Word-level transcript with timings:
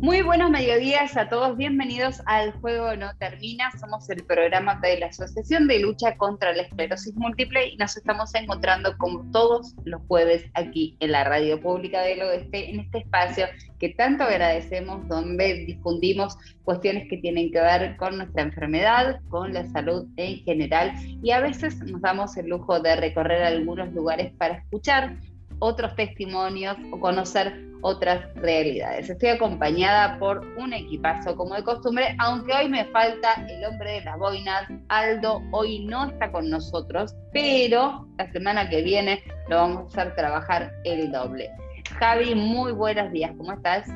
Muy 0.00 0.22
buenos 0.22 0.50
mediodías 0.50 1.14
a 1.18 1.28
todos, 1.28 1.58
bienvenidos 1.58 2.22
al 2.24 2.52
Juego 2.52 2.96
No 2.96 3.14
Termina. 3.18 3.70
Somos 3.78 4.08
el 4.08 4.24
programa 4.24 4.80
de 4.80 4.98
la 4.98 5.08
Asociación 5.08 5.68
de 5.68 5.78
Lucha 5.78 6.16
contra 6.16 6.54
la 6.54 6.62
Esclerosis 6.62 7.14
Múltiple 7.16 7.68
y 7.68 7.76
nos 7.76 7.98
estamos 7.98 8.34
encontrando 8.34 8.96
como 8.96 9.30
todos 9.30 9.74
los 9.84 10.00
jueves 10.08 10.46
aquí 10.54 10.96
en 11.00 11.12
la 11.12 11.24
Radio 11.24 11.60
Pública 11.60 12.00
del 12.00 12.22
Oeste, 12.22 12.70
en 12.70 12.80
este 12.80 13.00
espacio 13.00 13.44
que 13.78 13.90
tanto 13.90 14.24
agradecemos, 14.24 15.06
donde 15.06 15.66
difundimos 15.66 16.38
cuestiones 16.64 17.06
que 17.10 17.18
tienen 17.18 17.52
que 17.52 17.60
ver 17.60 17.96
con 17.98 18.16
nuestra 18.16 18.42
enfermedad, 18.42 19.20
con 19.28 19.52
la 19.52 19.66
salud 19.66 20.06
en 20.16 20.38
general 20.44 20.94
y 21.22 21.30
a 21.32 21.40
veces 21.40 21.78
nos 21.80 22.00
damos 22.00 22.38
el 22.38 22.48
lujo 22.48 22.80
de 22.80 22.96
recorrer 22.96 23.42
algunos 23.42 23.92
lugares 23.92 24.32
para 24.38 24.54
escuchar 24.54 25.18
otros 25.60 25.94
testimonios 25.94 26.76
o 26.90 26.98
conocer 26.98 27.70
otras 27.82 28.34
realidades. 28.34 29.08
Estoy 29.08 29.30
acompañada 29.30 30.18
por 30.18 30.40
un 30.58 30.72
equipazo 30.72 31.36
como 31.36 31.54
de 31.54 31.62
costumbre, 31.62 32.14
aunque 32.18 32.52
hoy 32.52 32.68
me 32.68 32.84
falta 32.86 33.46
el 33.48 33.64
hombre 33.64 33.92
de 33.92 34.00
las 34.02 34.18
boinas, 34.18 34.68
Aldo, 34.88 35.42
hoy 35.52 35.84
no 35.86 36.06
está 36.10 36.30
con 36.30 36.50
nosotros, 36.50 37.14
pero 37.32 38.06
la 38.18 38.30
semana 38.32 38.68
que 38.68 38.82
viene 38.82 39.22
lo 39.48 39.56
vamos 39.56 39.96
a 39.96 40.02
hacer 40.02 40.14
trabajar 40.14 40.72
el 40.84 41.10
doble. 41.10 41.50
Javi, 41.98 42.34
muy 42.34 42.72
buenos 42.72 43.10
días, 43.12 43.32
¿cómo 43.36 43.52
estás? 43.52 43.86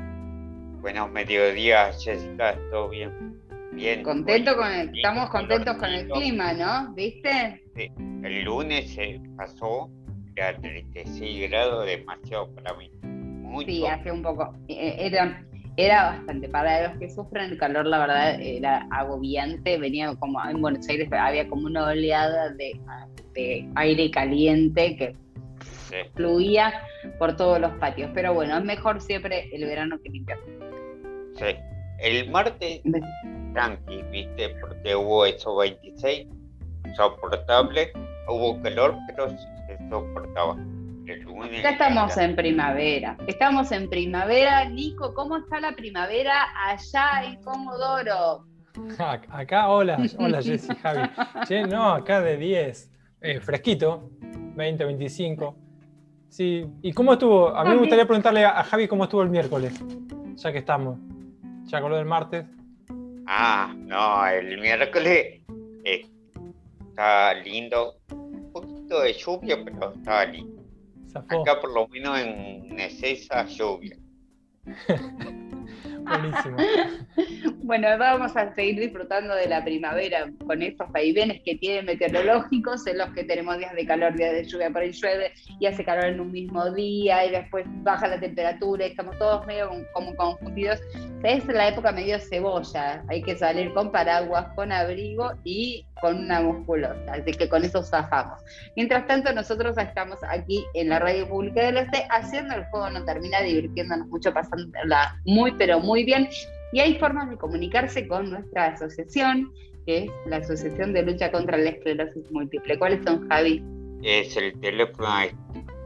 Buenos 0.80 1.10
mediodías, 1.10 2.02
Jessica, 2.02 2.58
¿todo 2.70 2.88
bien? 2.88 3.40
Bien. 3.72 4.02
Contento 4.02 4.56
con 4.56 4.70
el, 4.70 4.96
estamos 4.96 5.30
contentos 5.30 5.76
con 5.76 5.90
el 5.90 6.08
clima, 6.08 6.52
¿no? 6.52 6.92
¿Viste? 6.94 7.64
Sí. 7.74 7.90
El 8.22 8.44
lunes 8.44 8.94
se 8.94 9.20
pasó 9.36 9.90
a 10.42 10.56
36 10.56 11.50
grados, 11.50 11.86
demasiado 11.86 12.48
para 12.54 12.74
mí. 12.74 12.90
Sí, 13.66 13.86
hace 13.86 14.10
un 14.10 14.22
poco. 14.22 14.54
Eh, 14.68 14.96
era, 14.98 15.44
era 15.76 16.04
bastante. 16.10 16.48
Para 16.48 16.88
los 16.88 16.98
que 16.98 17.08
sufren 17.10 17.52
el 17.52 17.58
calor, 17.58 17.86
la 17.86 17.98
verdad, 17.98 18.40
era 18.40 18.86
agobiante. 18.90 19.78
Venía 19.78 20.14
como 20.16 20.44
en 20.44 20.60
Buenos 20.60 20.88
Aires, 20.88 21.08
había 21.12 21.48
como 21.48 21.66
una 21.66 21.86
oleada 21.86 22.50
de, 22.50 22.80
aire 23.74 24.10
caliente 24.10 24.96
que 24.96 25.16
fluía 26.14 26.72
por 27.18 27.36
todos 27.36 27.60
los 27.60 27.72
patios. 27.74 28.10
Pero 28.14 28.34
bueno, 28.34 28.58
es 28.58 28.64
mejor 28.64 29.00
siempre 29.00 29.48
el 29.52 29.64
verano 29.64 29.98
que 30.02 30.08
el 30.08 30.16
invierno. 30.16 30.44
Sí. 31.36 31.56
El 32.00 32.30
martes, 32.30 32.80
tranqui, 33.52 34.02
¿viste? 34.10 34.50
Porque 34.60 34.96
hubo 34.96 35.24
eso 35.26 35.56
26, 35.56 36.26
soportable. 36.96 37.92
Hubo 38.26 38.60
calor, 38.62 38.96
pero 39.06 39.28
se 39.66 39.88
soportaba. 39.88 40.56
Ya 41.06 41.70
estamos 41.70 42.16
en 42.16 42.34
primavera. 42.34 43.16
Estamos 43.26 43.70
en 43.72 43.90
primavera. 43.90 44.68
Nico, 44.68 45.12
¿cómo 45.12 45.36
está 45.36 45.60
la 45.60 45.72
primavera 45.72 46.46
allá 46.66 47.24
en 47.24 47.42
Comodoro? 47.42 48.46
Acá, 49.28 49.68
hola, 49.68 49.98
hola 50.18 50.42
Jessy, 50.42 50.74
Javi. 50.82 51.08
no, 51.68 51.92
acá 51.92 52.20
de 52.20 52.36
10. 52.36 52.90
Eh, 53.20 53.40
fresquito, 53.40 54.10
20, 54.56 54.84
25. 54.84 55.56
Sí, 56.28 56.66
¿y 56.82 56.92
cómo 56.92 57.12
estuvo? 57.12 57.54
A 57.54 57.64
mí 57.64 57.70
me 57.70 57.76
gustaría 57.76 58.06
preguntarle 58.06 58.44
a, 58.44 58.62
Javi 58.64 58.88
cómo 58.88 59.04
estuvo 59.04 59.22
el 59.22 59.30
miércoles, 59.30 59.72
ya 60.36 60.52
que 60.52 60.58
estamos. 60.58 60.98
Ya 61.64 61.80
con 61.80 61.90
lo 61.90 61.96
del 61.96 62.06
martes. 62.06 62.46
Ah, 63.26 63.72
no, 63.76 64.26
el 64.26 64.58
miércoles 64.58 65.42
eh, 65.84 66.06
está 66.88 67.34
lindo. 67.34 67.94
Poquito 68.94 69.00
de 69.00 69.12
lluvia, 69.12 69.64
pero 69.64 69.92
estaba 69.92 70.24
lindo. 70.26 70.62
Acá 71.14 71.60
por 71.60 71.72
lo 71.72 71.88
menos 71.88 72.18
en 72.20 72.78
esa 72.78 73.44
lluvia. 73.46 73.98
Buenísimo. 76.04 76.56
bueno, 77.62 77.88
vamos 77.98 78.36
a 78.36 78.54
seguir 78.54 78.80
disfrutando 78.80 79.34
de 79.34 79.48
la 79.48 79.64
primavera 79.64 80.30
con 80.46 80.62
estos 80.62 80.90
vaivenes 80.92 81.40
que 81.44 81.56
tiene 81.56 81.82
meteorológicos, 81.82 82.86
en 82.86 82.98
los 82.98 83.10
que 83.10 83.24
tenemos 83.24 83.58
días 83.58 83.74
de 83.74 83.86
calor, 83.86 84.14
días 84.14 84.32
de 84.32 84.44
lluvia, 84.44 84.70
por 84.70 84.82
ahí 84.82 84.92
llueve 84.92 85.32
y 85.58 85.66
hace 85.66 85.84
calor 85.84 86.06
en 86.06 86.20
un 86.20 86.30
mismo 86.30 86.70
día 86.72 87.24
y 87.24 87.30
después 87.30 87.64
baja 87.82 88.08
la 88.08 88.20
temperatura 88.20 88.86
y 88.86 88.90
estamos 88.90 89.18
todos 89.18 89.46
medio 89.46 89.70
como 89.92 90.14
confundidos. 90.14 90.80
Es 91.22 91.46
la 91.46 91.68
época 91.68 91.90
medio 91.90 92.18
cebolla, 92.18 93.02
hay 93.08 93.22
que 93.22 93.36
salir 93.36 93.72
con 93.72 93.90
paraguas, 93.90 94.46
con 94.54 94.72
abrigo 94.72 95.32
y 95.42 95.86
con 96.00 96.18
una 96.18 96.40
musculosa, 96.42 97.12
así 97.12 97.32
que 97.32 97.48
con 97.48 97.64
eso 97.64 97.82
zafamos. 97.82 98.42
Mientras 98.76 99.06
tanto, 99.06 99.32
nosotros 99.32 99.78
estamos 99.78 100.18
aquí 100.28 100.62
en 100.74 100.90
la 100.90 100.98
Radio 100.98 101.26
Pública 101.26 101.62
del 101.62 101.78
Este 101.78 102.06
haciendo 102.10 102.54
el 102.54 102.64
juego, 102.66 102.90
no 102.90 103.04
termina 103.04 103.40
divirtiéndonos 103.40 104.08
mucho, 104.08 104.34
pasándola 104.34 105.18
muy, 105.24 105.52
pero 105.52 105.80
muy 105.80 105.93
bien. 106.02 106.28
Y 106.72 106.80
hay 106.80 106.98
formas 106.98 107.30
de 107.30 107.36
comunicarse 107.36 108.08
con 108.08 108.30
nuestra 108.30 108.72
asociación, 108.72 109.52
que 109.86 109.98
es 109.98 110.10
la 110.26 110.38
Asociación 110.38 110.92
de 110.92 111.04
Lucha 111.04 111.30
contra 111.30 111.56
la 111.56 111.70
Esclerosis 111.70 112.28
Múltiple. 112.32 112.76
¿Cuáles 112.78 113.04
son, 113.04 113.28
Javi? 113.28 113.62
Es 114.02 114.36
el 114.36 114.58
teléfono 114.60 115.08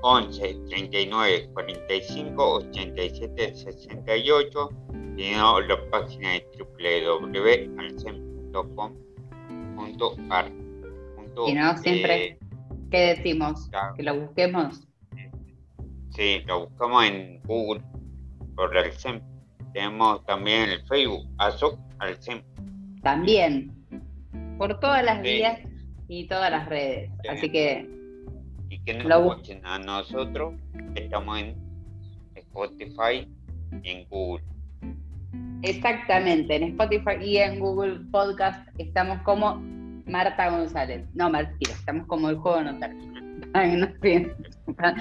11 0.00 0.60
39 0.68 1.50
45 1.52 2.54
87 2.54 3.54
68 3.54 4.70
y 5.18 5.32
no, 5.32 5.60
la 5.60 5.78
página 5.90 6.32
de 6.32 6.46
www.alcem.com 6.80 8.94
y 11.46 11.54
no 11.54 11.76
siempre, 11.78 12.38
¿qué 12.90 13.14
decimos? 13.14 13.70
¿Que 13.96 14.02
lo 14.02 14.20
busquemos? 14.20 14.86
Sí, 16.10 16.42
lo 16.46 16.66
buscamos 16.66 17.04
en 17.04 17.40
Google 17.44 17.82
por 18.56 18.76
el 18.76 18.92
SEM. 18.92 19.20
Tenemos 19.72 20.24
también 20.26 20.70
el 20.70 20.86
Facebook, 20.86 21.26
ASOC 21.38 21.78
al 21.98 22.20
SEM. 22.22 22.42
También, 23.02 23.72
por 24.58 24.78
todas 24.80 25.04
las 25.04 25.22
vías 25.22 25.60
y 26.08 26.26
todas 26.26 26.50
las 26.50 26.68
redes. 26.68 27.10
Así 27.28 27.50
que. 27.50 27.88
Y 28.70 28.78
que 28.80 28.94
nos 28.94 29.10
escuchen 29.10 29.64
a 29.64 29.78
nosotros, 29.78 30.54
estamos 30.94 31.38
en 31.38 31.56
Spotify 32.34 33.28
y 33.82 33.90
en 33.90 34.08
Google. 34.08 34.44
Exactamente, 35.62 36.56
en 36.56 36.64
Spotify 36.64 37.16
y 37.22 37.38
en 37.38 37.58
Google 37.58 38.00
Podcast 38.10 38.68
estamos 38.78 39.20
como 39.22 39.56
Marta 40.06 40.50
González. 40.50 41.04
No, 41.14 41.30
Martira, 41.30 41.72
estamos 41.72 42.06
como 42.06 42.30
el 42.30 42.36
juego 42.36 42.62
no 42.62 42.78
termina. 42.78 43.17
Para 43.52 44.94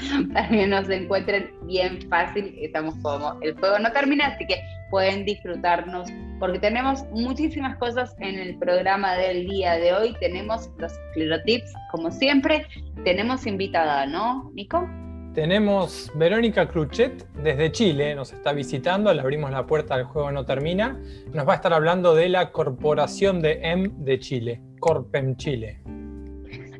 que, 0.49 0.67
nos, 0.67 0.89
encuentren 0.89 1.51
bien 1.63 1.99
fácil, 2.09 2.55
estamos 2.59 2.95
como 3.01 3.37
el 3.41 3.57
juego 3.57 3.79
no 3.79 3.91
termina, 3.91 4.27
así 4.27 4.47
que 4.47 4.61
pueden 4.89 5.25
disfrutarnos 5.25 6.09
porque 6.39 6.59
tenemos 6.59 7.03
muchísimas 7.11 7.77
cosas 7.77 8.15
en 8.19 8.39
el 8.39 8.57
programa 8.57 9.15
del 9.15 9.47
día 9.47 9.73
de 9.73 9.93
hoy. 9.93 10.15
Tenemos 10.19 10.69
los 10.77 10.93
esclerotips, 10.93 11.73
como 11.91 12.11
siempre. 12.11 12.65
Tenemos 13.03 13.45
invitada, 13.45 14.05
¿no, 14.05 14.51
Nico? 14.53 14.87
Tenemos 15.33 16.11
Verónica 16.15 16.67
Cruchet 16.67 17.27
desde 17.43 17.71
Chile, 17.71 18.15
nos 18.15 18.33
está 18.33 18.53
visitando, 18.53 19.13
le 19.13 19.21
abrimos 19.21 19.51
la 19.51 19.67
puerta 19.67 19.93
al 19.93 20.05
juego 20.05 20.31
no 20.31 20.45
termina. 20.45 20.99
Nos 21.31 21.47
va 21.47 21.53
a 21.53 21.55
estar 21.57 21.73
hablando 21.73 22.15
de 22.15 22.29
la 22.29 22.51
Corporación 22.51 23.41
de 23.41 23.59
M 23.61 23.91
de 23.97 24.19
Chile, 24.19 24.61
Corpem 24.79 25.35
Chile. 25.35 25.81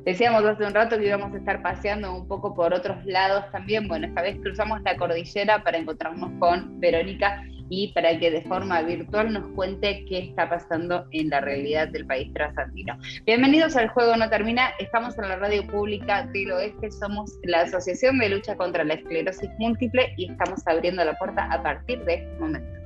Decíamos 0.07 0.45
hace 0.45 0.63
un 0.63 0.73
rato 0.73 0.97
que 0.97 1.07
íbamos 1.07 1.34
a 1.34 1.38
estar 1.38 1.62
paseando 1.62 2.16
un 2.16 2.29
poco 2.29 2.56
por 2.56 2.73
otros 2.73 3.06
lados 3.06 3.44
también. 3.51 3.90
Bueno, 3.90 4.07
esta 4.07 4.22
vez 4.22 4.40
cruzamos 4.41 4.81
la 4.84 4.95
cordillera 4.95 5.62
para 5.66 5.79
encontrarnos 5.79 6.31
con 6.40 6.79
Verónica 6.79 7.44
y 7.69 7.91
para 7.91 8.18
que 8.18 8.31
de 8.31 8.41
forma 8.44 8.81
virtual 8.84 9.34
nos 9.34 9.45
cuente 9.50 10.06
qué 10.07 10.19
está 10.19 10.47
pasando 10.47 11.06
en 11.12 11.28
la 11.28 11.41
realidad 11.41 11.90
del 11.90 12.07
país 12.07 12.31
trasandino. 12.34 12.97
Bienvenidos 13.25 13.75
al 13.75 13.90
Juego 13.90 14.16
No 14.16 14.29
Termina, 14.29 14.69
estamos 14.79 15.18
en 15.18 15.28
la 15.28 15.35
radio 15.35 15.68
pública 15.68 16.25
del 16.28 16.53
oeste, 16.53 16.89
somos 16.89 17.38
la 17.44 17.63
Asociación 17.63 18.18
de 18.18 18.29
Lucha 18.29 18.56
contra 18.56 18.85
la 18.85 18.94
Esclerosis 18.94 19.50
Múltiple 19.59 20.13
y 20.16 20.31
estamos 20.31 20.66
abriendo 20.68 21.03
la 21.03 21.18
puerta 21.18 21.51
a 21.51 21.62
partir 21.62 22.01
de 22.06 22.13
este 22.13 22.39
momento. 22.39 22.76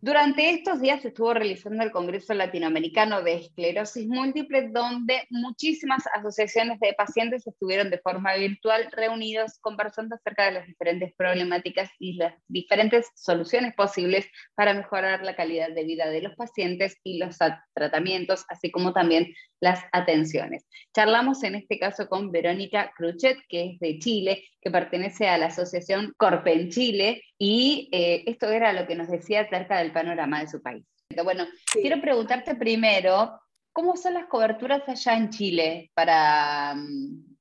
Durante 0.00 0.50
estos 0.50 0.80
días 0.80 1.02
se 1.02 1.08
estuvo 1.08 1.34
realizando 1.34 1.82
el 1.82 1.90
Congreso 1.90 2.32
Latinoamericano 2.32 3.20
de 3.20 3.34
Esclerosis 3.34 4.06
Múltiple, 4.06 4.68
donde 4.68 5.26
muchísimas 5.28 6.04
asociaciones 6.14 6.78
de 6.78 6.94
pacientes 6.96 7.44
estuvieron 7.48 7.90
de 7.90 7.98
forma 7.98 8.36
virtual 8.36 8.88
reunidos 8.92 9.58
conversando 9.60 10.14
acerca 10.14 10.44
de 10.44 10.52
las 10.52 10.66
diferentes 10.68 11.12
problemáticas 11.16 11.90
y 11.98 12.12
las 12.12 12.32
diferentes 12.46 13.08
soluciones 13.16 13.74
posibles 13.74 14.28
para 14.54 14.72
mejorar 14.72 15.24
la 15.24 15.34
calidad 15.34 15.70
de 15.70 15.82
vida 15.82 16.08
de 16.08 16.22
los 16.22 16.36
pacientes 16.36 16.96
y 17.02 17.18
los 17.18 17.36
tratamientos, 17.74 18.44
así 18.50 18.70
como 18.70 18.92
también 18.92 19.34
las 19.60 19.80
atenciones. 19.92 20.64
Charlamos 20.94 21.42
en 21.42 21.54
este 21.54 21.78
caso 21.78 22.08
con 22.08 22.30
Verónica 22.30 22.92
Cruchet, 22.96 23.38
que 23.48 23.72
es 23.72 23.80
de 23.80 23.98
Chile, 23.98 24.44
que 24.60 24.70
pertenece 24.70 25.28
a 25.28 25.38
la 25.38 25.46
asociación 25.46 26.14
Corpen 26.16 26.70
Chile, 26.70 27.22
y 27.38 27.88
eh, 27.92 28.24
esto 28.26 28.50
era 28.50 28.72
lo 28.72 28.86
que 28.86 28.94
nos 28.94 29.08
decía 29.08 29.42
acerca 29.42 29.78
del 29.78 29.92
panorama 29.92 30.40
de 30.40 30.48
su 30.48 30.62
país. 30.62 30.84
Bueno, 31.22 31.46
quiero 31.72 32.00
preguntarte 32.00 32.54
primero, 32.54 33.40
¿cómo 33.72 33.96
son 33.96 34.14
las 34.14 34.26
coberturas 34.26 34.82
allá 34.86 35.16
en 35.16 35.30
Chile 35.30 35.90
para, 35.94 36.76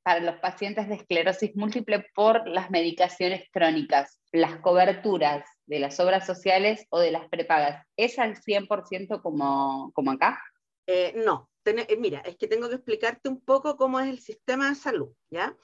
para 0.04 0.22
los 0.22 0.36
pacientes 0.38 0.88
de 0.88 0.96
esclerosis 0.96 1.56
múltiple 1.56 2.06
por 2.16 2.48
las 2.48 2.69
medicaciones 2.72 3.44
crónicas, 3.52 4.22
las 4.31 4.56
coberturas 4.58 5.44
de 5.66 5.80
las 5.80 6.00
obras 6.00 6.25
sociales 6.25 6.88
o 6.90 7.00
de 7.00 7.12
las 7.12 7.28
prepagas, 7.28 7.86
¿es 7.98 8.18
al 8.18 8.36
100% 8.36 9.22
como, 9.22 9.92
como 9.94 10.12
acá? 10.12 10.42
Eh, 10.88 11.14
no, 11.25 11.50
eh, 11.69 11.98
mira, 11.98 12.19
es 12.22 12.38
que 12.38 12.48
tengo 12.48 12.69
que 12.69 12.75
explicarte 12.75 13.30
un 13.30 13.42
poco 13.42 13.78
cómo 13.78 14.00
es 14.00 14.08
el 14.08 14.19
sistema 14.19 14.69
de 14.69 14.75
salud, 14.75 15.10
¿ya? 15.30 15.56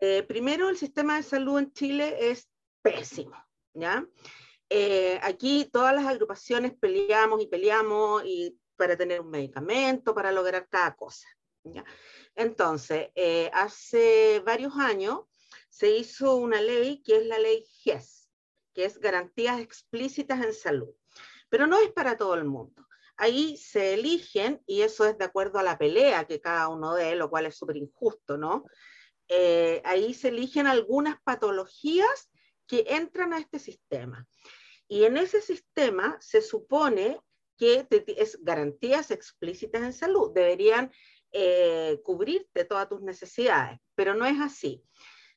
Eh, 0.00 0.22
primero, 0.24 0.68
el 0.68 0.76
sistema 0.76 1.16
de 1.16 1.22
salud 1.22 1.58
en 1.58 1.72
Chile 1.72 2.30
es 2.30 2.48
pésimo, 2.82 3.36
¿ya? 3.74 4.06
aquí 5.22 5.70
todas 5.72 5.94
las 5.94 6.06
agrupaciones 6.06 6.74
peleamos 6.74 7.40
y 7.40 7.46
peleamos 7.46 8.24
y 8.24 8.58
para 8.74 8.96
tener 8.96 9.20
un 9.20 9.30
medicamento, 9.30 10.12
para 10.12 10.32
lograr 10.32 10.66
cada 10.68 10.96
cosa, 10.96 11.28
¿ya? 11.62 11.84
Entonces, 12.34 13.10
hace 13.52 14.42
varios 14.44 14.74
años 14.76 15.20
se 15.70 15.96
hizo 15.96 16.34
una 16.34 16.60
ley 16.60 17.00
que 17.04 17.18
es 17.18 17.26
la 17.26 17.38
ley 17.38 17.64
GES, 17.80 18.28
que 18.74 18.86
es 18.86 18.98
Garantías 18.98 19.60
Explícitas 19.60 20.44
en 20.44 20.52
Salud, 20.52 20.92
pero 21.48 21.68
no 21.68 21.78
es 21.78 21.92
para 21.92 22.16
todo 22.16 22.34
el 22.34 22.44
mundo 22.44 22.85
ahí 23.16 23.56
se 23.56 23.94
eligen, 23.94 24.62
y 24.66 24.82
eso 24.82 25.04
es 25.06 25.16
de 25.18 25.24
acuerdo 25.24 25.58
a 25.58 25.62
la 25.62 25.78
pelea 25.78 26.26
que 26.26 26.40
cada 26.40 26.68
uno 26.68 26.94
dé, 26.94 27.14
lo 27.16 27.30
cual 27.30 27.46
es 27.46 27.56
súper 27.56 27.76
injusto, 27.76 28.36
¿no? 28.36 28.64
Eh, 29.28 29.82
ahí 29.84 30.14
se 30.14 30.28
eligen 30.28 30.66
algunas 30.66 31.20
patologías 31.22 32.30
que 32.66 32.84
entran 32.88 33.32
a 33.32 33.38
este 33.38 33.58
sistema. 33.58 34.26
Y 34.88 35.04
en 35.04 35.16
ese 35.16 35.40
sistema 35.40 36.16
se 36.20 36.42
supone 36.42 37.20
que 37.56 37.86
es 37.90 38.38
garantías 38.42 39.10
explícitas 39.10 39.82
en 39.82 39.92
salud, 39.92 40.32
deberían 40.34 40.92
eh, 41.32 42.00
cubrirte 42.04 42.64
todas 42.64 42.88
tus 42.88 43.00
necesidades, 43.00 43.80
pero 43.94 44.14
no 44.14 44.26
es 44.26 44.38
así. 44.40 44.84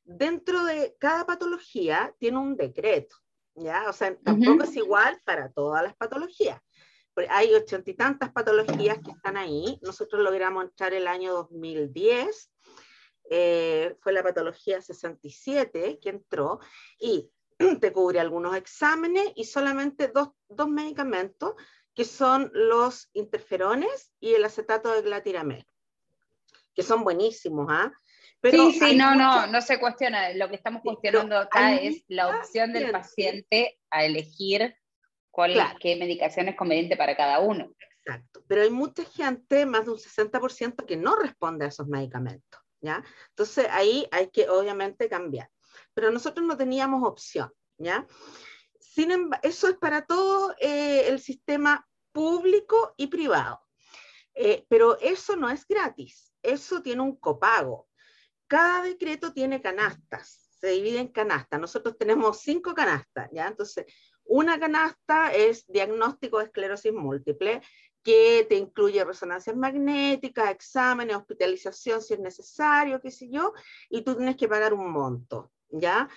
Dentro 0.03 0.65
de 0.65 0.95
cada 0.99 1.25
patología 1.25 2.13
tiene 2.19 2.39
un 2.39 2.57
decreto, 2.57 3.15
¿ya? 3.55 3.89
O 3.89 3.93
sea, 3.93 4.15
tampoco 4.17 4.63
es 4.63 4.75
igual 4.75 5.19
para 5.23 5.51
todas 5.51 5.81
las 5.81 5.95
patologías 5.95 6.61
hay 7.29 7.53
ochenta 7.53 7.89
y 7.91 7.95
tantas 7.95 8.31
patologías 8.31 8.99
que 9.03 9.11
están 9.11 9.37
ahí. 9.37 9.79
Nosotros 9.81 10.21
logramos 10.21 10.63
entrar 10.63 10.93
el 10.93 11.07
año 11.07 11.33
2010, 11.33 12.51
eh, 13.31 13.95
fue 13.99 14.13
la 14.13 14.23
patología 14.23 14.81
67 14.81 15.99
que 16.01 16.09
entró 16.09 16.59
y 16.99 17.29
te 17.81 17.91
cubre 17.91 18.19
algunos 18.19 18.55
exámenes 18.55 19.31
y 19.35 19.45
solamente 19.45 20.07
dos, 20.07 20.29
dos 20.47 20.69
medicamentos 20.69 21.53
que 21.93 22.05
son 22.05 22.49
los 22.53 23.09
interferones 23.13 24.13
y 24.19 24.33
el 24.33 24.45
acetato 24.45 24.91
de 24.93 25.01
glatiramel, 25.01 25.67
que 26.73 26.81
son 26.81 27.03
buenísimos, 27.03 27.67
¿ah? 27.69 27.91
sí, 28.43 28.71
sí, 28.71 28.95
no, 28.95 29.15
no, 29.15 29.47
no 29.47 29.61
se 29.61 29.79
cuestiona. 29.79 30.33
Lo 30.33 30.49
que 30.49 30.55
estamos 30.55 30.81
cuestionando 30.81 31.37
acá 31.37 31.75
es 31.75 32.03
la 32.07 32.29
opción 32.29 32.71
del 32.73 32.91
paciente 32.91 33.77
a 33.89 34.05
elegir 34.05 34.75
cuál, 35.39 35.77
qué 35.79 35.95
medicación 35.95 36.49
es 36.49 36.55
conveniente 36.57 36.97
para 36.97 37.15
cada 37.15 37.39
uno. 37.39 37.71
Exacto, 38.03 38.43
pero 38.45 38.61
hay 38.61 38.69
mucha 38.69 39.05
gente, 39.05 39.65
más 39.65 39.85
de 39.85 39.91
un 39.91 39.97
60%, 39.97 40.85
que 40.85 40.97
no 40.97 41.15
responde 41.15 41.63
a 41.63 41.69
esos 41.69 41.87
medicamentos, 41.87 42.59
¿ya? 42.81 43.01
Entonces 43.29 43.67
ahí 43.71 44.05
hay 44.11 44.29
que 44.31 44.49
obviamente 44.49 45.07
cambiar. 45.07 45.49
Pero 45.93 46.11
nosotros 46.11 46.45
no 46.45 46.57
teníamos 46.57 47.07
opción, 47.07 47.53
¿ya? 47.77 48.05
Sin 48.81 49.11
embargo, 49.11 49.47
eso 49.47 49.69
es 49.69 49.77
para 49.77 50.05
todo 50.05 50.53
eh, 50.59 51.07
el 51.07 51.21
sistema 51.21 51.87
público 52.11 52.93
y 52.97 53.07
privado. 53.07 53.61
Eh, 54.33 54.65
pero 54.67 54.99
eso 54.99 55.37
no 55.37 55.49
es 55.49 55.65
gratis, 55.65 56.33
eso 56.41 56.81
tiene 56.81 57.01
un 57.01 57.15
copago. 57.15 57.87
Cada 58.47 58.83
decreto 58.83 59.31
tiene 59.31 59.61
canastas, 59.61 60.49
se 60.59 60.71
divide 60.71 60.99
en 60.99 61.07
canastas. 61.07 61.61
Nosotros 61.61 61.97
tenemos 61.97 62.41
cinco 62.41 62.73
canastas, 62.73 63.29
¿ya? 63.31 63.47
Entonces, 63.47 63.85
una 64.29 64.59
canasta 64.59 65.33
es 65.33 65.65
diagnóstico 65.67 66.37
de 66.37 66.45
esclerosis 66.45 66.93
múltiple, 66.93 67.61
que 68.03 68.45
te 68.47 68.55
incluye 68.55 69.03
resonancias 69.03 69.55
magnéticas, 69.55 70.51
exámenes, 70.51 71.17
hospitalización 71.17 72.01
si 72.01 72.13
es 72.13 72.19
necesario, 72.19 73.01
qué 73.01 73.11
sé 73.11 73.29
yo, 73.29 73.53
y 73.89 74.03
tú 74.03 74.15
tienes 74.15 74.37
que 74.37 74.47
pagar 74.47 74.73
un 74.73 74.91
monto, 74.91 75.51
¿ya? 75.69 76.07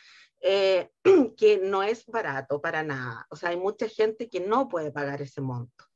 Eh, 0.41 0.91
que 1.37 1.59
no 1.59 1.83
es 1.83 2.07
barato 2.07 2.61
para 2.61 2.83
nada. 2.83 3.27
O 3.31 3.37
sea, 3.37 3.49
hay 3.49 3.57
mucha 3.57 3.89
gente 3.89 4.29
que 4.29 4.41
no 4.41 4.69
puede 4.69 4.93
pagar 4.93 5.23
ese 5.23 5.41
monto. 5.41 5.87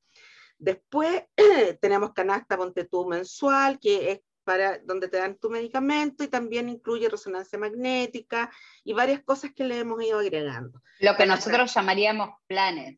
Después 0.59 1.23
tenemos 1.81 2.15
canasta 2.15 2.57
Ponte 2.57 2.85
tú 2.85 3.07
mensual, 3.07 3.79
que 3.79 4.11
es 4.13 4.21
para 4.47 4.79
donde 4.79 5.09
te 5.09 5.17
dan 5.17 5.37
tu 5.37 5.51
medicamento 5.51 6.23
y 6.23 6.29
también 6.29 6.69
incluye 6.69 7.09
resonancia 7.09 7.59
magnética 7.59 8.49
y 8.85 8.93
varias 8.93 9.25
cosas 9.25 9.53
que 9.53 9.65
le 9.65 9.81
hemos 9.81 10.01
ido 10.03 10.21
agregando. 10.21 10.81
Lo 11.01 11.17
que 11.17 11.27
nosotros 11.27 11.75
llamaríamos 11.75 12.31
planes, 12.47 12.97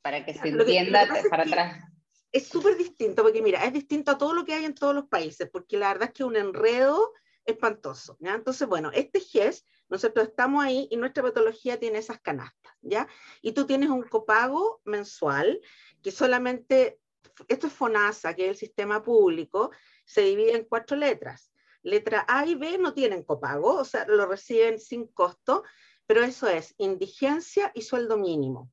para 0.00 0.24
que 0.24 0.32
se 0.32 0.48
entienda 0.48 1.06
para 1.28 1.42
atrás. 1.42 1.84
Es 2.32 2.48
súper 2.48 2.78
distinto, 2.78 3.22
porque 3.22 3.42
mira, 3.42 3.62
es 3.64 3.74
distinto 3.74 4.10
a 4.10 4.18
todo 4.18 4.32
lo 4.32 4.46
que 4.46 4.54
hay 4.54 4.64
en 4.64 4.74
todos 4.74 4.94
los 4.94 5.04
países, 5.04 5.50
porque 5.52 5.76
la 5.76 5.88
verdad 5.88 6.08
es 6.08 6.14
que 6.14 6.24
un 6.24 6.36
enredo 6.36 7.12
espantoso, 7.44 8.16
¿ya? 8.18 8.34
Entonces, 8.34 8.66
bueno, 8.66 8.90
este 8.92 9.20
GES, 9.20 9.66
nosotros 9.90 10.28
estamos 10.28 10.64
ahí 10.64 10.88
y 10.90 10.96
nuestra 10.96 11.22
patología 11.22 11.78
tiene 11.78 11.98
esas 11.98 12.20
canastas, 12.20 12.72
¿ya? 12.80 13.06
Y 13.42 13.52
tú 13.52 13.66
tienes 13.66 13.90
un 13.90 14.02
copago 14.02 14.80
mensual 14.84 15.60
que 16.02 16.10
solamente, 16.10 17.00
esto 17.48 17.66
es 17.66 17.72
FONASA, 17.74 18.34
que 18.34 18.44
es 18.44 18.50
el 18.50 18.56
sistema 18.56 19.02
público, 19.02 19.70
se 20.08 20.22
divide 20.22 20.56
en 20.56 20.64
cuatro 20.64 20.96
letras. 20.96 21.52
Letra 21.82 22.24
A 22.26 22.46
y 22.46 22.54
B 22.54 22.78
no 22.78 22.94
tienen 22.94 23.22
copago, 23.22 23.74
o 23.74 23.84
sea, 23.84 24.06
lo 24.08 24.26
reciben 24.26 24.80
sin 24.80 25.06
costo, 25.06 25.62
pero 26.06 26.24
eso 26.24 26.48
es 26.48 26.74
indigencia 26.78 27.70
y 27.74 27.82
sueldo 27.82 28.16
mínimo. 28.16 28.72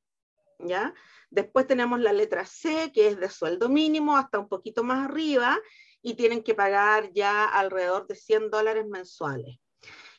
¿ya? 0.58 0.94
Después 1.30 1.66
tenemos 1.66 2.00
la 2.00 2.12
letra 2.12 2.46
C, 2.46 2.90
que 2.92 3.08
es 3.08 3.20
de 3.20 3.28
sueldo 3.28 3.68
mínimo 3.68 4.16
hasta 4.16 4.38
un 4.38 4.48
poquito 4.48 4.82
más 4.82 5.08
arriba, 5.08 5.58
y 6.00 6.14
tienen 6.14 6.42
que 6.42 6.54
pagar 6.54 7.12
ya 7.12 7.44
alrededor 7.44 8.06
de 8.06 8.14
100 8.14 8.50
dólares 8.50 8.86
mensuales. 8.86 9.58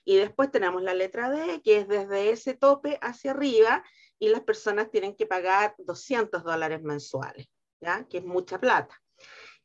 Y 0.05 0.17
después 0.17 0.51
tenemos 0.51 0.83
la 0.83 0.93
letra 0.93 1.31
D, 1.31 1.61
que 1.63 1.77
es 1.77 1.87
desde 1.87 2.29
ese 2.29 2.53
tope 2.53 2.99
hacia 3.01 3.31
arriba, 3.31 3.83
y 4.19 4.29
las 4.29 4.41
personas 4.41 4.91
tienen 4.91 5.15
que 5.15 5.25
pagar 5.25 5.75
200 5.79 6.43
dólares 6.43 6.81
mensuales, 6.83 7.47
¿ya? 7.81 8.07
que 8.07 8.19
es 8.19 8.25
mucha 8.25 8.59
plata. 8.59 9.01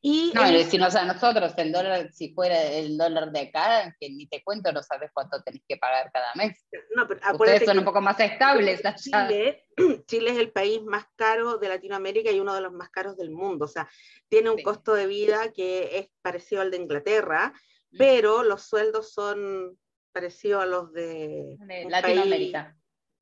Y 0.04 0.32
no, 0.34 0.42
si 0.64 0.78
no 0.78 0.86
a 0.86 1.04
nosotros, 1.04 1.54
el 1.56 1.70
dólar, 1.70 2.12
si 2.12 2.34
fuera 2.34 2.60
el 2.60 2.98
dólar 2.98 3.30
de 3.30 3.42
acá, 3.42 3.94
que 4.00 4.10
ni 4.10 4.26
te 4.26 4.42
cuento, 4.42 4.72
no 4.72 4.82
sabes 4.82 5.12
cuánto 5.14 5.40
tenés 5.44 5.62
que 5.68 5.76
pagar 5.76 6.10
cada 6.12 6.34
mes. 6.34 6.66
No, 6.96 7.06
pero 7.06 7.20
Ustedes 7.34 7.64
son 7.64 7.78
un 7.78 7.84
poco 7.84 8.00
más 8.00 8.18
estables. 8.18 8.82
Chile, 8.96 9.64
Chile, 10.08 10.30
es 10.32 10.38
el 10.38 10.50
país 10.50 10.82
más 10.82 11.04
caro 11.14 11.58
de 11.58 11.68
Latinoamérica 11.68 12.32
y 12.32 12.40
uno 12.40 12.52
de 12.52 12.62
los 12.62 12.72
más 12.72 12.90
caros 12.90 13.16
del 13.16 13.30
mundo. 13.30 13.66
O 13.66 13.68
sea, 13.68 13.88
tiene 14.28 14.50
un 14.50 14.60
costo 14.62 14.92
de 14.92 15.06
vida 15.06 15.52
que 15.52 15.96
es 15.96 16.10
parecido 16.20 16.62
al 16.62 16.72
de 16.72 16.78
Inglaterra, 16.78 17.52
mm. 17.92 17.96
pero 17.96 18.42
los 18.42 18.62
sueldos 18.62 19.12
son 19.12 19.78
parecidos 20.10 20.64
a 20.64 20.66
los 20.66 20.92
de, 20.92 21.56
Latinoamérica. 21.88 22.76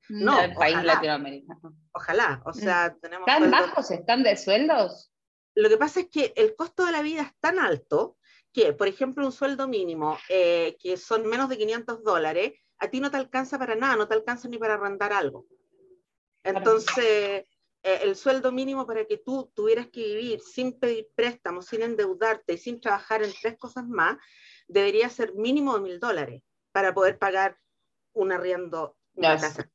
No, 0.08 0.40
el 0.40 0.54
país 0.54 0.82
Latinoamérica. 0.82 1.58
Ojalá, 1.92 2.42
o 2.46 2.54
sea, 2.54 2.96
tenemos. 3.02 3.26
¿Tan 3.26 3.50
bajos 3.50 3.90
están 3.90 4.22
de 4.22 4.34
sueldos? 4.38 5.09
Lo 5.54 5.68
que 5.68 5.76
pasa 5.76 6.00
es 6.00 6.08
que 6.08 6.32
el 6.36 6.54
costo 6.54 6.84
de 6.84 6.92
la 6.92 7.02
vida 7.02 7.22
es 7.22 7.32
tan 7.40 7.58
alto 7.58 8.16
que, 8.52 8.72
por 8.72 8.88
ejemplo, 8.88 9.24
un 9.24 9.32
sueldo 9.32 9.68
mínimo, 9.68 10.18
eh, 10.28 10.76
que 10.80 10.96
son 10.96 11.26
menos 11.26 11.48
de 11.48 11.58
500 11.58 12.02
dólares, 12.02 12.52
a 12.78 12.88
ti 12.88 13.00
no 13.00 13.10
te 13.10 13.16
alcanza 13.16 13.58
para 13.58 13.74
nada, 13.74 13.96
no 13.96 14.08
te 14.08 14.14
alcanza 14.14 14.48
ni 14.48 14.58
para 14.58 14.74
arrendar 14.74 15.12
algo. 15.12 15.46
Entonces, 16.42 17.44
eh, 17.82 18.00
el 18.02 18.16
sueldo 18.16 18.52
mínimo 18.52 18.86
para 18.86 19.04
que 19.04 19.18
tú 19.18 19.50
tuvieras 19.54 19.88
que 19.88 20.02
vivir 20.02 20.40
sin 20.40 20.78
pedir 20.78 21.08
préstamos, 21.14 21.66
sin 21.66 21.82
endeudarte 21.82 22.54
y 22.54 22.58
sin 22.58 22.80
trabajar 22.80 23.22
en 23.22 23.32
tres 23.40 23.56
cosas 23.58 23.86
más, 23.86 24.16
debería 24.66 25.08
ser 25.08 25.34
mínimo 25.34 25.74
de 25.74 25.80
mil 25.80 26.00
dólares 26.00 26.42
para 26.72 26.94
poder 26.94 27.18
pagar 27.18 27.58
un 28.12 28.32
arriendo, 28.32 28.96
una 29.14 29.38
casa 29.38 29.70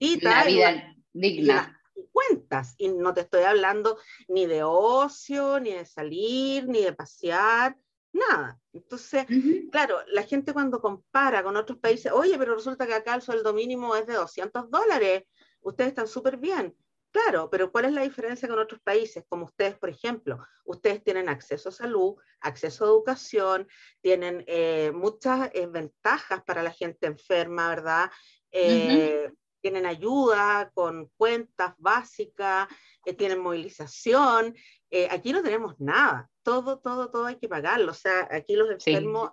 una 0.00 0.44
vida 0.44 0.96
digna 1.12 1.79
cuentas. 2.28 2.74
Y 2.78 2.88
no 2.88 3.14
te 3.14 3.22
estoy 3.22 3.42
hablando 3.42 3.98
ni 4.28 4.46
de 4.46 4.62
ocio, 4.62 5.60
ni 5.60 5.72
de 5.72 5.84
salir, 5.84 6.66
ni 6.66 6.82
de 6.82 6.92
pasear, 6.92 7.76
nada. 8.12 8.58
Entonces, 8.72 9.26
claro, 9.70 9.98
la 10.08 10.22
gente 10.22 10.52
cuando 10.52 10.80
compara 10.80 11.42
con 11.42 11.56
otros 11.56 11.78
países, 11.78 12.12
oye, 12.12 12.36
pero 12.38 12.54
resulta 12.54 12.86
que 12.86 12.94
acá 12.94 13.14
el 13.14 13.22
sueldo 13.22 13.52
mínimo 13.52 13.94
es 13.96 14.06
de 14.06 14.14
200 14.14 14.70
dólares, 14.70 15.24
ustedes 15.60 15.88
están 15.88 16.08
súper 16.08 16.36
bien. 16.36 16.74
Claro, 17.12 17.50
pero 17.50 17.72
¿cuál 17.72 17.86
es 17.86 17.92
la 17.92 18.02
diferencia 18.02 18.48
con 18.48 18.60
otros 18.60 18.80
países? 18.82 19.24
Como 19.28 19.46
ustedes, 19.46 19.76
por 19.76 19.90
ejemplo, 19.90 20.38
ustedes 20.64 21.02
tienen 21.02 21.28
acceso 21.28 21.70
a 21.70 21.72
salud, 21.72 22.14
acceso 22.40 22.84
a 22.84 22.88
educación, 22.88 23.66
tienen 24.00 24.44
eh, 24.46 24.92
muchas 24.94 25.50
eh, 25.52 25.66
ventajas 25.66 26.44
para 26.44 26.62
la 26.62 26.70
gente 26.70 27.08
enferma, 27.08 27.68
¿verdad? 27.68 28.12
Eh, 28.52 29.28
tienen 29.60 29.86
ayuda 29.86 30.70
con 30.74 31.10
cuentas 31.16 31.74
básicas, 31.78 32.68
eh, 33.04 33.14
tienen 33.14 33.40
movilización. 33.40 34.54
Eh, 34.90 35.08
aquí 35.10 35.32
no 35.32 35.42
tenemos 35.42 35.78
nada, 35.78 36.30
todo, 36.42 36.78
todo, 36.78 37.10
todo 37.10 37.26
hay 37.26 37.36
que 37.36 37.48
pagarlo. 37.48 37.92
O 37.92 37.94
sea, 37.94 38.28
aquí 38.30 38.56
los 38.56 38.70
enfermos 38.70 39.30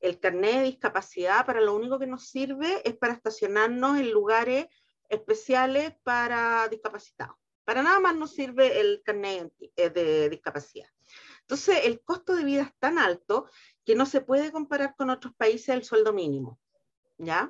el 0.00 0.20
carnet 0.20 0.56
de 0.56 0.62
discapacidad 0.62 1.46
para 1.46 1.60
lo 1.60 1.74
único 1.74 1.98
que 1.98 2.06
nos 2.06 2.28
sirve 2.28 2.82
es 2.88 2.96
para 2.96 3.14
estacionarnos 3.14 3.98
en 3.98 4.10
lugares 4.10 4.66
especiales 5.08 5.94
para 6.02 6.68
discapacitados. 6.68 7.36
Para 7.64 7.82
nada 7.82 7.98
más 7.98 8.14
nos 8.16 8.32
sirve 8.34 8.80
el 8.80 9.02
carnet 9.04 9.52
eh, 9.76 9.90
de 9.90 10.28
discapacidad. 10.28 10.88
Entonces, 11.40 11.80
el 11.84 12.00
costo 12.00 12.34
de 12.34 12.44
vida 12.44 12.62
es 12.62 12.76
tan 12.78 12.98
alto 12.98 13.48
que 13.84 13.94
no 13.94 14.06
se 14.06 14.20
puede 14.20 14.52
comparar 14.52 14.94
con 14.96 15.10
otros 15.10 15.34
países 15.34 15.68
el 15.70 15.84
sueldo 15.84 16.12
mínimo. 16.12 16.58
¿Ya? 17.18 17.48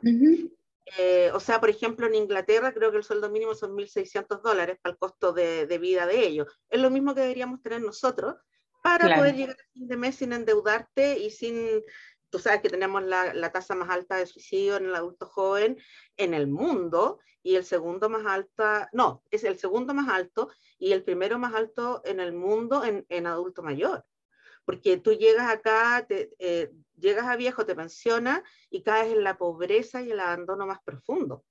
Eh, 0.98 1.30
o 1.34 1.40
sea, 1.40 1.58
por 1.60 1.68
ejemplo, 1.68 2.06
en 2.06 2.14
Inglaterra 2.14 2.72
creo 2.72 2.92
que 2.92 2.98
el 2.98 3.04
sueldo 3.04 3.28
mínimo 3.28 3.54
son 3.54 3.74
1.600 3.74 4.40
dólares 4.40 4.78
para 4.80 4.92
el 4.92 4.98
costo 4.98 5.32
de, 5.32 5.66
vida 5.78 6.06
de 6.06 6.26
ellos. 6.26 6.46
Es 6.70 6.80
lo 6.80 6.90
mismo 6.90 7.14
que 7.14 7.22
deberíamos 7.22 7.60
tener 7.60 7.80
nosotros 7.82 8.36
para 8.82 9.16
poder 9.16 9.34
llegar 9.34 9.56
a 9.56 9.72
fin 9.72 9.88
de 9.88 9.96
mes 9.96 10.14
sin 10.14 10.32
endeudarte 10.32 11.18
y 11.18 11.30
sin, 11.30 11.82
tú 12.30 12.38
sabes 12.38 12.60
que 12.60 12.70
tenemos 12.70 13.02
la, 13.02 13.34
la, 13.34 13.50
tasa 13.50 13.74
más 13.74 13.90
alta 13.90 14.16
de 14.16 14.26
suicidio 14.26 14.76
en 14.76 14.86
el 14.86 14.94
adulto 14.94 15.26
joven 15.26 15.76
en 16.16 16.34
el 16.34 16.46
mundo 16.46 17.18
y 17.42 17.56
el 17.56 17.64
segundo 17.64 18.08
más 18.08 18.24
alta, 18.26 18.88
no, 18.92 19.24
es 19.30 19.42
el 19.42 19.58
segundo 19.58 19.92
más 19.92 20.08
alto 20.08 20.50
y 20.78 20.92
el 20.92 21.02
primero 21.02 21.38
más 21.38 21.54
alto 21.54 22.00
en 22.04 22.20
el 22.20 22.32
mundo 22.32 22.84
en, 22.84 23.06
en 23.08 23.26
adulto 23.26 23.62
mayor. 23.62 24.04
Porque 24.66 24.98
tú 24.98 25.14
llegas 25.14 25.48
acá, 25.48 26.04
te, 26.06 26.34
eh, 26.38 26.70
llegas 26.96 27.26
a 27.26 27.36
viejo, 27.36 27.64
te 27.64 27.74
pensionas 27.74 28.42
y 28.68 28.82
caes 28.82 29.14
en 29.14 29.24
la 29.24 29.38
pobreza 29.38 30.02
y 30.02 30.10
el 30.10 30.20
abandono 30.20 30.66
más 30.66 30.80
profundo. 30.84 31.44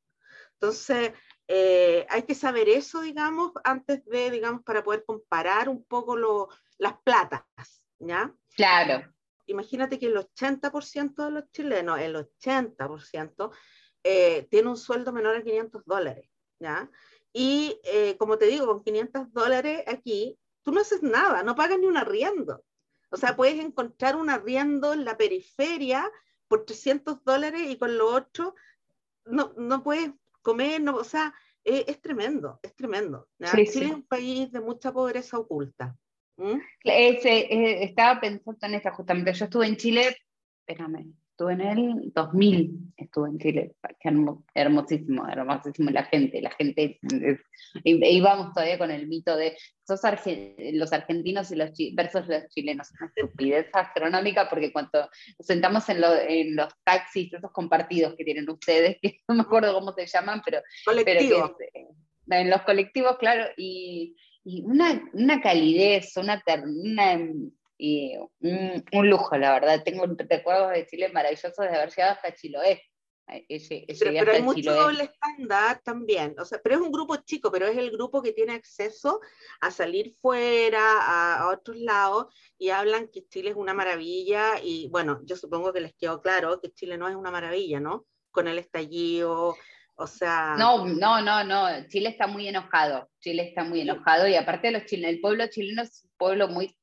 Entonces, 0.53 1.13
eh, 1.47 2.05
hay 2.09 2.23
que 2.23 2.35
saber 2.35 2.69
eso, 2.69 3.01
digamos, 3.01 3.51
antes 3.63 4.05
de, 4.05 4.31
digamos, 4.31 4.63
para 4.63 4.83
poder 4.83 5.03
comparar 5.05 5.69
un 5.69 5.83
poco 5.83 6.15
lo, 6.15 6.49
las 6.77 6.93
platas, 7.03 7.45
¿ya? 7.99 8.33
Claro. 8.55 9.11
Imagínate 9.47 9.99
que 9.99 10.07
el 10.07 10.17
80% 10.17 11.25
de 11.25 11.31
los 11.31 11.51
chilenos, 11.51 11.99
el 11.99 12.15
80%, 12.15 13.51
eh, 14.03 14.47
tiene 14.49 14.69
un 14.69 14.77
sueldo 14.77 15.11
menor 15.11 15.35
a 15.35 15.43
500 15.43 15.83
dólares, 15.85 16.29
¿ya? 16.59 16.89
Y 17.33 17.79
eh, 17.83 18.15
como 18.17 18.37
te 18.37 18.45
digo, 18.45 18.65
con 18.65 18.83
500 18.83 19.33
dólares 19.33 19.83
aquí, 19.87 20.39
tú 20.63 20.71
no 20.71 20.81
haces 20.81 21.03
nada, 21.03 21.43
no 21.43 21.55
pagas 21.55 21.77
ni 21.79 21.85
un 21.85 21.97
arriendo. 21.97 22.63
O 23.09 23.17
sea, 23.17 23.35
puedes 23.35 23.59
encontrar 23.59 24.15
un 24.15 24.29
arriendo 24.29 24.93
en 24.93 25.05
la 25.05 25.17
periferia 25.17 26.09
por 26.47 26.65
300 26.65 27.23
dólares 27.23 27.61
y 27.69 27.77
con 27.77 27.97
lo 27.97 28.07
otro 28.07 28.55
no, 29.25 29.53
no 29.57 29.83
puedes 29.83 30.11
comer, 30.41 30.81
no, 30.81 30.95
o 30.95 31.03
sea, 31.03 31.33
es, 31.63 31.99
tremendo, 32.01 32.59
es 32.61 32.75
tremendo. 32.75 33.27
Chile 33.51 33.63
es 33.63 33.91
un 33.91 34.03
país 34.03 34.51
de 34.51 34.61
mucha 34.61 34.91
pobreza 34.93 35.39
oculta. 35.39 35.97
Eh, 36.37 37.83
estaba 37.83 38.19
pensando 38.21 38.67
en 38.67 38.75
eso 38.75 38.91
justamente. 38.91 39.33
Yo 39.33 39.45
estuve 39.45 39.67
en 39.67 39.77
Chile, 39.77 40.15
espérame, 40.59 41.13
estuve 41.35 41.51
en 41.51 41.61
el 41.61 42.13
2000, 42.13 42.93
estuve 42.95 43.29
en 43.29 43.39
Chile, 43.39 43.75
hermosísimo, 44.53 45.27
hermosísimo 45.27 45.91
la 45.91 46.05
gente, 46.05 46.41
la 46.41 46.51
gente, 46.51 46.97
íbamos 47.83 48.53
todavía 48.53 48.77
con 48.77 48.89
el 48.89 49.05
mito 49.07 49.35
de 49.35 49.57
sos 49.85 49.99
los 50.71 50.93
argentinos 50.93 51.51
y 51.51 51.55
los 51.57 51.71
versus 51.93 52.27
los 52.27 52.47
chilenos, 52.47 52.89
una 52.97 53.11
estupidez 53.13 53.67
astronómica 53.73 54.49
porque 54.49 54.71
cuando 54.71 55.09
nos 55.37 55.45
sentamos 55.45 55.89
en, 55.89 56.01
en, 56.29 56.55
los 56.55 56.69
taxis, 56.85 57.33
esos 57.33 57.51
compartidos 57.51 58.15
que 58.15 58.23
tienen 58.23 58.49
ustedes, 58.49 58.97
que 59.01 59.19
no 59.27 59.35
me 59.35 59.41
acuerdo 59.41 59.73
cómo 59.73 59.91
se 59.91 60.07
llaman, 60.07 60.41
pero, 60.45 60.61
pero 60.85 61.19
en 62.29 62.49
los 62.49 62.61
colectivos, 62.61 63.17
claro, 63.17 63.45
y, 63.57 64.15
y 64.45 64.61
una, 64.61 65.03
una 65.11 65.41
calidez, 65.41 66.15
una, 66.15 66.41
una 66.47 67.19
y 67.77 68.15
un, 68.39 69.09
lujo, 69.09 69.37
la 69.37 69.53
verdad. 69.53 69.83
Tengo 69.83 70.05
recuerdos 70.07 70.71
de 70.71 70.87
Chile 70.87 71.09
maravillosos 71.09 71.57
de 71.57 71.67
haber 71.67 71.89
llegado 71.89 72.13
hasta 72.13 72.33
Chiloé. 72.33 72.81
pero, 73.99 74.31
hay 74.31 74.41
mucho 74.41 74.73
doble 74.73 75.05
estándar 75.05 75.81
también, 75.83 76.35
o 76.39 76.45
sea, 76.45 76.59
pero 76.63 76.75
es 76.75 76.81
un 76.81 76.91
grupo 76.91 77.15
chico, 77.17 77.51
pero 77.51 77.65
es 77.65 77.75
el 77.77 77.89
grupo 77.91 78.21
que 78.21 78.33
tiene 78.33 78.53
acceso 78.53 79.19
a 79.61 79.71
salir 79.71 80.13
fuera, 80.21 81.01
a, 81.01 81.39
a, 81.39 81.49
otros 81.49 81.77
lados, 81.77 82.27
y 82.59 82.69
hablan 82.69 83.07
que 83.07 83.25
Chile 83.27 83.49
es 83.49 83.55
una 83.55 83.73
maravilla, 83.73 84.59
y 84.61 84.89
bueno, 84.89 85.21
yo 85.25 85.35
supongo 85.35 85.73
que 85.73 85.81
les 85.81 85.95
quedó 85.95 86.21
claro 86.21 86.61
que 86.61 86.71
Chile 86.71 86.97
no 86.97 87.09
es 87.09 87.15
una 87.15 87.31
maravilla, 87.31 87.79
¿no? 87.79 88.05
Con 88.29 88.47
el 88.47 88.59
estallido, 88.59 89.55
o 89.95 90.07
sea... 90.07 90.55
No, 90.57 90.85
no, 90.85 91.21
no, 91.21 91.43
no, 91.43 91.87
Chile 91.87 92.09
está 92.09 92.27
muy 92.27 92.47
enojado, 92.47 93.09
Chile 93.19 93.47
está 93.49 93.63
muy 93.63 93.81
enojado, 93.81 94.27
y 94.27 94.35
aparte 94.35 94.71
los 94.71 94.83
el 94.91 95.19
pueblo 95.19 95.47
chileno 95.47 95.81
es 95.81 96.03
un 96.03 96.11
pueblo 96.17 96.47
muy 96.47 96.77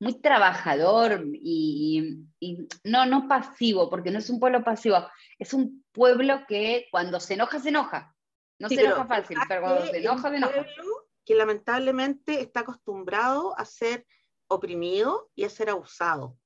muy 0.00 0.14
trabajador 0.14 1.22
y, 1.34 2.24
no, 2.84 3.06
no 3.06 3.28
pasivo, 3.28 3.90
porque 3.90 4.10
no 4.10 4.18
es 4.18 4.30
un 4.30 4.40
pueblo 4.40 4.64
pasivo, 4.64 4.96
es 5.38 5.52
un 5.52 5.84
pueblo 5.92 6.44
que 6.48 6.86
cuando 6.90 7.20
se 7.20 7.34
enoja, 7.34 7.60
se 7.60 7.68
enoja. 7.68 8.16
No 8.58 8.68
se 8.68 8.82
enoja 8.82 9.06
fácil, 9.06 9.38
pero 9.46 9.60
cuando 9.62 9.86
se 9.86 9.98
enoja, 9.98 10.30
se 10.30 10.36
enoja. 10.36 10.66
Que 11.24 11.34
lamentablemente 11.34 12.40
está 12.40 12.60
acostumbrado 12.60 13.56
a 13.58 13.64
ser 13.64 14.06
oprimido 14.48 15.30
y 15.34 15.44
a 15.44 15.50
ser 15.50 15.70
abusado. 15.70 16.36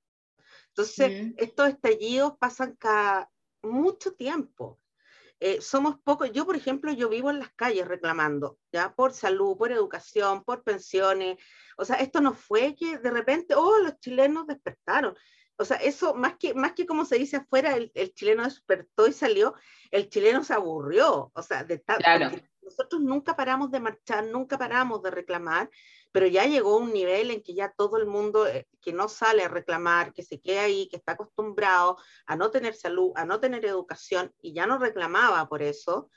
Entonces, 0.69 1.33
estos 1.37 1.69
estallidos 1.69 2.37
pasan 2.39 2.75
cada 2.77 3.31
mucho 3.63 4.15
tiempo. 4.15 4.81
Eh, 5.39 5.61
somos 5.61 6.01
pocos, 6.01 6.33
yo 6.33 6.47
por 6.47 6.57
ejemplo, 6.57 6.93
yo 6.93 7.09
vivo 7.09 7.31
en 7.31 7.39
las 7.39 7.53
calles 7.55 7.87
reclamando, 7.87 8.59
¿ya? 8.73 8.95
Por 8.95 9.13
salud, 9.13 9.57
por 9.57 9.71
educación, 9.73 10.43
por 10.43 10.63
pensiones. 10.63 11.39
O 11.77 11.85
sea, 11.85 11.97
esto 11.97 12.21
no 12.21 12.35
fue 12.35 12.75
que 12.75 12.99
de 12.99 13.11
repente, 13.11 13.55
oh, 13.55 13.79
los 13.79 13.99
chilenos 14.01 14.47
despertaron. 14.47 15.17
O 15.57 15.65
sea, 15.65 15.77
eso 15.77 16.15
más 16.15 16.37
que, 16.37 16.53
más 16.55 16.73
que 16.73 16.87
como 16.87 17.05
se 17.05 17.17
dice 17.17 17.37
afuera, 17.37 17.77
el, 17.77 17.93
el 17.95 18.13
chileno 18.13 18.45
despertó 18.45 19.07
y 19.07 19.13
salió, 19.13 19.55
el 19.91 20.09
chileno 20.09 20.43
se 20.43 20.55
aburrió. 20.55 21.31
O 21.35 21.43
sea, 21.43 21.63
de 21.65 21.81
claro. 21.81 22.31
nosotros 22.63 23.01
nunca 23.01 23.37
paramos 23.37 23.71
de 23.71 23.81
marchar, 23.81 24.25
nunca 24.25 24.59
paramos 24.59 25.03
de 25.03 25.11
reclamar 25.11 25.71
pero 26.15 26.29
ya 26.29 26.47
llegó 26.47 26.77
un 26.77 26.93
nivel 26.93 27.33
en 27.33 27.43
que 27.43 27.55
ya 27.55 27.75
todo 27.77 27.97
el 27.97 28.07
mundo 28.07 28.47
eh, 28.47 28.69
que 28.81 28.93
no 28.93 29.09
sale 29.09 29.43
a 29.43 29.49
reclamar, 29.49 30.13
que 30.13 30.23
se 30.23 30.41
queda 30.41 30.63
ahí, 30.63 30.87
que 30.89 30.97
está 30.97 31.13
acostumbrado 31.13 31.99
a 32.25 32.37
no 32.37 32.53
tener 32.53 32.77
salud, 32.77 33.11
a 33.17 33.25
no 33.25 33.41
tener 33.41 33.65
educación 33.65 34.33
y 34.41 34.53
ya 34.55 34.65
no 34.65 34.79
reclamaba 34.79 35.49
por 35.49 35.61
eso, 35.61 36.13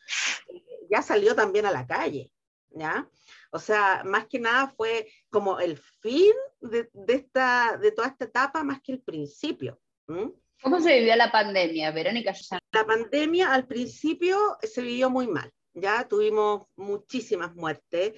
eh, 0.49 0.63
ya 0.91 1.01
salió 1.01 1.33
también 1.33 1.65
a 1.65 1.71
la 1.71 1.87
calle, 1.87 2.31
¿ya? 2.69 3.09
O 3.51 3.59
sea, 3.59 4.03
más 4.05 4.27
que 4.27 4.39
nada 4.39 4.73
fue 4.75 5.07
como 5.29 5.59
el 5.59 5.77
fin 5.77 6.33
de, 6.61 6.89
esta, 7.07 7.77
de 7.81 7.91
toda 7.91 8.09
esta 8.09 8.25
etapa 8.25 8.63
más 8.63 8.81
que 8.81 8.93
el 8.93 9.01
principio. 9.01 9.79
¿Cómo 10.61 10.79
se 10.79 10.99
vivió 10.99 11.15
la 11.15 11.31
pandemia, 11.31 11.91
Verónica? 11.91 12.33
La 12.71 12.85
pandemia 12.85 13.53
al 13.53 13.67
principio 13.67 14.57
se 14.61 14.81
vivió 14.81 15.09
muy 15.09 15.27
mal, 15.27 15.51
ya 15.73 16.07
tuvimos 16.07 16.67
muchísimas 16.75 17.55
muertes. 17.55 18.13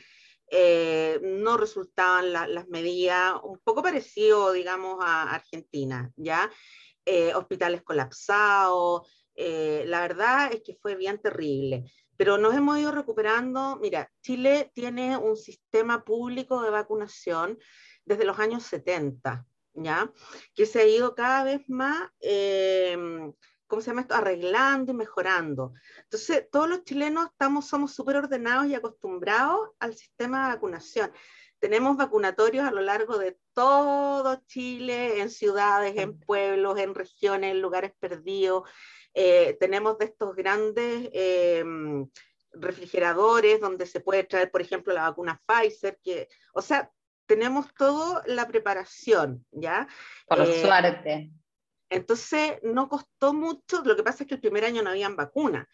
Eh, 0.51 1.19
no 1.21 1.57
resultaban 1.57 2.33
las 2.33 2.67
medidas, 2.69 3.35
un 3.43 3.59
poco 3.59 3.83
parecido, 3.83 4.51
digamos, 4.51 4.97
a 4.99 5.35
Argentina, 5.35 6.11
¿ya? 6.15 6.49
Eh, 7.05 7.33
hospitales 7.35 7.83
colapsados, 7.83 9.07
eh, 9.41 9.83
la 9.87 10.01
verdad 10.01 10.51
es 10.51 10.61
que 10.63 10.75
fue 10.75 10.95
bien 10.95 11.17
terrible, 11.17 11.85
pero 12.19 12.37
nos 12.37 12.53
hemos 12.53 12.77
ido 12.77 12.91
recuperando. 12.91 13.77
Mira, 13.81 14.11
Chile 14.21 14.71
tiene 14.73 15.15
un 15.15 15.37
sistema 15.37 16.03
público 16.03 16.61
de 16.61 16.69
vacunación 16.69 17.57
desde 18.03 18.25
los 18.25 18.37
años 18.39 18.63
70, 18.63 19.45
¿ya? 19.75 20.11
Que 20.53 20.65
se 20.65 20.81
ha 20.81 20.85
ido 20.85 21.15
cada 21.15 21.45
vez 21.45 21.61
más 21.69 22.09
¿cómo 23.67 23.81
se 23.81 23.91
llama 23.91 24.01
esto? 24.01 24.15
Arreglando 24.15 24.91
y 24.91 24.95
mejorando. 24.95 25.71
Entonces, 26.03 26.49
todos 26.51 26.67
los 26.67 26.83
chilenos 26.83 27.27
estamos, 27.27 27.67
somos 27.67 27.93
súper 27.93 28.17
ordenados 28.17 28.65
y 28.67 28.75
acostumbrados 28.75 29.69
al 29.79 29.95
sistema 29.95 30.47
de 30.49 30.55
vacunación. 30.55 31.13
Tenemos 31.59 31.95
vacunatorios 31.95 32.65
a 32.65 32.71
lo 32.71 32.81
largo 32.81 33.17
de 33.17 33.37
todo 33.53 34.41
Chile, 34.45 35.21
en 35.21 35.29
ciudades, 35.29 35.95
en 35.95 36.19
pueblos, 36.19 36.79
en 36.79 36.95
regiones, 36.95 37.51
en 37.51 37.61
lugares 37.61 37.93
perdidos. 37.97 38.67
Eh, 39.13 39.57
tenemos 39.59 39.97
de 39.97 40.05
estos 40.05 40.35
grandes 40.35 41.09
eh, 41.13 41.63
refrigeradores 42.53 43.59
donde 43.59 43.85
se 43.85 43.99
puede 43.99 44.23
traer, 44.23 44.51
por 44.51 44.61
ejemplo, 44.61 44.93
la 44.93 45.09
vacuna 45.09 45.41
Pfizer, 45.45 45.99
que, 46.03 46.29
o 46.53 46.61
sea, 46.61 46.91
tenemos 47.25 47.73
toda 47.75 48.23
la 48.25 48.47
preparación, 48.47 49.45
¿ya? 49.51 49.87
Por 50.27 50.41
eh, 50.41 50.61
suerte. 50.61 51.31
Entonces, 51.89 52.59
no 52.63 52.89
costó 52.89 53.33
mucho, 53.33 53.81
lo 53.83 53.95
que 53.95 54.03
pasa 54.03 54.23
es 54.23 54.27
que 54.27 54.35
el 54.35 54.41
primer 54.41 54.65
año 54.65 54.81
no 54.81 54.91
habían 54.91 55.15
vacuna, 55.15 55.67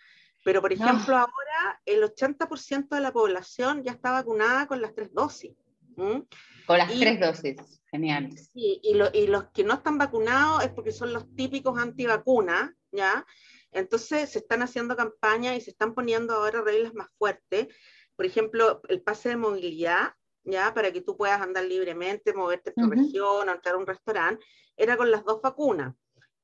pero 0.43 0.61
por 0.61 0.71
ejemplo 0.71 1.17
ahora 1.17 1.81
el 1.85 2.03
80% 2.03 2.89
de 2.89 3.01
la 3.01 3.11
población 3.11 3.83
ya 3.83 3.91
está 3.91 4.11
vacunada 4.11 4.67
con 4.67 4.81
las 4.81 4.93
tres 4.93 5.13
dosis. 5.13 5.51
Con 5.95 6.77
las 6.77 6.87
tres 6.87 7.19
dosis, 7.19 7.81
genial. 7.89 8.31
Sí, 8.37 8.79
y, 8.81 8.97
y, 9.13 9.27
los 9.27 9.45
que 9.51 9.63
no 9.63 9.73
están 9.73 9.97
vacunados 9.97 10.63
es 10.63 10.69
porque 10.69 10.91
son 10.91 11.13
los 11.13 11.33
típicos 11.35 11.77
antivacunas, 11.77 12.71
¿ya? 12.95 13.25
Entonces 13.71 14.29
se 14.31 14.39
están 14.39 14.61
haciendo 14.61 14.95
campañas 14.95 15.57
y 15.57 15.61
se 15.61 15.71
están 15.71 15.93
poniendo 15.93 16.33
ahora 16.33 16.61
reglas 16.61 16.93
más 16.93 17.09
fuertes. 17.17 17.67
Por 18.15 18.25
ejemplo, 18.25 18.81
el 18.87 19.01
pase 19.01 19.29
de 19.29 19.37
movilidad, 19.37 20.13
¿ya? 20.43 20.73
Para 20.73 20.91
que 20.91 21.01
tú 21.01 21.17
puedas 21.17 21.41
andar 21.41 21.65
libremente, 21.65 22.33
moverte 22.33 22.73
en 22.75 22.83
tu 22.83 22.89
región, 22.89 23.49
entrar 23.49 23.75
a 23.75 23.77
un 23.77 23.85
restaurante, 23.85 24.45
era 24.77 24.95
con 24.97 25.11
las 25.11 25.25
dos 25.25 25.41
vacunas 25.41 25.93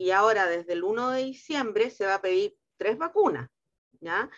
y 0.01 0.09
ahora 0.09 0.47
desde 0.47 0.73
el 0.73 0.83
1 0.83 1.11
de 1.11 1.23
diciembre 1.25 1.91
se 1.91 2.07
va 2.07 2.15
a 2.15 2.21
pedir 2.21 2.55
tres 2.75 2.97
vacunas, 2.97 3.51
¿ya? 3.99 4.31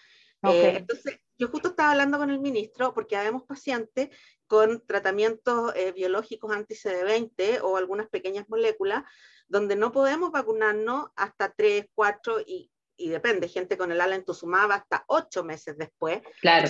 Eh, 0.44 0.76
entonces, 0.76 1.22
yo 1.38 1.48
justo 1.48 1.70
estaba 1.70 1.92
hablando 1.92 2.18
con 2.18 2.30
el 2.30 2.42
ministro 2.42 2.94
porque 2.94 3.16
habemos 3.16 3.44
pacientes 3.44 4.10
con 4.46 4.86
tratamientos 4.86 5.74
eh, 5.78 5.94
biológicos 5.94 6.52
anti-CD20 6.52 7.62
o 7.64 7.78
algunas 7.78 8.10
pequeñas 8.10 8.50
moléculas 8.50 9.06
donde 9.48 9.76
no 9.76 9.92
podemos 9.92 10.32
vacunarnos 10.32 11.10
hasta 11.16 11.52
3, 11.52 11.86
4 11.94 12.42
y, 12.42 12.72
y 12.98 13.10
depende, 13.10 13.48
gente 13.48 13.78
con 13.78 13.92
el 13.92 14.02
alentuzumab 14.02 14.72
hasta 14.72 15.04
8 15.08 15.44
meses 15.44 15.78
después. 15.78 16.22
Claro. 16.42 16.68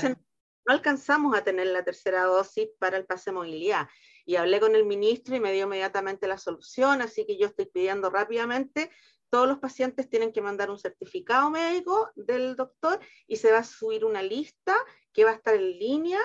no 0.65 0.73
alcanzamos 0.73 1.37
a 1.37 1.43
tener 1.43 1.67
la 1.67 1.83
tercera 1.83 2.23
dosis 2.23 2.69
para 2.79 2.97
el 2.97 3.05
pase 3.05 3.31
de 3.31 3.35
movilidad. 3.35 3.87
Y 4.25 4.37
hablé 4.37 4.59
con 4.59 4.75
el 4.75 4.85
ministro 4.85 5.35
y 5.35 5.39
me 5.39 5.51
dio 5.51 5.65
inmediatamente 5.65 6.27
la 6.27 6.37
solución, 6.37 7.01
así 7.01 7.25
que 7.25 7.37
yo 7.37 7.47
estoy 7.47 7.65
pidiendo 7.65 8.09
rápidamente 8.09 8.89
todos 9.33 9.47
los 9.47 9.57
pacientes 9.57 10.07
tienen 10.11 10.31
que 10.31 10.43
mandar 10.43 10.69
un 10.69 10.77
certificado 10.77 11.49
médico 11.49 12.11
del 12.15 12.55
doctor 12.55 12.99
y 13.25 13.37
se 13.37 13.51
va 13.51 13.57
a 13.57 13.63
subir 13.63 14.05
una 14.05 14.21
lista 14.21 14.75
que 15.11 15.25
va 15.25 15.31
a 15.31 15.33
estar 15.33 15.55
en 15.55 15.79
línea 15.79 16.19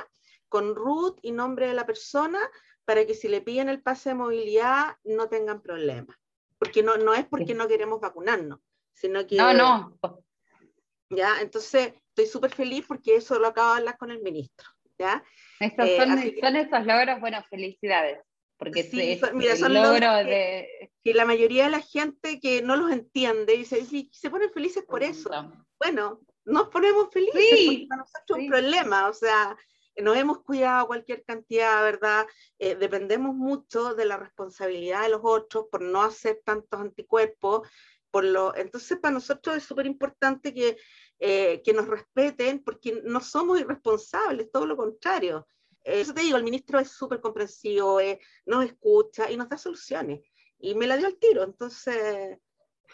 con 0.51 0.75
root 0.75 1.19
y 1.23 1.33
nombre 1.33 1.69
de 1.69 1.73
la 1.73 1.87
persona 1.87 2.39
para 2.85 3.07
que 3.07 3.15
si 3.15 3.29
le 3.29 3.41
piden 3.41 3.71
el 3.71 3.83
pase 3.83 4.11
de 4.11 4.17
movilidad 4.17 4.99
no 5.05 5.31
tengan 5.31 5.63
problemas. 5.63 6.19
Porque 6.59 6.83
no, 6.83 6.97
no 6.97 7.15
es 7.15 7.25
porque 7.27 7.55
no 7.55 7.69
queremos 7.69 8.01
vacunarnos, 8.01 8.61
sino 8.93 9.27
que... 9.27 9.37
No, 9.37 9.53
no. 9.53 9.99
Ya, 11.11 11.41
entonces 11.41 11.95
estoy 12.09 12.27
súper 12.27 12.51
feliz 12.51 12.85
porque 12.87 13.17
eso 13.17 13.39
lo 13.39 13.49
acabo 13.49 13.73
de 13.73 13.79
hablar 13.79 13.97
con 13.97 14.11
el 14.11 14.23
ministro. 14.23 14.69
¿ya? 14.99 15.23
Estos 15.61 15.89
son, 15.97 16.19
eh, 16.19 16.37
son 16.41 16.57
estos 16.57 16.87
logros, 16.87 17.21
bueno, 17.21 17.43
felicidades 17.49 18.19
porque 18.59 18.83
sí, 18.83 19.21
mira, 19.35 19.57
son 19.57 19.73
logro 19.73 20.17
de... 20.17 20.91
Que, 21.05 21.15
la 21.15 21.25
mayoría 21.25 21.65
de 21.65 21.71
la 21.71 21.81
gente 21.81 22.41
que 22.41 22.61
no 22.61 22.77
los 22.77 22.91
entiende 22.91 23.57
dice, 23.57 23.85
sí, 23.85 24.11
se 24.13 24.31
ponen 24.31 24.53
felices 24.53 24.85
por 24.85 25.03
eso. 25.03 25.31
Bueno, 25.79 26.21
nos 26.45 26.69
ponemos 26.69 27.09
felices 27.13 27.41
sí, 27.41 27.67
porque 27.67 27.87
para 27.89 28.01
nosotros 28.01 28.39
es 28.39 28.45
un 28.45 28.51
problema, 28.51 29.09
o 29.09 29.13
sea, 29.13 29.57
nos 30.03 30.17
hemos 30.17 30.43
cuidado 30.43 30.87
cualquier 30.87 31.25
cantidad, 31.25 31.83
¿verdad? 31.83 32.27
Eh, 32.59 32.77
dependemos 32.77 33.35
mucho 33.35 33.95
de 33.95 34.05
la 34.05 34.17
responsabilidad 34.17 35.03
de 35.03 35.11
los 35.11 35.21
otros 35.23 35.67
por 35.71 35.83
no 35.83 36.03
hacer 36.03 36.41
tantos 36.45 36.81
anticuerpos. 36.81 37.69
Por 38.11 38.25
lo, 38.25 38.55
entonces, 38.57 38.99
para 38.99 39.15
nosotros 39.15 39.57
es 39.57 39.65
súper 39.65 39.87
importante 39.87 40.55
que, 40.55 40.79
eh, 41.19 41.63
que 41.63 41.73
nos 41.73 41.89
respeten 41.89 42.63
porque 42.63 43.03
no 43.05 43.21
somos 43.21 43.61
irresponsables, 43.61 44.51
todo 44.51 44.67
lo 44.67 44.77
contrario. 44.77 45.47
Eso 45.83 46.15
te 46.15 46.23
digo, 46.23 46.37
el 46.37 46.45
ministro 46.45 46.79
es 46.79 46.91
súper 46.91 47.21
comprensivo, 47.21 48.01
eh, 48.01 48.21
nos 48.47 48.65
escucha 48.65 49.31
y 49.31 49.37
nos 49.37 49.49
da 49.49 49.59
soluciones. 49.59 50.21
Y 50.59 50.75
me 50.75 50.87
la 50.87 50.97
dio 50.97 51.07
al 51.07 51.19
tiro, 51.19 51.43
entonces... 51.45 52.39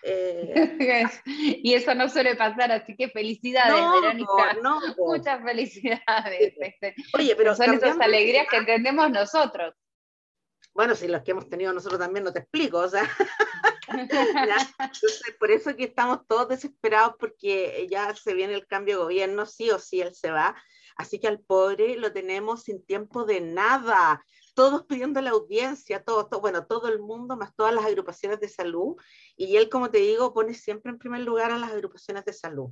Eh, 0.06 1.06
y 1.24 1.72
eso 1.72 1.94
no 1.94 2.10
suele 2.10 2.36
pasar, 2.36 2.70
así 2.70 2.94
que 2.94 3.08
felicidades, 3.08 3.74
Verónica. 3.74 4.58
No, 4.62 4.80
Muchas 4.98 5.42
felicidades. 5.42 6.54
Este, 6.60 6.94
Oye, 7.14 7.34
pero 7.36 7.56
son 7.56 7.72
esas 7.74 7.98
alegrías 7.98 8.46
que 8.50 8.58
entendemos 8.58 9.10
nosotros. 9.10 9.74
Bueno, 10.74 10.94
si 10.94 11.08
las 11.08 11.22
que 11.22 11.30
hemos 11.30 11.48
tenido 11.48 11.72
nosotros 11.72 12.00
también 12.00 12.24
no 12.24 12.32
te 12.32 12.40
explico, 12.40 12.78
o 12.78 12.88
sea. 12.88 13.08
Entonces, 13.88 15.36
por 15.38 15.50
eso 15.50 15.74
que 15.76 15.84
estamos 15.84 16.26
todos 16.26 16.48
desesperados 16.48 17.14
porque 17.18 17.86
ya 17.90 18.14
se 18.14 18.34
viene 18.34 18.54
el 18.54 18.66
cambio 18.66 18.96
de 18.96 19.02
gobierno, 19.04 19.46
sí 19.46 19.70
o 19.70 19.78
sí 19.78 20.00
él 20.00 20.14
se 20.14 20.30
va. 20.30 20.54
Así 20.96 21.18
que 21.18 21.28
al 21.28 21.40
pobre 21.40 21.96
lo 21.96 22.12
tenemos 22.12 22.64
sin 22.64 22.84
tiempo 22.84 23.24
de 23.24 23.40
nada, 23.40 24.24
todos 24.54 24.84
pidiendo 24.88 25.20
la 25.20 25.30
audiencia, 25.30 26.02
todo, 26.02 26.28
bueno, 26.40 26.66
todo 26.66 26.88
el 26.88 27.00
mundo, 27.00 27.36
más 27.36 27.54
todas 27.54 27.74
las 27.74 27.84
agrupaciones 27.84 28.40
de 28.40 28.48
salud. 28.48 28.96
Y 29.36 29.56
él, 29.56 29.68
como 29.68 29.90
te 29.90 29.98
digo, 29.98 30.32
pone 30.32 30.54
siempre 30.54 30.90
en 30.92 30.98
primer 30.98 31.20
lugar 31.20 31.50
a 31.50 31.58
las 31.58 31.72
agrupaciones 31.72 32.24
de 32.24 32.32
salud. 32.32 32.70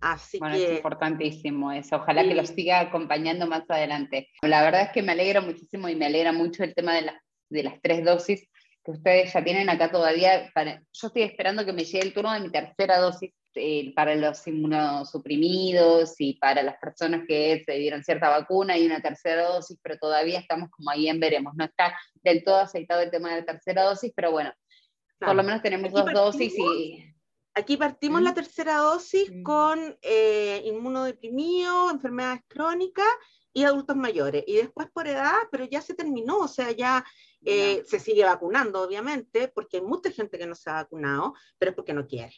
Así 0.00 0.38
bueno, 0.38 0.56
que... 0.56 0.64
es 0.64 0.76
importantísimo 0.76 1.72
eso. 1.72 1.96
Ojalá 1.96 2.24
que 2.24 2.34
lo 2.34 2.44
siga 2.44 2.80
acompañando 2.80 3.46
más 3.46 3.68
adelante. 3.68 4.28
La 4.42 4.62
verdad 4.62 4.82
es 4.82 4.90
que 4.90 5.02
me 5.02 5.12
alegra 5.12 5.40
muchísimo 5.40 5.88
y 5.88 5.94
me 5.94 6.06
alegra 6.06 6.32
mucho 6.32 6.64
el 6.64 6.74
tema 6.74 6.94
de, 6.94 7.12
de 7.48 7.62
las 7.62 7.80
tres 7.80 8.04
dosis 8.04 8.48
que 8.84 8.90
ustedes 8.90 9.32
ya 9.32 9.44
tienen 9.44 9.68
acá 9.68 9.90
todavía. 9.90 10.50
yo 10.92 11.06
estoy 11.06 11.22
esperando 11.22 11.64
que 11.64 11.72
me 11.72 11.84
llegue 11.84 12.04
el 12.04 12.12
turno 12.12 12.32
de 12.32 12.40
mi 12.40 12.50
tercera 12.50 12.98
dosis 12.98 13.32
eh, 13.54 13.92
para 13.94 14.14
los 14.14 14.46
inmunosuprimidos 14.46 16.14
y 16.18 16.34
para 16.34 16.62
las 16.62 16.76
personas 16.78 17.22
que 17.26 17.62
se 17.64 17.72
dieron 17.74 18.02
cierta 18.02 18.28
vacuna 18.28 18.76
y 18.76 18.86
una 18.86 19.00
tercera 19.00 19.48
dosis, 19.48 19.78
pero 19.82 19.98
todavía 19.98 20.38
estamos 20.38 20.70
como 20.70 20.90
ahí 20.90 21.08
en 21.08 21.20
veremos. 21.20 21.54
No 21.54 21.64
está 21.64 21.96
del 22.22 22.42
todo 22.44 22.58
aceitado 22.58 23.00
el 23.02 23.10
tema 23.10 23.30
de 23.30 23.40
la 23.40 23.46
tercera 23.46 23.82
dosis, 23.82 24.12
pero 24.14 24.30
bueno, 24.30 24.52
por 25.18 25.36
lo 25.36 25.42
menos 25.42 25.62
tenemos 25.62 25.92
dos 25.92 26.12
dosis 26.12 26.54
y... 26.58 27.08
Aquí 27.54 27.76
partimos 27.76 28.22
la 28.22 28.30
¿Mm? 28.30 28.34
tercera 28.34 28.76
dosis 28.76 29.30
¿Mm? 29.30 29.42
con 29.42 29.98
eh, 30.00 30.62
inmunodeprimido, 30.64 31.90
enfermedades 31.90 32.40
crónicas 32.48 33.04
y 33.52 33.64
adultos 33.64 33.96
mayores. 33.96 34.44
Y 34.46 34.54
después 34.54 34.88
por 34.90 35.06
edad, 35.06 35.34
pero 35.50 35.64
ya 35.66 35.82
se 35.82 35.94
terminó, 35.94 36.38
o 36.38 36.48
sea, 36.48 36.72
ya 36.72 37.04
eh, 37.44 37.82
se 37.86 38.00
sigue 38.00 38.24
vacunando, 38.24 38.80
obviamente, 38.80 39.48
porque 39.48 39.78
hay 39.78 39.82
mucha 39.82 40.10
gente 40.10 40.38
que 40.38 40.46
no 40.46 40.54
se 40.54 40.70
ha 40.70 40.74
vacunado, 40.74 41.34
pero 41.58 41.70
es 41.70 41.76
porque 41.76 41.92
no 41.92 42.06
quiere. 42.06 42.34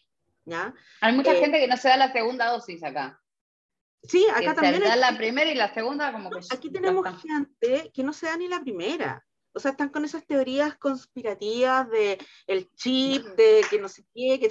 Hay 1.00 1.12
mucha 1.14 1.32
eh, 1.32 1.40
gente 1.40 1.58
que 1.58 1.68
no 1.68 1.76
se 1.76 1.88
da 1.88 1.96
la 1.96 2.12
segunda 2.12 2.50
dosis 2.50 2.82
acá. 2.82 3.20
Sí, 4.02 4.26
acá 4.34 4.54
también. 4.54 4.82
Se 4.82 4.88
da 4.88 4.96
la 4.96 5.16
primera 5.16 5.50
y 5.50 5.54
la 5.54 5.72
segunda 5.72 6.12
como 6.12 6.30
que... 6.30 6.40
Aquí 6.50 6.70
tenemos 6.70 7.06
gente 7.22 7.90
que 7.92 8.02
no 8.02 8.12
se 8.12 8.26
da 8.26 8.36
ni 8.36 8.48
la 8.48 8.60
primera. 8.60 9.24
O 9.54 9.60
sea, 9.60 9.70
están 9.70 9.88
con 9.88 10.04
esas 10.04 10.26
teorías 10.26 10.76
conspirativas 10.76 11.88
de 11.88 12.18
el 12.46 12.70
chip, 12.74 13.24
de 13.36 13.62
que 13.70 13.78
no 13.78 13.88
sé 13.88 14.04
qué, 14.12 14.38
que 14.40 14.48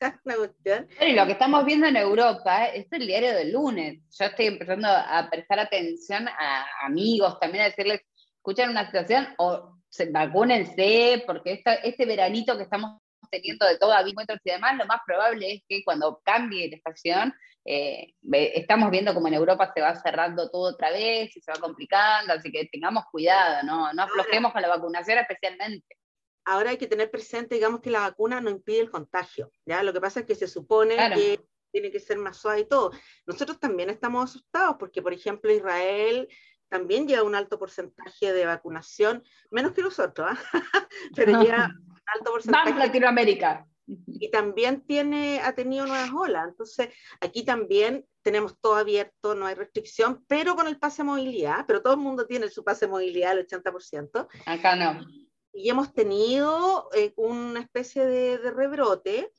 una 0.24 0.36
cuestión. 0.36 0.88
y 1.00 1.12
lo 1.12 1.26
que 1.26 1.32
estamos 1.32 1.64
viendo 1.64 1.86
en 1.86 1.96
Europa, 1.96 2.66
eh, 2.66 2.80
esto 2.80 2.96
es 2.96 3.02
el 3.02 3.06
diario 3.06 3.34
del 3.34 3.52
lunes. 3.52 4.00
Yo 4.18 4.26
estoy 4.26 4.46
empezando 4.46 4.88
a 4.88 5.28
prestar 5.30 5.60
atención 5.60 6.26
a 6.28 6.66
amigos, 6.84 7.38
también 7.38 7.64
a 7.64 7.68
decirles, 7.68 8.00
escuchan 8.36 8.70
una 8.70 8.86
situación 8.86 9.28
o 9.38 9.78
se, 9.88 10.10
vacúnense, 10.10 11.22
porque 11.26 11.62
este 11.84 12.06
veranito 12.06 12.56
que 12.56 12.64
estamos 12.64 13.00
teniendo 13.30 13.66
de 13.66 13.78
todo 13.78 13.94
encuentros 14.06 14.40
y 14.44 14.50
demás, 14.50 14.76
lo 14.76 14.86
más 14.86 15.00
probable 15.06 15.52
es 15.52 15.62
que 15.68 15.82
cuando 15.84 16.20
cambie 16.24 16.68
la 16.68 16.76
estación, 16.76 17.34
eh, 17.64 18.14
estamos 18.30 18.90
viendo 18.90 19.14
como 19.14 19.28
en 19.28 19.34
Europa 19.34 19.70
se 19.74 19.80
va 19.80 19.94
cerrando 19.94 20.50
todo 20.50 20.74
otra 20.74 20.90
vez 20.90 21.36
y 21.36 21.40
se 21.40 21.52
va 21.52 21.58
complicando, 21.58 22.32
así 22.32 22.50
que 22.50 22.68
tengamos 22.72 23.04
cuidado, 23.10 23.62
no, 23.64 23.92
no 23.92 24.02
aflojemos 24.02 24.52
con 24.52 24.62
la 24.62 24.68
vacunación 24.68 25.18
especialmente. 25.18 25.96
Ahora 26.44 26.70
hay 26.70 26.78
que 26.78 26.86
tener 26.86 27.10
presente, 27.10 27.54
digamos, 27.54 27.80
que 27.80 27.90
la 27.90 28.00
vacuna 28.00 28.40
no 28.40 28.50
impide 28.50 28.80
el 28.80 28.90
contagio, 28.90 29.52
¿ya? 29.66 29.82
Lo 29.82 29.92
que 29.92 30.00
pasa 30.00 30.20
es 30.20 30.26
que 30.26 30.34
se 30.34 30.48
supone 30.48 30.96
que 31.14 31.40
tiene 31.70 31.90
que 31.90 32.00
ser 32.00 32.16
más 32.18 32.38
suave 32.38 32.60
y 32.60 32.68
todo. 32.68 32.90
Nosotros 33.26 33.60
también 33.60 33.90
estamos 33.90 34.30
asustados 34.30 34.76
porque, 34.78 35.02
por 35.02 35.12
ejemplo, 35.12 35.52
Israel 35.52 36.28
también 36.68 37.06
lleva 37.06 37.24
un 37.24 37.34
alto 37.34 37.58
porcentaje 37.58 38.32
de 38.32 38.46
vacunación, 38.46 39.22
menos 39.50 39.72
que 39.72 39.82
nosotros, 39.82 40.28
¿ah? 40.30 40.38
pero 41.14 41.42
lleva 41.42 41.70
alto 42.14 42.32
porcentaje. 42.32 42.74
Latinoamérica. 42.74 43.66
Y 44.06 44.30
también 44.30 44.82
tiene, 44.82 45.40
ha 45.40 45.54
tenido 45.54 45.86
nuevas 45.86 46.10
olas. 46.12 46.48
Entonces, 46.48 46.90
aquí 47.20 47.44
también 47.44 48.06
tenemos 48.22 48.58
todo 48.60 48.76
abierto, 48.76 49.34
no 49.34 49.46
hay 49.46 49.54
restricción, 49.54 50.24
pero 50.28 50.54
con 50.54 50.68
el 50.68 50.78
pase 50.78 51.02
de 51.02 51.08
movilidad, 51.08 51.64
pero 51.66 51.82
todo 51.82 51.94
el 51.94 52.00
mundo 52.00 52.26
tiene 52.26 52.48
su 52.48 52.62
pase 52.62 52.86
de 52.86 52.92
movilidad, 52.92 53.36
el 53.36 53.46
80%. 53.46 54.28
Acá 54.46 54.76
no. 54.76 55.06
Y 55.52 55.68
hemos 55.68 55.92
tenido 55.92 56.88
eh, 56.94 57.12
una 57.16 57.60
especie 57.60 58.06
de, 58.06 58.38
rebrote, 58.50 59.32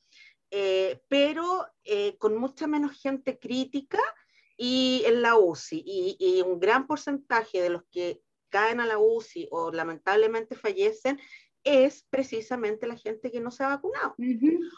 eh, 0.50 1.00
pero 1.08 1.66
eh, 1.84 2.18
con 2.18 2.36
mucha 2.36 2.66
menos 2.66 3.00
gente 3.00 3.38
crítica 3.38 4.00
y 4.56 5.02
en 5.06 5.22
la 5.22 5.38
UCI. 5.38 5.82
Y, 5.86 6.16
y 6.18 6.42
un 6.42 6.60
gran 6.60 6.86
porcentaje 6.86 7.62
de 7.62 7.70
los 7.70 7.84
que 7.90 8.20
caen 8.50 8.80
a 8.80 8.86
la 8.86 8.98
UCI 8.98 9.48
o 9.50 9.72
lamentablemente 9.72 10.54
fallecen 10.54 11.18
es 11.64 12.06
precisamente 12.10 12.86
la 12.86 12.96
gente 12.96 13.30
que 13.30 13.40
no 13.40 13.50
se 13.50 13.64
ha 13.64 13.68
vacunado. 13.68 14.14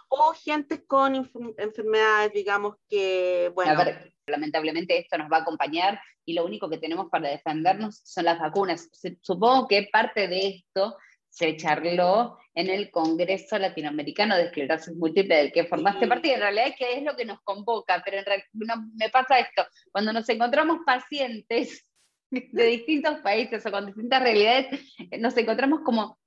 O 0.09 0.33
gente 0.33 0.85
con 0.85 1.14
enfermedades, 1.14 2.33
digamos 2.33 2.77
que, 2.88 3.51
bueno. 3.55 3.83
lamentablemente 4.27 4.99
esto 4.99 5.18
nos 5.18 5.31
va 5.31 5.38
a 5.38 5.42
acompañar 5.42 6.01
y 6.25 6.35
lo 6.35 6.44
único 6.44 6.68
que 6.68 6.79
tenemos 6.79 7.09
para 7.11 7.29
defendernos 7.29 8.01
son 8.05 8.25
las 8.25 8.38
vacunas. 8.38 8.88
Supongo 9.20 9.68
que 9.68 9.88
parte 9.92 10.29
de 10.29 10.49
esto 10.49 10.97
se 11.29 11.57
charló 11.57 12.38
en 12.55 12.70
el 12.70 12.90
Congreso 12.92 13.59
Latinoamericano 13.59 14.37
de 14.37 14.44
Esclerosis 14.44 14.94
Múltiple 14.94 15.37
del 15.37 15.53
que 15.53 15.64
formaste 15.64 16.07
parte, 16.07 16.29
y 16.29 16.31
en 16.31 16.40
realidad 16.40 16.68
es 16.68 16.77
que 16.77 16.92
es 16.99 17.03
lo 17.03 17.16
que 17.16 17.25
nos 17.25 17.40
convoca, 17.42 18.01
pero 18.05 18.18
en 18.18 18.25
realidad, 18.25 18.47
me 18.94 19.09
pasa 19.09 19.40
esto, 19.40 19.66
cuando 19.90 20.12
nos 20.12 20.29
encontramos 20.29 20.79
pacientes 20.87 21.90
de 22.31 22.64
distintos 22.66 23.18
países 23.18 23.66
o 23.66 23.70
con 23.73 23.87
distintas 23.87 24.23
realidades, 24.23 24.81
nos 25.18 25.37
encontramos 25.37 25.81
como 25.81 26.18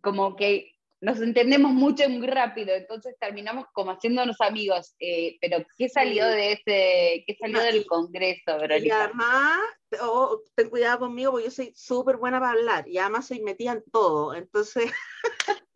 como 0.00 0.36
que 0.36 0.72
nos 1.00 1.20
entendemos 1.20 1.72
mucho 1.72 2.08
muy 2.08 2.28
rápido, 2.28 2.72
entonces 2.74 3.16
terminamos 3.18 3.66
como 3.72 3.90
haciéndonos 3.90 4.40
amigos. 4.40 4.94
Eh, 5.00 5.36
pero, 5.40 5.66
¿qué 5.76 5.88
salió 5.88 6.26
de 6.26 6.52
ese, 6.52 7.24
qué 7.26 7.36
salió 7.40 7.60
del 7.60 7.84
Congreso, 7.86 8.56
Verónica? 8.58 8.86
Y 8.86 8.90
además, 8.90 9.58
oh, 10.00 10.40
ten 10.54 10.70
cuidado 10.70 11.00
conmigo 11.00 11.32
porque 11.32 11.46
yo 11.46 11.50
soy 11.50 11.72
súper 11.74 12.18
buena 12.18 12.38
para 12.38 12.52
hablar 12.52 12.88
y 12.88 12.98
además 12.98 13.26
soy 13.26 13.40
metida 13.40 13.72
en 13.72 13.82
todo, 13.90 14.34
entonces... 14.34 14.92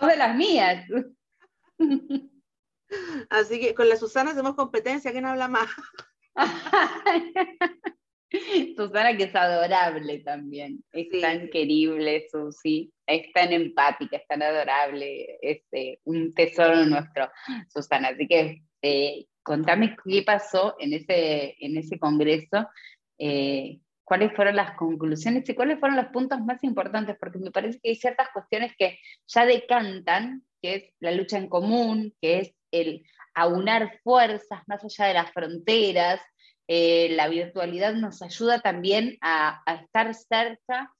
de 0.00 0.16
las 0.16 0.36
mías. 0.36 0.86
Así 3.30 3.60
que 3.60 3.74
con 3.74 3.88
la 3.88 3.96
Susana 3.96 4.32
hacemos 4.32 4.54
competencia, 4.54 5.10
¿quién 5.12 5.24
habla 5.24 5.48
más? 5.48 5.68
Susana 8.76 9.16
que 9.16 9.24
es 9.24 9.34
adorable 9.34 10.18
también, 10.20 10.84
es 10.92 11.20
tan 11.20 11.48
querible, 11.48 12.26
Susi, 12.30 12.92
es 13.06 13.32
tan 13.32 13.52
empática, 13.52 14.16
es 14.16 14.26
tan 14.26 14.42
adorable, 14.42 15.38
es 15.40 15.62
eh, 15.72 15.98
un 16.04 16.34
tesoro 16.34 16.84
nuestro, 16.84 17.30
Susana. 17.72 18.08
Así 18.08 18.26
que 18.26 18.62
eh, 18.82 19.26
contame 19.42 19.96
qué 20.04 20.22
pasó 20.22 20.74
en 20.78 20.94
ese, 20.94 21.54
en 21.60 21.76
ese 21.76 21.98
congreso, 21.98 22.68
eh, 23.18 23.78
cuáles 24.02 24.34
fueron 24.34 24.56
las 24.56 24.76
conclusiones 24.76 25.48
y 25.48 25.54
cuáles 25.54 25.78
fueron 25.78 25.96
los 25.96 26.06
puntos 26.06 26.40
más 26.40 26.62
importantes, 26.64 27.16
porque 27.18 27.38
me 27.38 27.50
parece 27.50 27.78
que 27.80 27.90
hay 27.90 27.96
ciertas 27.96 28.28
cuestiones 28.32 28.72
que 28.76 28.98
ya 29.26 29.46
decantan, 29.46 30.42
que 30.60 30.74
es 30.74 30.84
la 31.00 31.12
lucha 31.12 31.38
en 31.38 31.48
común, 31.48 32.14
que 32.20 32.40
es 32.40 32.54
el 32.70 33.04
aunar 33.34 34.00
fuerzas 34.02 34.62
más 34.66 34.84
allá 34.84 35.06
de 35.06 35.14
las 35.14 35.32
fronteras, 35.32 36.20
eh, 36.66 37.10
la 37.10 37.28
virtualidad 37.28 37.94
nos 37.94 38.22
ayuda 38.22 38.60
también 38.60 39.18
a, 39.20 39.62
estar 39.82 40.14
cerca 40.14 40.92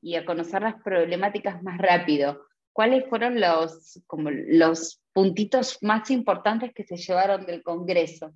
y 0.00 0.16
a 0.16 0.24
conocer 0.24 0.62
las 0.62 0.82
problemáticas 0.82 1.62
más 1.62 1.78
rápido. 1.78 2.46
¿Cuáles 2.72 3.08
fueron 3.08 3.40
los, 3.40 4.00
como 4.06 4.30
los 4.30 5.02
puntitos 5.12 5.78
más 5.82 6.10
importantes 6.10 6.72
que 6.72 6.84
se 6.84 6.96
llevaron 6.96 7.44
del 7.44 7.62
Congreso? 7.62 8.32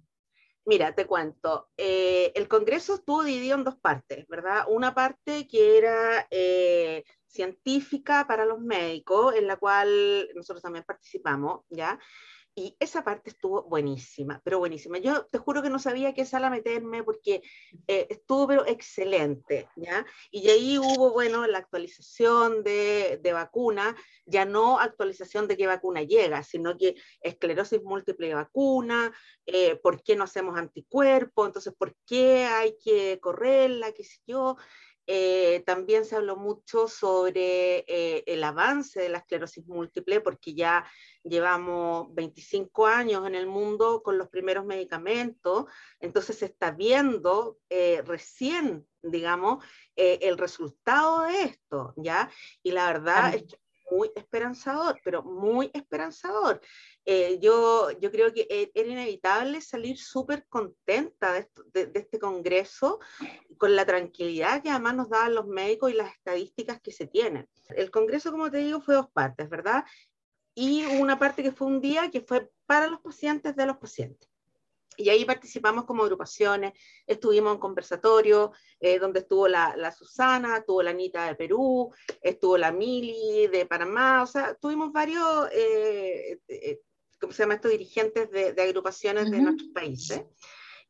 Mira, 0.67 0.95
te 0.95 1.07
cuento. 1.07 1.69
Eh, 1.77 2.33
el 2.35 2.49
Congreso 2.49 2.95
estuvo 2.95 3.23
dividido 3.23 3.57
en 3.57 3.65
dos 3.65 3.77
partes, 3.77 4.27
¿verdad? 4.29 4.65
Una 4.69 4.95
parte 4.95 5.47
que 5.47 5.79
era 5.79 6.27
eh, 6.31 7.05
científica 7.27 8.27
para 8.27 8.45
los 8.45 8.61
médicos, 8.61 9.35
en 9.35 9.47
la 9.47 9.57
cual 9.57 10.29
nosotros 10.35 10.63
también 10.63 10.85
participamos, 10.85 11.65
¿ya? 11.69 11.99
Y 12.57 12.77
esa 12.79 13.03
parte 13.03 13.31
estuvo 13.31 13.65
buenísima, 13.65 14.41
pero 14.45 14.61
buenísima. 14.61 14.99
Yo 14.99 15.27
te 15.27 15.39
juro 15.39 15.61
que 15.61 15.71
no 15.71 15.81
sabía 15.81 16.15
qué 16.15 16.25
sala 16.25 16.51
meterme 16.51 17.03
porque 17.03 17.43
eh, 17.89 18.07
estuvo 18.11 18.47
pero 18.47 18.65
excelente, 18.67 19.69
¿ya? 19.75 20.07
Y 20.31 20.49
ahí 20.51 20.79
hubo, 20.79 21.11
bueno, 21.11 21.49
la 21.49 21.59
actualización 21.59 22.63
de, 22.63 23.19
de, 23.21 23.33
vacuna, 23.33 23.97
ya 24.25 24.45
no 24.45 24.79
actualización 24.79 25.49
de 25.49 25.57
qué 25.57 25.67
vacuna 25.67 26.03
llega, 26.03 26.45
sino 26.45 26.79
que 26.79 26.95
esclerosis 27.23 27.83
múltiple 27.83 28.29
de 28.29 28.35
vacuna, 28.35 29.13
eh, 29.47 29.75
por 29.75 30.03
qué 30.05 30.15
no 30.15 30.23
hacemos 30.23 30.57
anticuerpos, 30.57 31.49
entonces 31.49 31.75
por 31.77 31.97
qué 32.07 32.45
hay 32.45 32.77
que 32.79 33.19
correrla, 33.21 33.91
qué 33.93 34.05
sé 34.05 34.21
yo. 34.29 34.57
Eh, 35.07 35.63
también 35.67 36.05
se 36.05 36.17
habló 36.17 36.37
mucho 36.37 36.89
sobre 36.89 37.85
eh, 37.87 38.25
el 38.27 38.43
avance 38.43 39.01
de 39.01 39.09
la 39.09 39.19
esclerosis 39.19 39.67
múltiple, 39.67 40.21
porque 40.21 40.55
ya 40.55 40.85
llevamos 41.23 42.15
25 42.15 42.87
años 42.87 43.27
en 43.27 43.35
el 43.35 43.47
mundo 43.47 44.03
con 44.03 44.19
los 44.19 44.29
primeros 44.29 44.65
medicamentos, 44.65 45.67
entonces 46.01 46.39
se 46.39 46.47
está 46.47 46.71
viendo 46.71 47.59
eh, 47.69 48.03
recién, 48.07 48.87
digamos, 49.03 49.65
el 49.97 50.39
resultado 50.39 51.23
de 51.23 51.43
esto, 51.43 51.95
¿ya? 51.97 52.31
Y 52.63 52.73
la 52.73 52.87
verdad 52.87 53.35
es 53.35 53.45
muy 53.91 54.11
esperanzador, 54.15 55.01
pero 55.05 55.23
muy 55.23 55.71
esperanzador. 55.75 56.61
yo, 57.41 57.91
yo 58.01 58.11
creo 58.11 58.33
que 58.33 58.47
e, 58.49 58.71
era 58.75 58.89
inevitable 58.89 59.61
salir 59.61 59.99
súper 59.99 60.47
contenta 60.49 61.33
de, 61.33 61.87
de, 61.87 61.99
este 62.01 62.19
congreso 62.19 63.01
con 63.59 63.77
la 63.77 63.85
tranquilidad 63.85 64.63
que 64.63 64.71
además 64.71 64.97
nos 64.97 65.09
daban 65.11 65.35
los 65.35 65.47
médicos 65.47 65.91
y 65.91 65.95
las 65.95 66.13
estadísticas 66.13 66.81
que 66.81 66.93
se 66.93 67.07
tienen. 67.07 67.49
El 67.69 67.91
Congreso, 67.91 68.31
como 68.31 68.51
te 68.51 68.59
digo, 68.59 68.81
fue 68.81 68.95
dos 68.95 69.11
partes, 69.11 69.49
¿verdad? 69.49 69.85
Y 70.55 70.85
una 71.01 71.19
parte 71.19 71.43
que 71.43 71.53
fue 71.53 71.67
un 71.67 71.81
día 71.81 72.11
que 72.11 72.21
fue 72.21 72.51
para 72.67 72.87
los 72.87 73.01
pacientes 73.01 73.57
de 73.57 73.67
los 73.67 73.77
pacientes. 73.79 74.29
Y 74.97 75.09
ahí 75.09 75.25
participamos 75.25 75.85
como 75.85 76.03
agrupaciones, 76.03 76.73
estuvimos 77.07 77.55
en 77.55 77.61
conversatorio, 77.61 78.53
eh, 78.81 78.99
donde 78.99 79.21
estuvo 79.21 79.49
la, 79.49 79.77
la, 79.77 79.91
Susana, 79.91 80.59
estuvo 80.59 80.83
la 80.83 80.91
Anita 80.91 81.27
de 81.27 81.35
Perú, 81.35 81.93
estuvo 82.21 82.57
la 82.57 82.73
Mili 82.73 83.47
de 83.49 83.67
Panamá, 83.67 84.23
o 84.23 84.27
sea, 84.27 84.55
tuvimos 84.55 84.93
varios, 84.93 85.49
eh, 85.53 86.39
eh, 86.49 86.81
¿cómo 87.21 87.33
se 87.33 87.43
llama 87.43 87.55
esto? 87.55 87.69
Dirigentes 87.69 88.31
de, 88.31 88.53
de 88.53 88.63
agrupaciones 88.63 89.31
de 89.31 89.39
nuestros 89.39 89.71
países. 89.71 90.23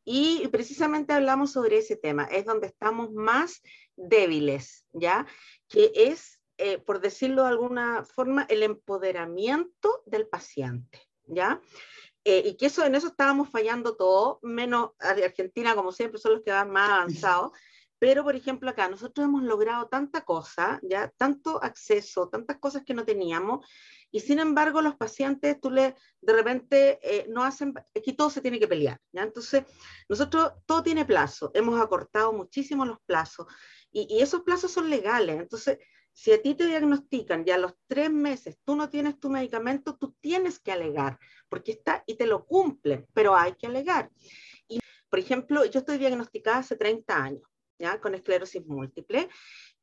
Y 0.05 0.47
precisamente 0.49 1.13
hablamos 1.13 1.51
sobre 1.51 1.79
ese 1.79 1.97
tema, 1.97 2.25
es 2.25 2.45
donde 2.45 2.67
estamos 2.67 3.11
más 3.11 3.63
débiles, 3.95 4.85
¿ya? 4.93 5.25
Que 5.67 5.91
es, 5.95 6.39
eh, 6.59 6.77
por 6.77 7.01
decirlo 7.01 7.41
de 7.41 7.49
alguna 7.49 8.05
forma, 8.05 8.45
el 8.49 8.61
empoderamiento 8.61 10.03
del 10.05 10.27
paciente, 10.27 11.01
¿ya? 11.25 11.59
Eh, 12.27 12.41
y 12.43 12.57
que 12.57 12.65
eso, 12.65 12.83
en 12.83 12.95
eso 12.95 13.07
estábamos 13.07 13.49
fallando 13.49 13.95
todo, 13.95 14.39
menos 14.41 14.91
Argentina, 14.99 15.75
como 15.75 15.91
siempre, 15.91 16.19
son 16.19 16.33
los 16.33 16.41
que 16.41 16.51
van 16.51 16.71
más 16.71 16.89
avanzados. 16.89 17.51
Pero, 17.99 18.23
por 18.23 18.35
ejemplo, 18.35 18.69
acá 18.69 18.89
nosotros 18.89 19.25
hemos 19.25 19.43
logrado 19.43 19.87
tanta 19.87 20.21
cosa, 20.21 20.79
ya 20.83 21.13
tanto 21.17 21.63
acceso, 21.63 22.27
tantas 22.27 22.57
cosas 22.57 22.83
que 22.83 22.93
no 22.93 23.05
teníamos, 23.05 23.65
y 24.11 24.19
sin 24.19 24.39
embargo 24.39 24.81
los 24.81 24.95
pacientes, 24.95 25.59
tú 25.61 25.71
le, 25.71 25.95
de 26.19 26.33
repente, 26.33 26.99
eh, 27.01 27.25
no 27.29 27.43
hacen, 27.43 27.73
aquí 27.95 28.13
todo 28.13 28.29
se 28.29 28.41
tiene 28.41 28.59
que 28.59 28.67
pelear, 28.67 28.99
¿ya? 29.13 29.23
Entonces, 29.23 29.63
nosotros, 30.09 30.53
todo 30.65 30.83
tiene 30.83 31.05
plazo, 31.05 31.51
hemos 31.53 31.79
acortado 31.79 32.33
muchísimo 32.33 32.85
los 32.85 32.99
plazos, 33.05 33.47
y, 33.91 34.13
y 34.13 34.21
esos 34.21 34.41
plazos 34.41 34.71
son 34.71 34.89
legales, 34.89 35.39
entonces, 35.39 35.77
si 36.15 36.31
a 36.31 36.41
ti 36.41 36.55
te 36.55 36.65
diagnostican 36.65 37.43
ya 37.43 37.55
a 37.55 37.57
los 37.57 37.73
tres 37.87 38.09
meses 38.09 38.57
tú 38.63 38.77
no 38.77 38.89
tienes 38.89 39.19
tu 39.19 39.29
medicamento, 39.29 39.97
tú 39.97 40.15
tienes 40.21 40.59
que 40.59 40.71
alegar, 40.71 41.19
porque 41.49 41.73
está 41.73 42.03
y 42.07 42.15
te 42.15 42.25
lo 42.25 42.45
cumplen, 42.45 43.05
pero 43.13 43.35
hay 43.35 43.53
que 43.55 43.67
alegar. 43.67 44.09
Y, 44.65 44.79
por 45.09 45.19
ejemplo, 45.19 45.65
yo 45.65 45.81
estoy 45.81 45.97
diagnosticada 45.97 46.59
hace 46.59 46.77
30 46.77 47.21
años, 47.21 47.43
¿ya? 47.77 47.99
Con 47.99 48.15
esclerosis 48.15 48.65
múltiple, 48.65 49.27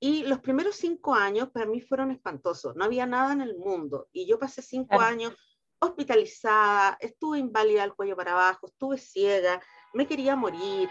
y 0.00 0.22
los 0.22 0.40
primeros 0.40 0.76
cinco 0.76 1.14
años 1.14 1.50
para 1.50 1.66
mí 1.66 1.82
fueron 1.82 2.10
espantosos, 2.10 2.74
no 2.76 2.84
había 2.86 3.04
nada 3.04 3.34
en 3.34 3.42
el 3.42 3.54
mundo. 3.54 4.08
Y 4.10 4.26
yo 4.26 4.38
pasé 4.38 4.62
cinco 4.62 5.00
años 5.00 5.34
hospitalizada, 5.80 6.96
estuve 6.98 7.40
inválida 7.40 7.82
al 7.82 7.94
cuello 7.94 8.16
para 8.16 8.32
abajo, 8.32 8.68
estuve 8.68 8.96
ciega, 8.96 9.60
me 9.92 10.06
quería 10.06 10.34
morir, 10.34 10.88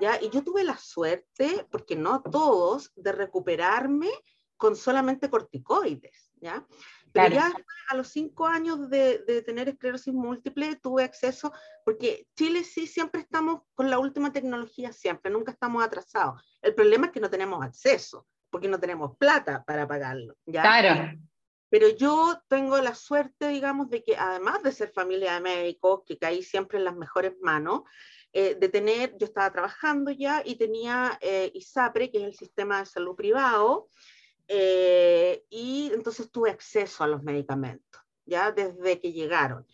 ¿ya? 0.00 0.20
Y 0.20 0.28
yo 0.30 0.42
tuve 0.42 0.64
la 0.64 0.76
suerte, 0.76 1.68
porque 1.70 1.94
no 1.94 2.20
todos, 2.20 2.90
de 2.96 3.12
recuperarme 3.12 4.10
con 4.62 4.76
solamente 4.76 5.28
corticoides, 5.28 6.30
¿ya? 6.40 6.64
Pero 7.12 7.34
ya 7.34 7.52
a 7.88 7.96
los 7.96 8.06
cinco 8.06 8.46
años 8.46 8.88
de, 8.88 9.18
de, 9.26 9.42
tener 9.42 9.68
esclerosis 9.68 10.14
múltiple 10.14 10.76
tuve 10.76 11.02
acceso, 11.02 11.52
porque 11.84 12.28
Chile 12.36 12.62
sí 12.62 12.86
siempre 12.86 13.22
estamos 13.22 13.62
con 13.74 13.90
la 13.90 13.98
última 13.98 14.32
tecnología, 14.32 14.92
siempre, 14.92 15.32
nunca 15.32 15.50
estamos 15.50 15.82
atrasados. 15.82 16.40
El 16.62 16.76
problema 16.76 17.06
es 17.06 17.12
que 17.12 17.18
no 17.18 17.28
tenemos 17.28 17.60
acceso 17.64 18.28
porque 18.50 18.68
no 18.68 18.78
tenemos 18.78 19.16
plata 19.16 19.64
para 19.64 19.88
pagarlo. 19.88 20.36
¿ya? 20.46 20.62
Claro. 20.62 21.18
Pero 21.68 21.88
yo 21.88 22.40
tengo 22.46 22.78
la 22.78 22.94
suerte, 22.94 23.48
digamos, 23.48 23.90
de 23.90 24.04
que 24.04 24.16
además 24.16 24.62
de 24.62 24.70
ser 24.70 24.92
familia 24.92 25.34
de 25.34 25.40
médicos, 25.40 26.02
que 26.06 26.18
caí 26.18 26.44
siempre 26.44 26.78
en 26.78 26.84
las 26.84 26.94
mejores 26.94 27.32
manos, 27.40 27.82
eh, 28.32 28.54
de 28.54 28.68
tener, 28.68 29.16
yo 29.18 29.26
estaba 29.26 29.50
trabajando 29.50 30.12
ya 30.12 30.40
y 30.44 30.54
tenía 30.54 31.18
eh, 31.20 31.50
ISAPRE, 31.52 32.12
que 32.12 32.18
es 32.18 32.24
el 32.24 32.34
sistema 32.34 32.78
de 32.78 32.86
salud 32.86 33.16
privado, 33.16 33.88
eh, 34.48 35.44
y 35.50 35.90
entonces 35.94 36.30
tuve 36.30 36.50
acceso 36.50 37.04
a 37.04 37.08
los 37.08 37.22
medicamentos, 37.22 38.02
ya 38.24 38.52
desde 38.52 39.00
que 39.00 39.12
llegaron. 39.12 39.66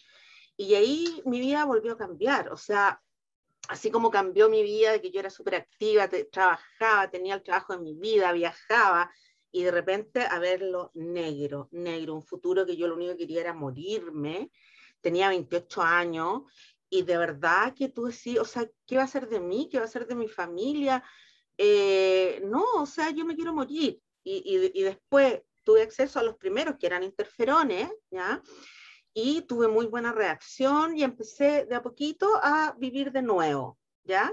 Y 0.57 0.75
ahí 0.75 1.23
mi 1.25 1.41
vida 1.41 1.65
volvió 1.65 1.93
a 1.93 1.99
cambiar, 1.99 2.51
o 2.51 2.57
sea, 2.57 3.03
así 3.69 3.91
como 3.91 4.11
cambió 4.11 4.49
mi 4.49 4.63
vida, 4.63 4.93
de 4.93 5.01
que 5.01 5.11
yo 5.11 5.21
era 5.21 5.31
súper 5.31 5.57
activa, 5.57 6.09
trabajaba, 6.31 7.11
tenía 7.11 7.35
el 7.35 7.43
trabajo 7.43 7.75
de 7.75 7.81
mi 7.81 7.95
vida, 7.95 8.33
viajaba, 8.33 9.11
y 9.51 9.63
de 9.63 9.71
repente 9.71 10.21
a 10.23 10.39
verlo 10.39 10.91
negro, 10.95 11.69
negro, 11.71 12.15
un 12.15 12.23
futuro 12.23 12.67
que 12.67 12.77
yo 12.77 12.87
lo 12.89 12.97
único 12.97 13.13
que 13.13 13.19
quería 13.19 13.41
era 13.41 13.55
morirme, 13.55 14.51
tenía 15.01 15.29
28 15.29 15.83
años, 15.83 16.43
y 16.91 17.03
de 17.03 17.19
verdad 17.19 17.75
que 17.75 17.89
tú 17.89 18.07
decís, 18.07 18.39
o 18.39 18.45
sea, 18.45 18.69
¿qué 18.87 18.97
va 18.97 19.03
a 19.03 19.09
ser 19.09 19.29
de 19.29 19.41
mí? 19.41 19.69
¿Qué 19.71 19.79
va 19.79 19.85
a 19.85 19.89
ser 19.89 20.07
de 20.07 20.15
mi 20.15 20.29
familia? 20.29 21.03
Eh, 21.57 22.41
no, 22.45 22.65
o 22.77 22.87
sea, 22.87 23.11
yo 23.11 23.27
me 23.27 23.37
quiero 23.37 23.53
morir. 23.53 24.01
Y, 24.29 24.43
y, 24.45 24.81
y 24.81 24.83
después 24.83 25.41
tuve 25.65 25.83
acceso 25.83 26.19
a 26.19 26.23
los 26.23 26.37
primeros, 26.37 26.77
que 26.79 26.87
eran 26.87 27.03
interferones, 27.03 27.91
¿ya? 28.11 28.43
y 29.21 29.43
tuve 29.43 29.67
muy 29.67 29.87
buena 29.87 30.13
reacción 30.13 30.97
y 30.97 31.03
empecé 31.03 31.67
de 31.67 31.75
a 31.75 31.83
poquito 31.83 32.39
a 32.41 32.77
vivir 32.79 33.11
de 33.11 33.23
nuevo, 33.23 33.77
¿ya? 34.05 34.33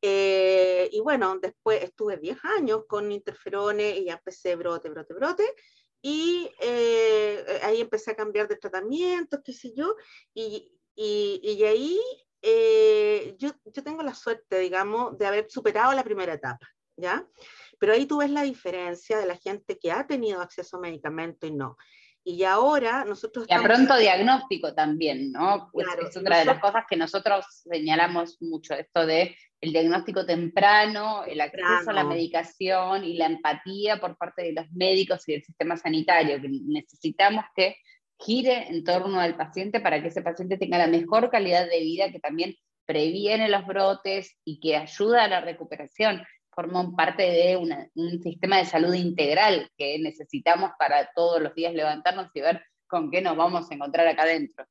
Eh, 0.00 0.88
y 0.90 1.00
bueno, 1.00 1.38
después 1.38 1.82
estuve 1.82 2.16
10 2.16 2.38
años 2.58 2.84
con 2.88 3.12
interferones 3.12 3.98
y 3.98 4.06
ya 4.06 4.14
empecé 4.14 4.56
brote, 4.56 4.88
brote, 4.88 5.12
brote. 5.12 5.54
Y 6.00 6.50
eh, 6.60 7.44
ahí 7.62 7.82
empecé 7.82 8.12
a 8.12 8.16
cambiar 8.16 8.48
de 8.48 8.56
tratamiento, 8.56 9.42
qué 9.44 9.52
sé 9.52 9.74
yo. 9.74 9.94
Y, 10.32 10.74
y, 10.96 11.40
y 11.42 11.62
ahí 11.64 12.00
eh, 12.40 13.36
yo, 13.38 13.50
yo 13.66 13.82
tengo 13.84 14.02
la 14.02 14.14
suerte, 14.14 14.58
digamos, 14.58 15.18
de 15.18 15.26
haber 15.26 15.50
superado 15.50 15.92
la 15.92 16.02
primera 16.02 16.32
etapa, 16.32 16.66
¿ya? 16.96 17.28
Pero 17.82 17.94
ahí 17.94 18.06
tú 18.06 18.18
ves 18.18 18.30
la 18.30 18.44
diferencia 18.44 19.18
de 19.18 19.26
la 19.26 19.36
gente 19.36 19.76
que 19.76 19.90
ha 19.90 20.06
tenido 20.06 20.40
acceso 20.40 20.76
a 20.76 20.80
medicamento 20.80 21.48
y 21.48 21.50
no. 21.50 21.76
Y 22.22 22.44
ahora 22.44 23.04
nosotros... 23.04 23.44
Y 23.48 23.52
a 23.52 23.60
pronto 23.60 23.96
diagnóstico 23.96 24.72
también, 24.72 25.32
¿no? 25.32 25.68
Pues 25.72 25.88
es 26.00 26.16
otra 26.16 26.38
de 26.38 26.44
las 26.44 26.60
cosas 26.60 26.84
que 26.88 26.96
nosotros 26.96 27.44
señalamos 27.68 28.40
mucho, 28.40 28.74
esto 28.74 29.04
de 29.04 29.36
el 29.60 29.72
diagnóstico 29.72 30.24
temprano, 30.24 31.24
el 31.24 31.40
acceso 31.40 31.90
a 31.90 31.92
la 31.92 32.04
medicación 32.04 33.02
y 33.02 33.14
la 33.14 33.26
empatía 33.26 34.00
por 34.00 34.16
parte 34.16 34.44
de 34.44 34.52
los 34.52 34.70
médicos 34.70 35.28
y 35.28 35.32
del 35.32 35.42
sistema 35.42 35.76
sanitario, 35.76 36.40
que 36.40 36.50
necesitamos 36.50 37.44
que 37.56 37.78
gire 38.16 38.68
en 38.68 38.84
torno 38.84 39.18
al 39.18 39.36
paciente 39.36 39.80
para 39.80 40.00
que 40.00 40.06
ese 40.06 40.22
paciente 40.22 40.56
tenga 40.56 40.78
la 40.78 40.86
mejor 40.86 41.30
calidad 41.30 41.68
de 41.68 41.80
vida, 41.80 42.12
que 42.12 42.20
también 42.20 42.54
previene 42.86 43.48
los 43.48 43.66
brotes 43.66 44.38
y 44.44 44.60
que 44.60 44.76
ayuda 44.76 45.24
a 45.24 45.28
la 45.28 45.40
recuperación. 45.40 46.22
Forman 46.54 46.94
parte 46.94 47.22
de 47.22 47.56
un 47.56 48.22
sistema 48.22 48.58
de 48.58 48.66
salud 48.66 48.94
integral 48.94 49.70
que 49.76 49.98
necesitamos 49.98 50.72
para 50.78 51.10
todos 51.14 51.40
los 51.40 51.54
días 51.54 51.72
levantarnos 51.72 52.30
y 52.34 52.40
ver 52.40 52.62
con 52.86 53.10
qué 53.10 53.22
nos 53.22 53.36
vamos 53.36 53.70
a 53.70 53.74
encontrar 53.74 54.06
acá 54.06 54.22
adentro. 54.22 54.66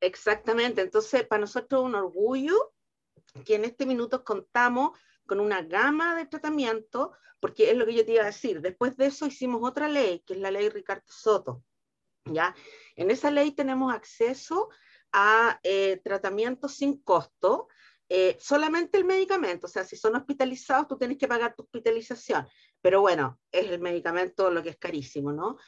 Exactamente, 0.00 0.80
entonces 0.80 1.26
para 1.26 1.40
nosotros 1.40 1.82
es 1.82 1.86
un 1.86 1.94
orgullo 1.94 2.72
que 3.44 3.54
en 3.54 3.64
este 3.64 3.86
minuto 3.86 4.24
contamos 4.24 4.98
con 5.26 5.38
una 5.40 5.62
gama 5.62 6.16
de 6.16 6.26
tratamiento, 6.26 7.12
porque 7.38 7.70
es 7.70 7.76
lo 7.76 7.86
que 7.86 7.94
yo 7.94 8.04
te 8.04 8.14
iba 8.14 8.22
a 8.22 8.26
decir. 8.26 8.60
Después 8.60 8.96
de 8.96 9.06
eso 9.06 9.26
hicimos 9.26 9.60
otra 9.62 9.88
ley, 9.88 10.24
que 10.26 10.34
es 10.34 10.40
la 10.40 10.50
ley 10.50 10.68
Ricardo 10.68 11.04
Soto. 11.06 11.62
¿ya? 12.24 12.54
En 12.96 13.10
esa 13.10 13.30
ley 13.30 13.52
tenemos 13.52 13.94
acceso 13.94 14.68
a 15.12 15.60
eh, 15.62 16.00
tratamientos 16.02 16.74
sin 16.74 17.00
costo, 17.02 17.68
eh, 18.12 18.36
solamente 18.40 18.98
el 18.98 19.04
medicamento, 19.04 19.68
o 19.68 19.70
sea, 19.70 19.84
si 19.84 19.94
son 19.96 20.16
hospitalizados, 20.16 20.88
tú 20.88 20.98
tienes 20.98 21.16
que 21.16 21.28
pagar 21.28 21.54
tu 21.54 21.62
hospitalización, 21.62 22.44
pero 22.82 23.00
bueno, 23.00 23.38
es 23.52 23.70
el 23.70 23.78
medicamento 23.78 24.50
lo 24.50 24.64
que 24.64 24.70
es 24.70 24.78
carísimo, 24.78 25.32
¿no? 25.32 25.58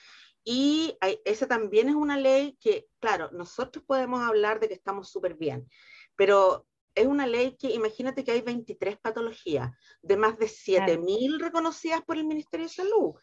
Y 0.43 0.99
esa 1.25 1.47
también 1.47 1.89
es 1.89 1.95
una 1.95 2.17
ley 2.17 2.59
que, 2.61 2.89
claro, 2.99 3.31
nosotros 3.31 3.85
podemos 3.87 4.23
hablar 4.23 4.59
de 4.59 4.67
que 4.67 4.75
estamos 4.75 5.09
súper 5.09 5.35
bien, 5.35 5.69
pero 6.17 6.67
es 6.97 7.07
una 7.07 7.29
ley 7.29 7.57
que, 7.57 7.71
imagínate 7.71 8.25
que 8.25 8.33
hay 8.33 8.41
23 8.41 8.99
patologías, 8.99 9.71
de 10.03 10.17
más 10.17 10.37
de 10.37 10.47
7.000 10.47 11.39
reconocidas 11.41 12.03
por 12.03 12.17
el 12.17 12.25
Ministerio 12.25 12.67
de 12.67 12.73
Salud. 12.73 13.15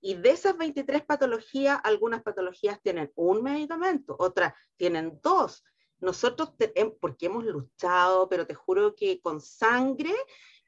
Y 0.00 0.14
de 0.14 0.30
esas 0.30 0.56
23 0.56 1.04
patologías, 1.04 1.78
algunas 1.84 2.22
patologías 2.22 2.80
tienen 2.80 3.12
un 3.16 3.42
medicamento, 3.42 4.16
otras 4.18 4.54
tienen 4.76 5.20
dos. 5.22 5.62
Nosotros, 6.02 6.52
em, 6.74 6.92
porque 7.00 7.26
hemos 7.26 7.44
luchado, 7.44 8.28
pero 8.28 8.46
te 8.46 8.54
juro 8.54 8.94
que 8.94 9.20
con 9.20 9.40
sangre 9.40 10.12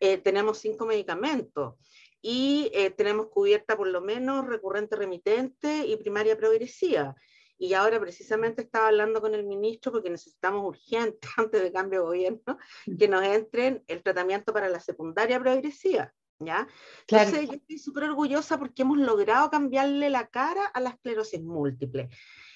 eh, 0.00 0.18
tenemos 0.18 0.58
cinco 0.58 0.86
medicamentos 0.86 1.74
y 2.22 2.70
eh, 2.72 2.90
tenemos 2.90 3.26
cubierta 3.26 3.76
por 3.76 3.88
lo 3.88 4.00
menos 4.00 4.46
recurrente 4.46 4.96
remitente 4.96 5.86
y 5.86 5.96
primaria 5.96 6.36
progresiva. 6.36 7.14
Y 7.58 7.74
ahora 7.74 8.00
precisamente 8.00 8.62
estaba 8.62 8.88
hablando 8.88 9.20
con 9.20 9.34
el 9.34 9.44
ministro 9.44 9.92
porque 9.92 10.08
necesitamos 10.08 10.64
urgente, 10.64 11.18
antes 11.36 11.62
de 11.62 11.72
cambio 11.72 12.00
de 12.00 12.06
gobierno, 12.06 12.58
que 12.98 13.08
nos 13.08 13.24
entren 13.24 13.84
el 13.88 14.02
tratamiento 14.02 14.52
para 14.52 14.68
la 14.68 14.80
secundaria 14.80 15.40
progresiva. 15.40 16.12
¿ya? 16.38 16.68
Entonces, 17.08 17.48
yo 17.48 17.54
estoy 17.54 17.78
súper 17.78 18.04
orgullosa 18.04 18.58
porque 18.58 18.82
hemos 18.82 18.98
logrado 18.98 19.50
cambiarle 19.50 20.10
la 20.10 20.28
cara 20.28 20.64
a 20.66 20.80
la 20.80 20.90
esclerosis 20.90 21.42
múltiple. 21.42 22.08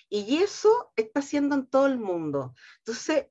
Y 0.09 0.39
eso 0.39 0.93
está 0.97 1.21
haciendo 1.21 1.55
en 1.55 1.67
todo 1.67 1.87
el 1.87 1.99
mundo. 1.99 2.55
Entonces, 2.79 3.27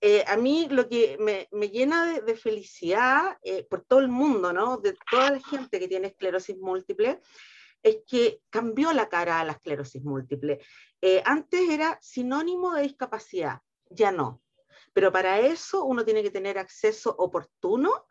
eh, 0.00 0.24
a 0.26 0.36
mí 0.36 0.68
lo 0.68 0.88
que 0.88 1.16
me, 1.18 1.48
me 1.50 1.70
llena 1.70 2.20
de, 2.20 2.36
felicidad 2.36 3.38
eh, 3.42 3.64
por 3.64 3.84
todo 3.84 4.00
el 4.00 4.08
mundo, 4.08 4.52
¿no? 4.52 4.76
De 4.76 4.96
toda 5.10 5.30
la 5.30 5.40
gente 5.40 5.80
que 5.80 5.88
tiene 5.88 6.08
esclerosis 6.08 6.58
múltiple, 6.58 7.20
es 7.82 7.98
que 8.06 8.42
cambió 8.50 8.92
la 8.92 9.08
cara 9.08 9.40
a 9.40 9.44
la 9.44 9.52
esclerosis 9.52 10.02
múltiple. 10.02 10.60
Eh, 11.00 11.22
antes 11.24 11.68
era 11.68 11.98
sinónimo 12.00 12.74
de 12.74 12.82
discapacidad, 12.82 13.60
ya 13.90 14.12
no. 14.12 14.42
Pero 14.92 15.10
para 15.12 15.40
eso 15.40 15.84
uno 15.84 16.04
tiene 16.04 16.22
que 16.22 16.30
tener 16.30 16.58
acceso 16.58 17.14
oportuno 17.18 18.06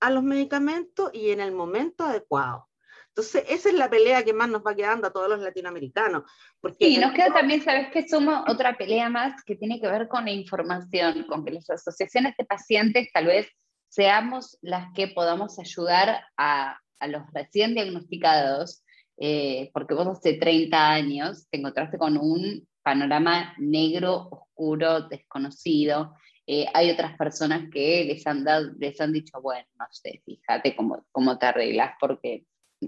a 0.00 0.10
los 0.10 0.22
medicamentos 0.22 1.10
y 1.12 1.30
en 1.30 1.40
el 1.40 1.52
momento 1.52 2.04
adecuado. 2.04 2.68
Entonces, 3.16 3.44
esa 3.48 3.70
es 3.70 3.74
la 3.74 3.88
pelea 3.88 4.22
que 4.22 4.34
más 4.34 4.50
nos 4.50 4.60
va 4.60 4.74
quedando 4.74 5.06
a 5.06 5.10
todos 5.10 5.30
los 5.30 5.40
latinoamericanos. 5.40 6.24
Porque 6.60 6.86
y 6.86 6.98
nos 6.98 7.12
queda 7.12 7.32
también, 7.32 7.62
¿sabes 7.62 7.88
qué? 7.90 8.06
Suma 8.06 8.44
otra 8.46 8.76
pelea 8.76 9.08
más 9.08 9.42
que 9.42 9.56
tiene 9.56 9.80
que 9.80 9.88
ver 9.88 10.06
con 10.06 10.26
la 10.26 10.32
información, 10.32 11.24
con 11.26 11.42
que 11.42 11.52
las 11.52 11.70
asociaciones 11.70 12.34
de 12.36 12.44
pacientes 12.44 13.08
tal 13.14 13.24
vez 13.24 13.48
seamos 13.88 14.58
las 14.60 14.92
que 14.92 15.08
podamos 15.08 15.58
ayudar 15.58 16.24
a, 16.36 16.78
a 16.98 17.08
los 17.08 17.22
recién 17.32 17.72
diagnosticados, 17.72 18.84
eh, 19.16 19.70
porque 19.72 19.94
vos 19.94 20.08
hace 20.08 20.34
30 20.34 20.90
años 20.90 21.46
te 21.48 21.56
encontraste 21.56 21.96
con 21.96 22.18
un 22.18 22.68
panorama 22.82 23.54
negro, 23.56 24.28
oscuro, 24.30 25.08
desconocido, 25.08 26.12
eh, 26.46 26.66
hay 26.74 26.90
otras 26.90 27.16
personas 27.16 27.70
que 27.72 28.04
les 28.04 28.26
han, 28.26 28.44
dado, 28.44 28.72
les 28.78 29.00
han 29.00 29.12
dicho, 29.12 29.40
bueno, 29.40 29.66
no 29.78 29.86
sé, 29.90 30.22
fíjate 30.24 30.76
cómo, 30.76 31.04
cómo 31.10 31.38
te 31.38 31.46
arreglas 31.46 31.94
porque 31.98 32.44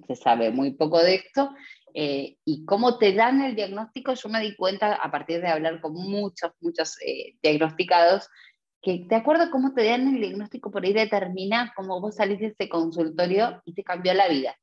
se 0.07 0.16
sabe 0.16 0.51
muy 0.51 0.72
poco 0.72 1.03
de 1.03 1.16
esto. 1.16 1.51
Eh, 1.94 2.37
y 2.44 2.64
cómo 2.64 2.98
te 2.98 3.12
dan 3.12 3.40
el 3.42 3.57
diagnóstico, 3.57 4.14
yo 4.14 4.29
me 4.29 4.40
di 4.40 4.55
cuenta 4.55 4.94
a 4.94 5.11
partir 5.11 5.40
de 5.40 5.48
hablar 5.48 5.81
con 5.81 5.94
muchos, 5.94 6.53
muchos 6.61 6.96
eh, 7.05 7.37
diagnosticados, 7.42 8.29
que 8.81 9.07
te 9.09 9.14
acuerdo 9.16 9.51
cómo 9.51 9.74
te 9.74 9.85
dan 9.85 10.14
el 10.14 10.20
diagnóstico 10.20 10.70
por 10.70 10.85
ahí 10.85 10.92
determina 10.92 11.72
cómo 11.74 12.01
vos 12.01 12.16
salís 12.16 12.38
de 12.38 12.46
ese 12.48 12.68
consultorio 12.68 13.61
y 13.64 13.74
te 13.74 13.83
cambió 13.83 14.14
la 14.14 14.29
vida, 14.29 14.57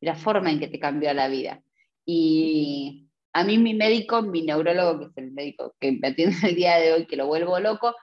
la 0.00 0.14
forma 0.14 0.50
en 0.50 0.60
que 0.60 0.68
te 0.68 0.78
cambió 0.78 1.14
la 1.14 1.28
vida. 1.28 1.62
Y 2.04 3.08
a 3.32 3.44
mí 3.44 3.56
mi 3.58 3.74
médico, 3.74 4.22
mi 4.22 4.42
neurólogo, 4.42 4.98
que 4.98 5.04
es 5.06 5.16
el 5.16 5.32
médico 5.32 5.74
que 5.80 5.92
me 5.92 6.08
atiende 6.08 6.36
el 6.42 6.54
día 6.54 6.76
de 6.76 6.92
hoy, 6.92 7.06
que 7.06 7.16
lo 7.16 7.26
vuelvo 7.26 7.58
loco, 7.60 7.94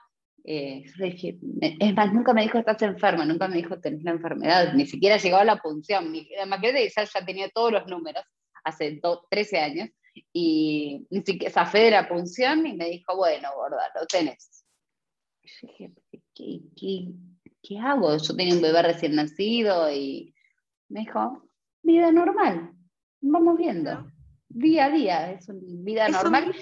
eh, 0.48 0.84
es 1.60 1.94
más, 1.94 2.12
nunca 2.12 2.32
me 2.32 2.42
dijo 2.42 2.56
estás 2.58 2.80
enferma, 2.80 3.24
nunca 3.24 3.48
me 3.48 3.56
dijo 3.56 3.80
tenés 3.80 4.04
la 4.04 4.12
enfermedad, 4.12 4.74
ni 4.74 4.86
siquiera 4.86 5.16
llegó 5.16 5.38
a 5.38 5.44
la 5.44 5.56
punción. 5.56 6.12
Mi, 6.12 6.28
que 6.28 6.92
ya 6.94 7.26
tenía 7.26 7.50
todos 7.50 7.72
los 7.72 7.86
números 7.88 8.22
hace 8.62 9.00
13 9.28 9.58
años 9.58 9.88
y 10.32 11.04
ni 11.10 11.22
siquiera 11.22 11.52
zafé 11.52 11.80
de 11.80 11.90
la 11.90 12.08
punción 12.08 12.64
y 12.64 12.74
me 12.76 12.88
dijo, 12.90 13.16
bueno, 13.16 13.48
gorda, 13.56 13.90
lo 13.98 14.06
tenés. 14.06 14.64
Yo 15.42 15.66
dije, 15.66 15.92
¿qué, 16.32 16.60
qué, 16.76 17.08
qué 17.60 17.78
hago? 17.78 18.16
Yo 18.16 18.36
tenía 18.36 18.54
un 18.54 18.62
bebé 18.62 18.82
recién 18.82 19.16
nacido 19.16 19.92
y 19.92 20.32
me 20.88 21.00
dijo, 21.00 21.42
vida 21.82 22.12
normal, 22.12 22.70
vamos 23.20 23.58
viendo, 23.58 24.12
día 24.48 24.84
a 24.84 24.90
día, 24.90 25.32
es 25.32 25.48
una 25.48 25.60
vida 25.82 26.08
normal. 26.08 26.54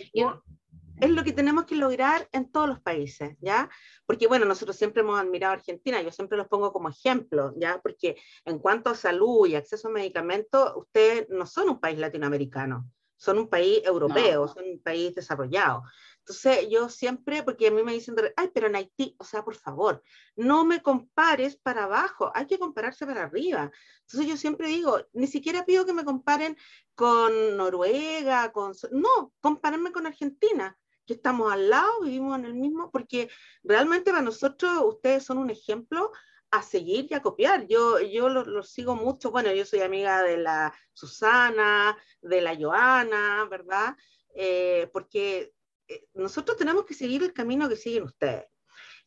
Es 1.05 1.11
lo 1.11 1.23
que 1.23 1.33
tenemos 1.33 1.67
que 1.67 1.77
lograr 1.77 2.29
en 2.33 2.51
todos 2.51 2.67
los 2.67 2.81
países, 2.81 3.37
¿ya? 3.40 3.69
Porque, 4.07 4.27
bueno, 4.27 4.47
nosotros 4.47 4.75
siempre 4.75 5.03
hemos 5.03 5.21
admirado 5.21 5.53
a 5.53 5.57
Argentina, 5.57 6.01
yo 6.01 6.11
siempre 6.11 6.38
los 6.38 6.49
pongo 6.49 6.73
como 6.73 6.88
ejemplo, 6.88 7.53
¿ya? 7.57 7.79
Porque 7.83 8.17
en 8.47 8.59
cuanto 8.59 8.88
a 8.88 8.95
salud 8.95 9.47
y 9.47 9.55
acceso 9.55 9.88
a 9.88 9.90
medicamentos, 9.90 10.73
ustedes 10.77 11.29
no 11.29 11.45
son 11.45 11.69
un 11.69 11.81
país 11.81 11.99
latinoamericano, 11.99 12.90
son 13.17 13.38
un 13.38 13.49
país 13.49 13.83
europeo, 13.85 14.49
son 14.49 14.64
un 14.64 14.83
país 14.83 15.14
desarrollado. 15.14 15.83
Entonces, 16.21 16.69
yo 16.71 16.88
siempre, 16.88 17.43
porque 17.43 17.67
a 17.67 17.71
mí 17.71 17.83
me 17.83 17.93
dicen, 17.93 18.17
ay, 18.37 18.51
pero 18.55 18.69
en 18.69 18.77
Haití, 18.77 19.14
o 19.19 19.25
sea, 19.25 19.45
por 19.45 19.57
favor, 19.57 20.03
no 20.37 20.64
me 20.64 20.81
compares 20.81 21.57
para 21.57 21.85
abajo, 21.85 22.33
hay 22.35 22.47
que 22.47 22.59
compararse 22.59 23.05
para 23.05 23.25
arriba. 23.25 23.71
Entonces, 24.07 24.27
yo 24.27 24.38
siempre 24.38 24.69
digo, 24.69 25.03
ni 25.12 25.27
siquiera 25.27 25.67
pido 25.67 25.85
que 25.85 25.93
me 25.93 26.05
comparen 26.05 26.57
con 26.95 27.59
Noruega, 27.59 28.53
con... 28.53 28.73
No, 28.90 29.35
compárenme 29.43 29.93
con 29.93 30.07
Argentina 30.07 30.79
que 31.07 31.14
estamos 31.14 31.53
al 31.53 31.71
lado, 31.71 32.03
vivimos 32.03 32.38
en 32.38 32.45
el 32.45 32.55
mismo, 32.55 32.90
porque 32.90 33.29
realmente 33.62 34.11
para 34.11 34.23
nosotros 34.23 34.73
ustedes 34.85 35.25
son 35.25 35.38
un 35.38 35.51
ejemplo 35.51 36.12
a 36.51 36.62
seguir 36.62 37.09
y 37.11 37.14
a 37.14 37.23
copiar. 37.23 37.67
Yo, 37.67 38.01
yo 38.01 38.29
los 38.29 38.47
lo 38.47 38.62
sigo 38.62 38.95
mucho, 38.95 39.31
bueno, 39.31 39.53
yo 39.53 39.64
soy 39.64 39.81
amiga 39.81 40.23
de 40.23 40.38
la 40.38 40.75
Susana, 40.93 41.97
de 42.21 42.40
la 42.40 42.57
Joana, 42.57 43.47
¿verdad? 43.51 43.97
Eh, 44.35 44.88
porque 44.93 45.53
eh, 45.88 46.07
nosotros 46.14 46.57
tenemos 46.57 46.85
que 46.85 46.95
seguir 46.95 47.23
el 47.23 47.33
camino 47.33 47.69
que 47.69 47.77
siguen 47.77 48.05
ustedes. 48.05 48.45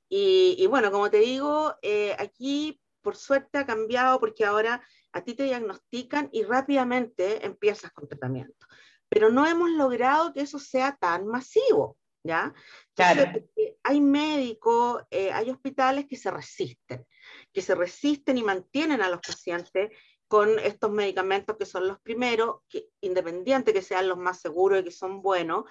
Y, 0.09 0.65
bueno, 0.67 0.89
como 0.89 1.09
te 1.09 1.17
digo, 1.17 1.75
eh, 1.81 2.15
aquí 2.17 2.81
por 3.01 3.17
suerte 3.17 3.57
ha 3.57 3.65
cambiado 3.65 4.19
porque 4.19 4.45
ahora 4.45 4.81
a 5.11 5.23
ti 5.23 5.33
te 5.33 5.43
diagnostican 5.43 6.29
y 6.31 6.43
rápidamente 6.43 7.45
empiezas 7.45 7.91
con 7.91 8.07
tratamiento 8.07 8.67
pero 9.09 9.29
no 9.29 9.45
hemos 9.47 9.69
logrado 9.71 10.33
que 10.33 10.41
eso 10.41 10.59
sea 10.59 10.95
tan 10.99 11.27
masivo, 11.27 11.97
¿ya? 12.23 12.53
Entonces, 12.95 13.45
hay 13.83 14.01
médicos, 14.01 15.03
eh, 15.11 15.31
hay 15.31 15.49
hospitales 15.49 16.05
que 16.07 16.17
se 16.17 16.31
resisten, 16.31 17.05
que 17.53 17.61
se 17.61 17.75
resisten 17.75 18.37
y 18.37 18.43
mantienen 18.43 19.01
a 19.01 19.09
los 19.09 19.21
pacientes 19.21 19.91
con 20.27 20.59
estos 20.59 20.91
medicamentos 20.91 21.55
que 21.57 21.65
son 21.65 21.87
los 21.87 21.99
primeros, 22.01 22.57
que 22.67 22.87
independiente 23.01 23.73
que 23.73 23.81
sean 23.81 24.09
los 24.09 24.17
más 24.17 24.41
seguros 24.41 24.81
y 24.81 24.83
que 24.83 24.91
son 24.91 25.21
buenos, 25.21 25.63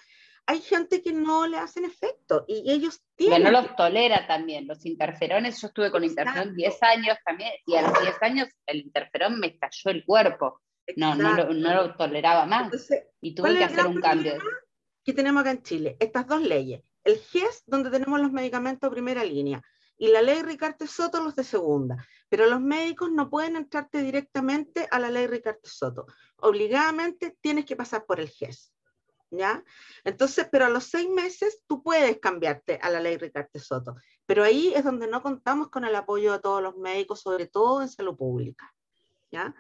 hay 0.47 0.61
gente 0.61 1.03
que 1.03 1.13
no 1.13 1.47
le 1.47 1.59
hacen 1.59 1.85
efecto 1.85 2.45
y 2.47 2.71
ellos 2.71 3.03
tienen... 3.17 3.39
Que 3.39 3.45
no 3.45 3.51
los 3.51 3.75
tolera 3.75 4.27
también, 4.27 4.67
los 4.67 4.87
interferones, 4.87 5.61
yo 5.61 5.67
estuve 5.67 5.91
con 5.91 6.05
interferón 6.05 6.55
10 6.55 6.83
años 6.85 7.19
también 7.25 7.53
y 7.67 7.75
a 7.75 7.83
los 7.83 8.01
10 8.01 8.23
años 8.23 8.49
el 8.67 8.79
interferón 8.79 9.41
me 9.41 9.49
estalló 9.49 9.91
el 9.91 10.05
cuerpo 10.05 10.63
no, 10.95 11.15
no 11.15 11.35
lo, 11.35 11.97
toleraba 11.97 12.47
más. 12.47 12.71
y 13.21 13.35
tuve 13.35 13.59
que 13.59 13.65
hacer 13.65 13.87
un 13.87 14.01
cambio. 14.01 14.35
Que 15.05 15.13
tenemos 15.13 15.41
acá 15.41 15.51
en 15.53 15.63
Chile, 15.63 15.97
estas 16.01 16.27
dos 16.27 16.43
leyes. 16.43 16.83
El 17.05 17.19
GES, 17.19 17.65
donde 17.67 17.91
tenemos 17.91 18.21
los 18.21 18.33
medicamentos 18.33 18.91
de 18.91 18.95
primera 18.95 19.25
línea, 19.25 19.63
y 19.99 20.09
la 20.09 20.23
ley 20.23 20.43
Ricarte 20.43 20.87
Soto, 20.87 21.23
los 21.23 21.35
de 21.37 21.45
segunda. 21.45 22.07
Pero 22.29 22.47
los 22.47 22.61
médicos 22.61 23.11
no 23.11 23.31
pueden 23.31 23.57
entrarte 23.57 24.03
directamente 24.03 24.89
a 24.91 24.99
la 24.99 25.11
ley 25.11 25.27
Ricarte 25.27 25.69
Soto. 25.69 26.07
Obligadamente 26.39 27.37
tienes 27.41 27.65
que 27.65 27.77
pasar 27.77 28.05
por 28.05 28.21
el 28.21 28.29
GES. 28.29 28.73
¿Ya? 29.31 29.65
Entonces, 30.05 30.49
pero 30.53 30.67
a 30.67 30.71
los 30.71 30.85
seis 30.85 31.09
meses 31.09 31.63
tú 31.67 31.83
puedes 31.83 32.19
cambiarte 32.19 32.79
a 32.81 32.91
la 32.91 33.01
ley 33.01 33.17
Ricarte 33.17 33.59
Soto. 33.59 33.97
Pero 34.25 34.45
ahí 34.45 34.73
es 34.75 34.85
donde 34.85 35.09
no 35.09 35.23
contamos 35.23 35.69
con 35.69 35.85
el 35.85 35.95
apoyo 35.95 36.33
de 36.33 36.39
todos 36.41 36.63
los 36.63 36.77
médicos, 36.77 37.21
sobre 37.23 37.47
todo 37.47 37.83
en 37.83 37.89
salud 37.89 38.17
pública. 38.17 38.73
¿Ya? 39.33 39.55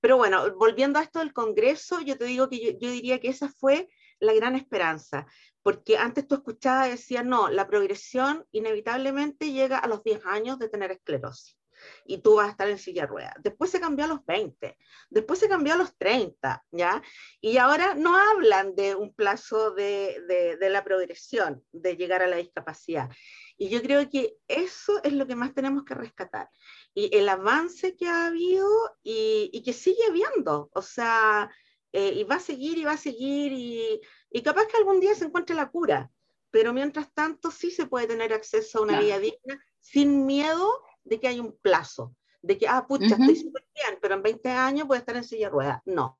Pero 0.00 0.16
bueno, 0.16 0.54
volviendo 0.56 0.98
a 0.98 1.02
esto 1.02 1.18
del 1.18 1.32
Congreso, 1.32 2.00
yo 2.00 2.16
te 2.16 2.24
digo 2.24 2.48
que 2.48 2.78
yo, 2.78 2.90
diría 2.90 3.20
que 3.20 3.28
esa 3.28 3.48
fue 3.48 3.88
la 4.18 4.32
gran 4.32 4.54
esperanza, 4.54 5.26
porque 5.62 5.98
antes 5.98 6.26
tú 6.26 6.36
escuchabas 6.36 6.88
y 6.88 6.92
decías, 6.92 7.24
no, 7.24 7.48
la 7.48 7.66
progresión 7.66 8.46
inevitablemente 8.50 9.52
llega 9.52 9.78
a 9.78 9.88
los 9.88 10.02
10 10.02 10.24
años 10.26 10.58
de 10.58 10.68
tener 10.68 10.90
esclerosis 10.90 11.56
y 12.04 12.18
tú 12.18 12.36
vas 12.36 12.48
a 12.48 12.50
estar 12.50 12.68
en 12.68 12.78
silla 12.78 13.02
de 13.02 13.08
ruedas. 13.08 13.34
Después 13.42 13.70
se 13.70 13.80
cambió 13.80 14.04
a 14.04 14.08
los 14.08 14.24
20, 14.26 14.76
después 15.08 15.38
se 15.38 15.48
cambió 15.48 15.74
a 15.74 15.76
los 15.76 15.96
30, 15.96 16.64
¿ya? 16.70 17.02
Y 17.40 17.56
ahora 17.56 17.94
no 17.94 18.16
hablan 18.16 18.74
de 18.74 18.94
un 18.94 19.14
plazo 19.14 19.72
de, 19.72 20.22
de, 20.28 20.56
de, 20.56 20.70
la 20.70 20.84
progresión, 20.84 21.64
de 21.72 21.96
llegar 21.96 22.22
a 22.22 22.26
la 22.26 22.36
discapacidad. 22.36 23.08
Y 23.56 23.68
yo 23.68 23.82
creo 23.82 24.08
que 24.08 24.36
eso 24.48 25.02
es 25.02 25.12
lo 25.12 25.26
que 25.26 25.36
más 25.36 25.54
tenemos 25.54 25.84
que 25.84 25.94
rescatar. 25.94 26.48
Y 26.94 27.16
el 27.16 27.28
avance 27.28 27.96
que 27.96 28.08
ha 28.08 28.26
habido 28.26 28.68
y, 29.02 29.50
y 29.52 29.62
que 29.62 29.72
sigue 29.72 30.04
habiendo, 30.08 30.70
o 30.74 30.82
sea, 30.82 31.50
eh, 31.92 32.12
y 32.16 32.24
va 32.24 32.36
a 32.36 32.40
seguir 32.40 32.78
y 32.78 32.84
va 32.84 32.92
a 32.92 32.96
seguir 32.96 33.52
y, 33.52 34.00
y, 34.30 34.42
capaz 34.42 34.66
que 34.66 34.76
algún 34.76 35.00
día 35.00 35.14
se 35.14 35.24
encuentre 35.24 35.56
la 35.56 35.70
cura, 35.70 36.10
pero 36.50 36.72
mientras 36.72 37.12
tanto 37.12 37.50
sí 37.50 37.70
se 37.70 37.86
puede 37.86 38.06
tener 38.06 38.32
acceso 38.32 38.78
a 38.78 38.82
una 38.82 39.00
vida 39.00 39.18
digna 39.18 39.60
sin 39.80 40.24
miedo 40.24 40.84
de 41.04 41.18
que 41.18 41.28
hay 41.28 41.40
un 41.40 41.56
plazo, 41.58 42.14
de 42.42 42.58
que, 42.58 42.68
ah, 42.68 42.86
pucha, 42.86 43.06
estoy 43.06 43.36
súper 43.36 43.64
bien, 43.74 43.98
pero 44.00 44.14
en 44.14 44.22
20 44.22 44.48
años 44.50 44.86
voy 44.86 44.96
a 44.96 45.00
estar 45.00 45.16
en 45.16 45.24
silla 45.24 45.46
de 45.46 45.52
ruedas. 45.52 45.80
No. 45.84 46.19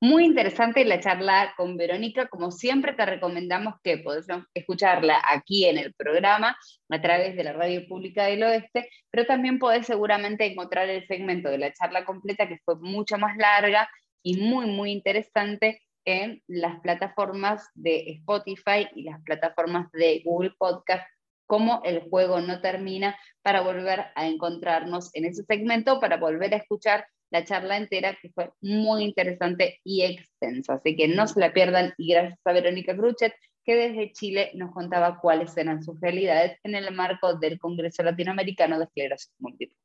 Muy 0.00 0.24
interesante 0.24 0.84
la 0.84 1.00
charla 1.00 1.54
con 1.56 1.76
Verónica. 1.76 2.28
Como 2.28 2.52
siempre, 2.52 2.92
te 2.92 3.04
recomendamos 3.04 3.74
que 3.82 3.98
podés 3.98 4.26
escucharla 4.54 5.20
aquí 5.28 5.64
en 5.64 5.76
el 5.76 5.92
programa 5.94 6.56
a 6.88 7.00
través 7.00 7.34
de 7.34 7.42
la 7.42 7.52
Radio 7.52 7.86
Pública 7.88 8.26
del 8.26 8.44
Oeste, 8.44 8.88
pero 9.10 9.26
también 9.26 9.58
podés 9.58 9.86
seguramente 9.86 10.46
encontrar 10.46 10.88
el 10.88 11.04
segmento 11.08 11.48
de 11.48 11.58
la 11.58 11.72
charla 11.72 12.04
completa, 12.04 12.46
que 12.46 12.60
fue 12.64 12.76
mucho 12.76 13.18
más 13.18 13.36
larga 13.36 13.90
y 14.22 14.40
muy, 14.40 14.66
muy 14.66 14.92
interesante 14.92 15.82
en 16.04 16.42
las 16.46 16.78
plataformas 16.80 17.68
de 17.74 18.04
Spotify 18.20 18.88
y 18.94 19.02
las 19.02 19.20
plataformas 19.22 19.90
de 19.92 20.22
Google 20.24 20.52
Podcast 20.58 21.04
cómo 21.48 21.80
el 21.84 22.08
juego 22.08 22.40
no 22.40 22.60
termina 22.60 23.18
para 23.42 23.62
volver 23.62 24.06
a 24.14 24.26
encontrarnos 24.26 25.10
en 25.14 25.24
ese 25.24 25.42
segmento, 25.44 25.98
para 25.98 26.18
volver 26.18 26.54
a 26.54 26.58
escuchar 26.58 27.06
la 27.30 27.44
charla 27.44 27.76
entera 27.76 28.16
que 28.20 28.30
fue 28.30 28.50
muy 28.60 29.04
interesante 29.04 29.80
y 29.84 30.02
extensa. 30.02 30.74
Así 30.74 30.96
que 30.96 31.08
no 31.08 31.26
se 31.26 31.40
la 31.40 31.52
pierdan 31.52 31.92
y 31.98 32.12
gracias 32.12 32.40
a 32.44 32.52
Verónica 32.52 32.92
Gruchet 32.92 33.32
que 33.64 33.74
desde 33.74 34.12
Chile 34.12 34.50
nos 34.54 34.72
contaba 34.72 35.18
cuáles 35.20 35.56
eran 35.56 35.82
sus 35.82 36.00
realidades 36.00 36.58
en 36.64 36.74
el 36.74 36.90
marco 36.94 37.34
del 37.34 37.58
Congreso 37.58 38.02
Latinoamericano 38.02 38.78
de 38.78 38.84
Esclerosis 38.84 39.34
Múltiple. 39.38 39.76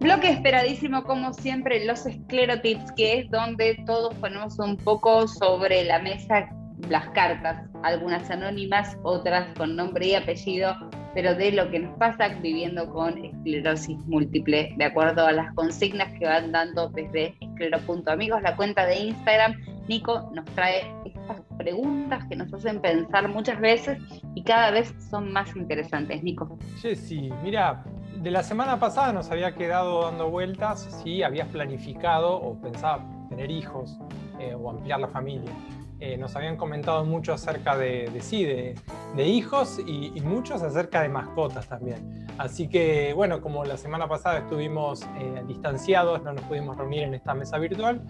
Bloque 0.00 0.30
esperadísimo, 0.30 1.02
como 1.02 1.32
siempre, 1.34 1.84
los 1.84 2.06
esclerotips, 2.06 2.92
que 2.92 3.18
es 3.18 3.30
donde 3.30 3.82
todos 3.84 4.14
ponemos 4.14 4.58
un 4.60 4.76
poco 4.76 5.26
sobre 5.26 5.84
la 5.84 5.98
mesa 5.98 6.48
las 6.88 7.08
cartas, 7.10 7.68
algunas 7.82 8.30
anónimas, 8.30 8.96
otras 9.02 9.48
con 9.56 9.76
nombre 9.76 10.08
y 10.08 10.14
apellido, 10.14 10.74
pero 11.14 11.34
de 11.34 11.52
lo 11.52 11.70
que 11.70 11.80
nos 11.80 11.96
pasa 11.98 12.28
viviendo 12.28 12.88
con 12.90 13.24
esclerosis 13.24 13.98
múltiple, 14.06 14.74
de 14.76 14.84
acuerdo 14.84 15.26
a 15.26 15.32
las 15.32 15.52
consignas 15.54 16.12
que 16.18 16.26
van 16.26 16.52
dando 16.52 16.88
desde 16.90 17.34
esclero.amigos, 17.40 18.42
la 18.42 18.56
cuenta 18.56 18.86
de 18.86 18.98
Instagram. 18.98 19.56
Nico 19.88 20.30
nos 20.34 20.44
trae 20.54 20.84
estas 21.06 21.40
preguntas 21.56 22.24
que 22.28 22.36
nos 22.36 22.52
hacen 22.52 22.80
pensar 22.80 23.28
muchas 23.28 23.58
veces 23.58 23.98
y 24.34 24.42
cada 24.42 24.70
vez 24.70 24.94
son 25.10 25.32
más 25.32 25.56
interesantes. 25.56 26.22
Nico. 26.22 26.58
Sí, 26.76 27.30
mira, 27.42 27.84
de 28.22 28.30
la 28.30 28.42
semana 28.42 28.78
pasada 28.78 29.12
nos 29.12 29.30
había 29.30 29.54
quedado 29.54 30.02
dando 30.02 30.28
vueltas 30.28 30.88
si 31.02 31.22
habías 31.22 31.48
planificado 31.48 32.34
o 32.34 32.60
pensaba 32.60 33.04
tener 33.28 33.50
hijos 33.50 33.98
eh, 34.38 34.54
o 34.54 34.70
ampliar 34.70 35.00
la 35.00 35.08
familia. 35.08 35.52
Eh, 36.00 36.16
nos 36.16 36.36
habían 36.36 36.56
comentado 36.56 37.04
mucho 37.04 37.32
acerca 37.32 37.76
de, 37.76 38.10
sí, 38.20 38.44
de, 38.44 38.74
hijos 39.16 39.80
y, 39.84 40.20
muchos 40.20 40.62
acerca 40.62 41.02
de 41.02 41.08
mascotas 41.08 41.68
también. 41.68 42.26
Así 42.38 42.68
que, 42.68 43.12
bueno, 43.14 43.40
como 43.40 43.64
la 43.64 43.76
semana 43.76 44.06
pasada 44.06 44.38
estuvimos 44.38 45.02
eh, 45.02 45.42
distanciados, 45.46 46.22
no 46.22 46.32
nos 46.32 46.44
pudimos 46.44 46.76
reunir 46.76 47.02
en 47.02 47.14
esta 47.14 47.34
mesa 47.34 47.58
virtual, 47.58 48.00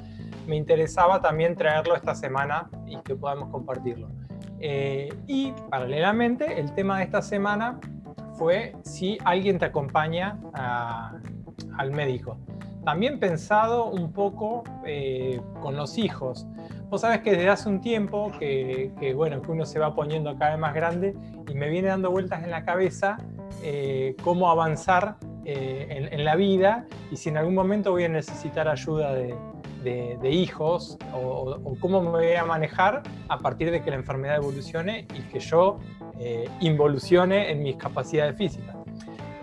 me 0.46 0.56
interesaba 0.56 1.20
también 1.22 1.56
traerlo 1.56 1.96
esta 1.96 2.14
semana 2.14 2.68
y 2.86 2.96
que 2.98 3.14
podamos 3.14 3.50
compartirlo. 3.50 4.08
y 4.60 5.52
paralelamente, 5.70 6.60
el 6.60 6.74
tema 6.74 6.98
de 6.98 7.04
esta 7.04 7.22
semana 7.22 7.78
fue 8.34 8.74
si 8.82 9.18
alguien 9.24 9.58
te 9.58 9.64
acompaña 9.66 10.38
al 11.76 11.90
médico. 11.92 12.38
También 12.84 13.18
pensado 13.18 13.86
un 13.90 14.12
poco 14.12 14.64
eh, 14.86 15.40
con 15.60 15.76
los 15.76 15.98
hijos. 15.98 16.46
Vos 16.88 17.02
sabes 17.02 17.20
que 17.20 17.32
desde 17.32 17.48
hace 17.48 17.68
un 17.68 17.80
tiempo 17.80 18.32
que, 18.38 19.12
bueno, 19.14 19.42
que 19.42 19.50
uno 19.50 19.66
se 19.66 19.78
va 19.78 19.94
poniendo 19.94 20.36
cada 20.38 20.52
vez 20.52 20.60
más 20.60 20.74
grande 20.74 21.14
y 21.48 21.54
me 21.54 21.68
viene 21.68 21.88
dando 21.88 22.10
vueltas 22.10 22.42
en 22.42 22.50
la 22.50 22.64
cabeza 22.64 23.18
eh, 23.62 24.16
cómo 24.22 24.50
avanzar 24.50 25.16
eh, 25.44 26.08
en, 26.10 26.24
la 26.24 26.36
vida 26.36 26.86
y 27.10 27.16
si 27.16 27.28
en 27.28 27.36
algún 27.36 27.54
momento 27.54 27.90
voy 27.90 28.04
a 28.04 28.08
necesitar 28.08 28.68
ayuda 28.68 29.14
de, 29.14 29.34
hijos 30.30 30.98
o, 31.14 31.58
o, 31.64 31.76
cómo 31.80 32.02
me 32.02 32.10
voy 32.10 32.34
a 32.34 32.44
manejar 32.44 33.02
a 33.28 33.38
partir 33.38 33.70
de 33.70 33.82
que 33.82 33.90
la 33.90 33.96
enfermedad 33.96 34.36
evolucione 34.36 35.06
y 35.14 35.22
que 35.32 35.40
yo 35.40 35.78
eh, 36.20 36.48
involucione 36.60 37.52
en 37.52 37.62
mis 37.62 37.76
capacidades 37.76 38.36
físicas. 38.36 38.74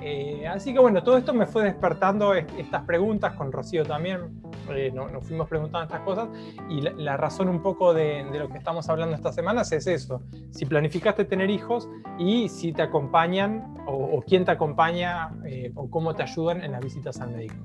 Eh, 0.02 0.46
así 0.46 0.74
que 0.74 0.80
bueno, 0.80 1.02
todo 1.04 1.18
esto 1.18 1.34
me 1.34 1.46
fue 1.46 1.64
despertando 1.64 2.34
estas 2.34 2.84
preguntas, 2.84 3.34
con 3.36 3.52
Rocío 3.52 3.86
también 3.86 4.42
eh, 4.74 4.92
nos, 4.92 5.26
fuimos 5.26 5.48
preguntando 5.48 5.86
estas 5.86 6.02
cosas 6.02 6.30
y 6.70 6.82
la, 6.82 7.18
razón 7.18 7.50
un 7.50 7.62
poco 7.62 7.94
de, 7.94 8.24
lo 8.34 8.50
que 8.50 8.58
estamos 8.58 8.90
hablando 8.90 9.16
estas 9.16 9.36
semanas 9.36 9.72
es 9.72 9.88
eso, 9.88 10.22
si 10.52 10.66
planificaste 10.66 11.26
tener 11.26 11.50
hijos 11.50 11.90
y 12.18 12.50
si 12.50 12.74
te 12.74 12.82
acompañan 12.82 13.76
o, 13.88 14.22
quién 14.26 14.46
te 14.46 14.52
acompaña 14.52 15.32
o 15.76 15.90
cómo 15.90 16.14
te 16.16 16.24
ayudan 16.24 16.64
en 16.64 16.72
las 16.72 16.82
visitas 16.82 17.20
al 17.22 17.32
médico. 17.32 17.56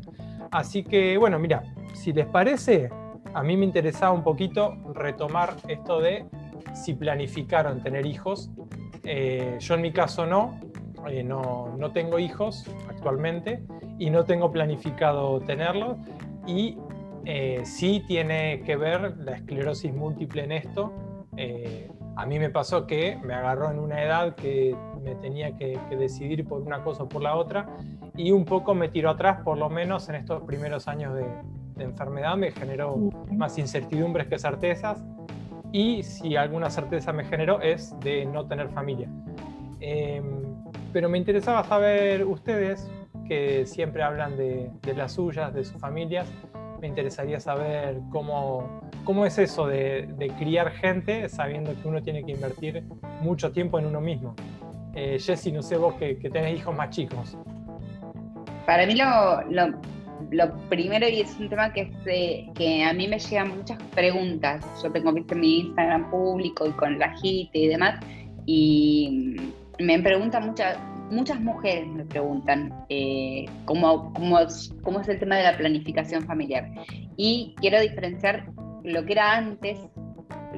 Así 0.51 0.83
que 0.83 1.17
bueno, 1.17 1.39
mira, 1.39 1.63
si 1.95 2.13
les 2.13 2.27
parece, 2.27 2.91
a 3.35 3.43
mí 3.43 3.57
me 3.57 3.65
interesaba 3.65 4.13
un 4.13 4.23
poquito 4.23 4.77
retomar 4.95 5.55
esto 5.69 6.01
de 6.01 6.27
si 6.75 6.95
planificaron 6.95 7.83
tener 7.83 8.07
hijos. 8.07 8.51
Eh, 9.05 9.57
yo 9.61 9.75
en 9.75 9.81
mi 9.81 9.93
caso 9.93 10.25
eh, 11.09 11.23
no, 11.23 11.75
no, 11.79 11.93
tengo 11.93 12.19
hijos 12.19 12.67
actualmente 12.89 13.63
y 13.99 14.11
no 14.11 14.25
tengo 14.25 14.51
planificado 14.51 15.41
tenerlos. 15.41 15.97
Y 16.47 16.79
eh, 17.25 17.61
sí 17.65 18.05
tiene 18.07 18.63
que 18.63 18.77
ver 18.77 19.17
la 19.19 19.33
esclerosis 19.33 19.93
múltiple 19.93 20.45
en 20.45 20.53
esto. 20.53 20.93
a 22.17 22.27
mí 22.27 22.39
me 22.39 22.51
pasó 22.51 22.87
que 22.87 23.19
me 23.25 23.35
agarró 23.35 23.71
en 23.71 23.79
una 23.79 24.03
edad 24.03 24.35
que 24.35 24.77
me 25.03 25.15
tenía 25.15 25.57
que, 25.57 25.79
decidir 25.99 26.47
por 26.47 26.61
una 26.61 26.83
cosa 26.83 27.05
o 27.05 27.09
por 27.09 27.23
la 27.23 27.35
otra 27.35 27.67
y 28.17 28.33
un 28.33 28.45
poco 28.45 28.75
me 28.75 28.89
tiró 28.89 29.11
atrás, 29.11 29.41
por 29.43 29.57
lo 29.57 29.71
menos 29.71 30.09
en 30.09 30.17
estos 30.17 30.43
primeros 30.43 30.89
años 30.89 31.15
de, 31.15 31.25
de 31.77 31.85
enfermedad, 31.85 32.37
me 32.37 32.51
generó 32.51 32.97
más 33.31 33.57
incertidumbres 33.59 34.27
que 34.27 34.39
certezas 34.39 35.03
y 35.73 36.03
si 36.03 36.37
alguna 36.37 36.69
certeza 36.71 37.13
me 37.13 37.25
generó 37.25 37.61
es 37.61 37.99
de 38.01 38.27
no 38.27 38.47
tener 38.47 38.69
familia. 38.71 39.09
Em, 39.81 40.25
pero 40.93 41.09
me 41.09 41.19
interesaba 41.19 41.65
saber 41.65 42.25
ustedes, 42.25 42.91
que 43.27 43.65
siempre 43.65 44.03
hablan 44.03 44.37
de, 44.37 44.71
las 44.97 45.13
suyas, 45.13 45.55
de 45.55 45.65
sus 45.65 45.81
familias, 45.81 46.29
me 46.81 46.89
interesaría 46.89 47.41
saber 47.41 48.01
cómo, 48.11 48.81
cómo 49.05 49.27
es 49.27 49.39
eso 49.39 49.67
de, 49.67 50.09
criar 50.39 50.73
gente 50.73 51.29
sabiendo 51.29 51.73
que 51.81 51.89
uno 51.89 52.03
tiene 52.03 52.25
que 52.25 52.33
invertir 52.33 52.85
mucho 53.21 53.53
tiempo 53.53 53.79
en 53.79 53.87
uno 53.87 54.01
mismo. 54.01 54.35
Eh, 54.95 55.19
no 55.53 55.63
sé 55.63 55.77
vos 55.77 55.95
que, 55.95 56.15
tenés 56.17 56.59
hijos 56.59 56.75
más 56.75 56.91
chicos. 56.91 57.37
Para 58.67 58.87
mí 58.87 58.95
lo, 58.95 59.71
lo 60.31 60.57
primero, 60.69 61.09
y 61.09 61.21
es 61.21 61.39
un 61.39 61.49
tema 61.49 61.73
que, 61.73 61.91
que 62.55 62.85
a 62.85 62.93
mí 62.93 63.09
me 63.09 63.19
llegan 63.19 63.57
muchas 63.57 63.79
preguntas. 63.95 64.65
Yo 64.83 64.91
tengo 64.91 65.13
visto 65.13 65.35
mi 65.35 65.61
Instagram 65.61 66.11
público 66.11 66.67
y 66.67 66.71
con 66.73 66.99
la 66.99 67.15
JIT 67.17 67.51
y 67.55 67.69
demás, 67.69 68.01
y 68.47 69.37
me 69.79 69.99
preguntan 70.01 70.47
muchas, 70.47 70.79
muchas 71.11 71.41
mujeres 71.41 71.89
me 71.89 72.05
preguntan 72.05 72.73
eh, 72.89 73.47
cómo, 73.65 74.13
cómo, 74.15 74.39
es, 74.39 74.73
cómo 74.83 75.01
es 75.01 75.09
el 75.09 75.19
tema 75.19 75.37
de 75.37 75.45
la 75.45 75.57
planificación 75.57 76.25
familiar. 76.25 76.71
Y 77.17 77.55
quiero 77.61 77.81
diferenciar 77.81 78.51
lo 78.85 79.05
que 79.05 79.13
era 79.13 79.37
antes 79.37 79.79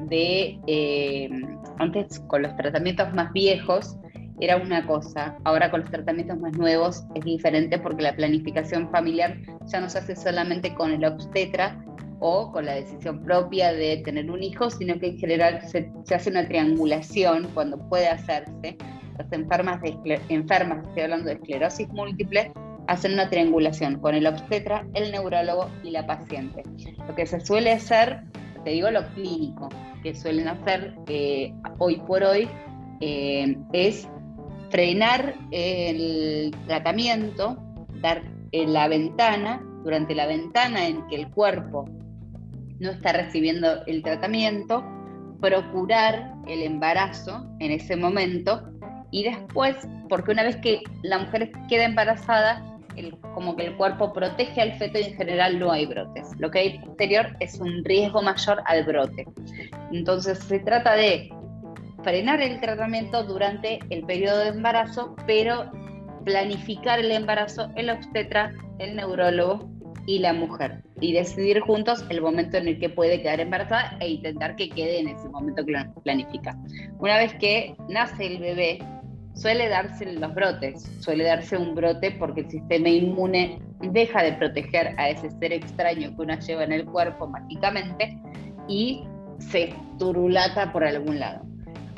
de, 0.08 0.58
eh, 0.66 1.30
antes 1.78 2.20
con 2.28 2.42
los 2.42 2.56
tratamientos 2.56 3.12
más 3.14 3.32
viejos, 3.32 3.96
era 4.40 4.56
una 4.56 4.84
cosa, 4.86 5.36
ahora 5.44 5.70
con 5.70 5.82
los 5.82 5.90
tratamientos 5.90 6.36
más 6.38 6.52
nuevos 6.56 7.04
es 7.14 7.24
diferente 7.24 7.78
porque 7.78 8.02
la 8.02 8.16
planificación 8.16 8.90
familiar 8.90 9.36
ya 9.66 9.80
no 9.80 9.88
se 9.88 9.98
hace 9.98 10.16
solamente 10.16 10.74
con 10.74 10.90
el 10.90 11.04
obstetra 11.04 11.84
o 12.18 12.50
con 12.50 12.66
la 12.66 12.74
decisión 12.74 13.22
propia 13.22 13.72
de 13.72 13.98
tener 13.98 14.30
un 14.30 14.42
hijo, 14.42 14.70
sino 14.70 14.98
que 14.98 15.08
en 15.08 15.18
general 15.18 15.60
se, 15.68 15.90
hace 16.14 16.30
una 16.30 16.46
triangulación 16.46 17.48
cuando 17.54 17.78
puede 17.88 18.08
hacerse. 18.08 18.76
Las 19.18 19.32
enfermas, 19.32 19.80
de 19.82 20.20
enfermas, 20.28 20.86
estoy 20.86 21.02
hablando 21.02 21.26
de 21.26 21.34
esclerosis 21.34 21.88
múltiple, 21.88 22.52
hacen 22.86 23.12
una 23.12 23.28
triangulación 23.28 24.00
con 24.00 24.14
el 24.14 24.26
obstetra, 24.26 24.86
el 24.94 25.12
neurólogo 25.12 25.68
y 25.82 25.90
la 25.90 26.06
paciente. 26.06 26.62
Lo 27.06 27.14
que 27.14 27.26
se 27.26 27.40
suele 27.40 27.72
hacer, 27.72 28.22
te 28.64 28.70
digo 28.70 28.90
lo 28.90 29.06
clínico, 29.14 29.68
que 30.02 30.14
suelen 30.14 30.48
hacer 30.48 30.94
eh, 31.08 31.52
hoy 31.78 31.96
por 32.06 32.22
hoy, 32.22 32.48
eh, 33.00 33.56
es 33.72 34.08
frenar 34.70 35.34
el 35.50 36.54
tratamiento, 36.66 37.58
dar 38.00 38.22
en 38.52 38.72
la 38.72 38.88
ventana, 38.88 39.62
durante 39.84 40.14
la 40.14 40.26
ventana 40.26 40.86
en 40.86 41.06
que 41.08 41.16
el 41.16 41.30
cuerpo 41.30 41.84
no 42.78 42.90
está 42.90 43.12
recibiendo 43.12 43.84
el 43.86 44.02
tratamiento, 44.02 44.84
procurar 45.40 46.34
el 46.46 46.62
embarazo 46.62 47.46
en 47.58 47.72
ese 47.72 47.96
momento 47.96 48.71
y 49.12 49.22
después, 49.22 49.76
porque 50.08 50.32
una 50.32 50.42
vez 50.42 50.56
que 50.56 50.82
la 51.02 51.18
mujer 51.18 51.52
queda 51.68 51.84
embarazada, 51.84 52.64
como 53.34 53.54
que 53.56 53.66
el 53.66 53.76
cuerpo 53.76 54.12
protege 54.12 54.60
al 54.60 54.72
feto 54.72 54.98
y 54.98 55.04
en 55.04 55.14
general 55.14 55.58
no 55.58 55.70
hay 55.70 55.86
brotes. 55.86 56.28
Lo 56.38 56.50
que 56.50 56.58
hay 56.58 56.78
posterior 56.78 57.36
es 57.40 57.60
un 57.60 57.84
riesgo 57.84 58.20
mayor 58.22 58.62
al 58.66 58.84
brote. 58.84 59.26
Entonces 59.92 60.38
se 60.40 60.58
trata 60.58 60.94
de 60.94 61.30
frenar 62.02 62.40
el 62.40 62.60
tratamiento 62.60 63.22
durante 63.22 63.78
el 63.90 64.04
periodo 64.04 64.38
de 64.38 64.48
embarazo, 64.48 65.14
pero 65.26 65.70
planificar 66.24 66.98
el 66.98 67.10
embarazo 67.12 67.70
el 67.76 67.90
obstetra, 67.90 68.52
el 68.78 68.96
neurólogo 68.96 69.70
y 70.06 70.18
la 70.18 70.32
mujer 70.32 70.82
y 71.00 71.12
decidir 71.12 71.60
juntos 71.60 72.04
el 72.08 72.20
momento 72.20 72.56
en 72.56 72.68
el 72.68 72.78
que 72.78 72.88
puede 72.88 73.20
quedar 73.20 73.40
embarazada 73.40 73.96
e 74.00 74.08
intentar 74.08 74.56
que 74.56 74.70
quede 74.70 75.00
en 75.00 75.08
ese 75.08 75.28
momento 75.28 75.64
que 75.66 75.74
planifica. 76.02 76.56
Una 76.98 77.18
vez 77.18 77.34
que 77.34 77.74
nace 77.88 78.26
el 78.26 78.38
bebé, 78.38 78.78
suele 79.34 79.68
darse 79.68 80.12
los 80.12 80.34
brotes, 80.34 80.82
suele 81.00 81.24
darse 81.24 81.56
un 81.56 81.74
brote 81.74 82.12
porque 82.12 82.42
el 82.42 82.50
sistema 82.50 82.88
inmune 82.88 83.58
deja 83.80 84.22
de 84.22 84.32
proteger 84.34 84.94
a 84.98 85.10
ese 85.10 85.30
ser 85.30 85.52
extraño 85.52 86.14
que 86.14 86.22
uno 86.22 86.38
lleva 86.38 86.64
en 86.64 86.72
el 86.72 86.84
cuerpo 86.84 87.26
mágicamente 87.26 88.18
y 88.68 89.04
se 89.38 89.74
turulata 89.98 90.72
por 90.72 90.84
algún 90.84 91.18
lado. 91.18 91.44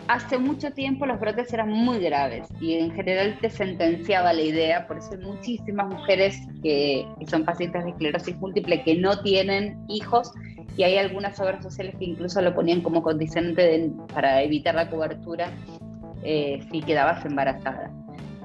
Hace 0.07 0.37
mucho 0.37 0.71
tiempo 0.73 1.07
los 1.07 1.19
brotes 1.19 1.51
eran 1.55 1.71
muy 1.71 1.99
graves 1.99 2.47
y 2.61 2.75
en 2.75 2.93
general 2.93 3.39
te 3.41 3.49
sentenciaba 3.49 4.35
la 4.35 4.43
idea, 4.43 4.87
por 4.87 4.99
eso 4.99 5.13
hay 5.13 5.19
muchísimas 5.19 5.89
mujeres 5.89 6.39
que, 6.63 7.07
son 7.27 7.45
pacientes 7.45 7.85
de 7.85 7.91
esclerosis 7.91 8.37
múltiple 8.37 8.83
que 8.83 8.97
no 8.97 9.23
tienen 9.23 9.79
hijos 9.89 10.31
y 10.77 10.83
hay 10.83 10.99
algunas 10.99 11.41
obras 11.41 11.63
sociales 11.63 11.95
que 11.99 12.05
incluso 12.05 12.43
lo 12.43 12.55
ponían 12.55 12.83
como 12.83 13.03
condicionante 13.03 13.91
para 14.13 14.43
evitar 14.43 14.75
la 14.75 14.91
cobertura 14.91 15.51
eh, 16.25 16.61
si 16.71 16.83
quedabas 16.83 17.25
embarazada. 17.25 17.91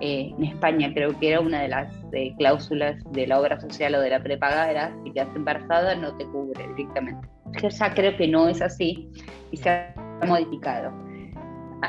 Eh, 0.01 0.33
en 0.37 0.43
España 0.45 0.91
creo 0.93 1.17
que 1.19 1.29
era 1.29 1.41
una 1.41 1.61
de 1.61 1.67
las 1.67 1.93
eh, 2.13 2.33
cláusulas 2.37 2.95
de 3.11 3.27
la 3.27 3.39
obra 3.39 3.59
social 3.59 3.95
o 3.95 4.01
de 4.01 4.09
la 4.09 4.23
prepaga 4.23 4.71
era 4.71 4.95
si 5.03 5.11
quedas 5.11 5.27
embarazada 5.35 5.93
no 5.95 6.15
te 6.15 6.25
cubre 6.25 6.65
directamente. 6.69 7.27
Ya 7.61 7.93
creo 7.93 8.15
que 8.15 8.27
no 8.27 8.47
es 8.47 8.61
así 8.61 9.09
y 9.51 9.57
se 9.57 9.69
ha 9.69 9.93
modificado. 10.25 10.93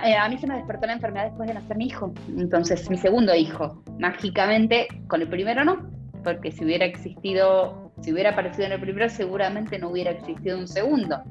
Eh, 0.05 0.17
a 0.17 0.29
mí 0.29 0.39
se 0.39 0.47
me 0.47 0.57
despertó 0.57 0.87
la 0.87 0.95
enfermedad 0.95 1.27
después 1.27 1.49
de 1.49 1.55
nacer 1.55 1.77
mi 1.77 1.87
hijo, 1.87 2.13
entonces 2.29 2.89
mi 2.91 2.97
segundo 2.97 3.35
hijo. 3.35 3.83
Mágicamente, 3.99 4.89
con 5.09 5.21
el 5.21 5.29
primero 5.29 5.65
no, 5.65 5.91
porque 6.25 6.51
si 6.51 6.65
hubiera 6.65 6.87
existido, 6.87 7.93
si 8.01 8.13
hubiera 8.13 8.31
aparecido 8.31 8.67
en 8.67 8.73
el 8.73 8.81
primero, 8.81 9.09
seguramente 9.09 9.79
no 9.79 9.91
hubiera 9.91 10.13
existido 10.13 10.59
un 10.59 10.67
segundo. 10.67 11.23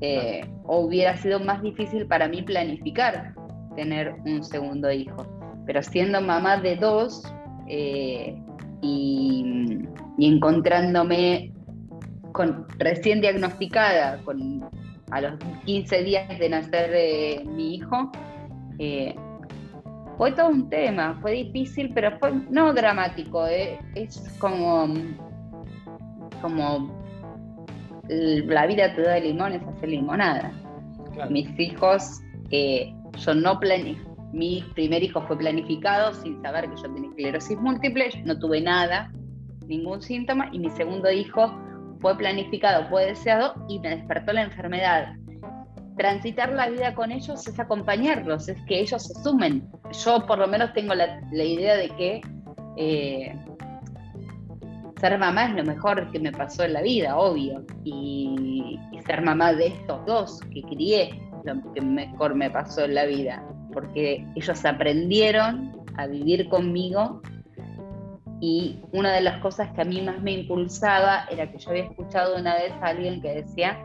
Eh, 0.00 0.44
o 0.64 0.80
hubiera 0.80 1.16
sido 1.16 1.38
más 1.38 1.62
difícil 1.62 2.06
para 2.06 2.26
mí 2.26 2.42
planificar 2.42 3.34
tener 3.74 4.14
un 4.24 4.42
segundo 4.42 4.90
hijo. 4.90 5.26
Pero 5.66 5.82
siendo 5.82 6.20
mamá 6.20 6.56
de 6.58 6.76
dos 6.76 7.22
eh, 7.68 8.36
y, 8.80 9.84
y 10.18 10.26
encontrándome 10.34 11.52
con, 12.32 12.66
recién 12.78 13.20
diagnosticada 13.20 14.18
con 14.24 14.64
a 15.10 15.20
los 15.20 15.34
15 15.66 16.04
días 16.04 16.38
de 16.38 16.48
nacer 16.48 16.90
de 16.90 17.44
mi 17.46 17.74
hijo, 17.74 18.10
eh, 18.78 19.14
fue 20.16 20.32
todo 20.32 20.48
un 20.48 20.70
tema, 20.70 21.18
fue 21.20 21.32
difícil, 21.32 21.92
pero 21.94 22.18
fue 22.18 22.32
no 22.50 22.72
dramático, 22.72 23.46
eh, 23.46 23.78
es 23.94 24.18
como, 24.38 24.94
como 26.40 26.90
la 28.08 28.66
vida 28.66 28.94
te 28.94 29.02
da 29.02 29.18
limones, 29.18 29.62
hacer 29.66 29.90
limonada. 29.90 30.50
Mis 31.28 31.48
hijos, 31.60 32.20
eh, 32.50 32.94
yo 33.18 33.34
no 33.34 33.58
planifiqué, 33.58 34.12
mi 34.32 34.64
primer 34.74 35.02
hijo 35.02 35.20
fue 35.22 35.36
planificado 35.36 36.14
sin 36.14 36.40
saber 36.40 36.68
que 36.70 36.76
yo 36.76 36.94
tenía 36.94 37.10
esclerosis 37.10 37.58
múltiple, 37.60 38.08
no 38.24 38.38
tuve 38.38 38.62
nada, 38.62 39.12
ningún 39.66 40.00
síntoma, 40.00 40.48
y 40.52 40.58
mi 40.58 40.70
segundo 40.70 41.10
hijo 41.10 41.52
fue 42.00 42.16
planificado, 42.16 42.88
fue 42.88 43.06
deseado 43.06 43.54
y 43.68 43.78
me 43.78 43.90
despertó 43.90 44.32
la 44.32 44.42
enfermedad. 44.42 45.14
Transitar 45.96 46.52
la 46.52 46.70
vida 46.70 46.94
con 46.94 47.12
ellos 47.12 47.46
es 47.46 47.60
acompañarlos, 47.60 48.48
es 48.48 48.58
que 48.64 48.80
ellos 48.80 49.06
se 49.06 49.22
sumen. 49.22 49.68
Yo 50.04 50.26
por 50.26 50.38
lo 50.38 50.48
menos 50.48 50.72
tengo 50.72 50.94
la, 50.94 51.20
idea 51.30 51.76
de 51.76 51.88
que 51.90 52.20
eh, 52.78 53.36
ser 54.98 55.18
mamá 55.18 55.46
es 55.46 55.54
lo 55.54 55.64
mejor 55.64 56.10
que 56.10 56.18
me 56.18 56.32
pasó 56.32 56.64
en 56.64 56.72
la 56.72 56.80
vida, 56.80 57.16
obvio. 57.16 57.64
Y, 57.84 58.78
ser 59.04 59.20
mamá 59.20 59.52
de 59.52 59.66
estos 59.66 60.06
dos 60.06 60.40
que 60.54 60.62
crié, 60.62 61.20
lo 61.44 61.72
que 61.72 61.80
mejor 61.80 62.34
me 62.34 62.50
pasó 62.50 62.84
en 62.84 62.94
la 62.94 63.04
vida. 63.04 63.42
Porque 63.72 64.26
ellos 64.34 64.64
aprendieron 64.64 65.72
a 65.96 66.06
vivir 66.06 66.48
conmigo 66.48 67.22
y 68.40 68.80
una 68.92 69.12
de 69.12 69.20
las 69.20 69.40
cosas 69.40 69.70
que 69.72 69.82
a 69.82 69.84
mí 69.84 70.02
más 70.02 70.20
me 70.20 70.32
impulsaba 70.32 71.26
era 71.30 71.50
que 71.50 71.58
yo 71.58 71.70
había 71.70 71.84
escuchado 71.84 72.36
una 72.36 72.54
vez 72.54 72.72
a 72.82 72.86
alguien 72.86 73.20
que 73.22 73.34
decía 73.34 73.78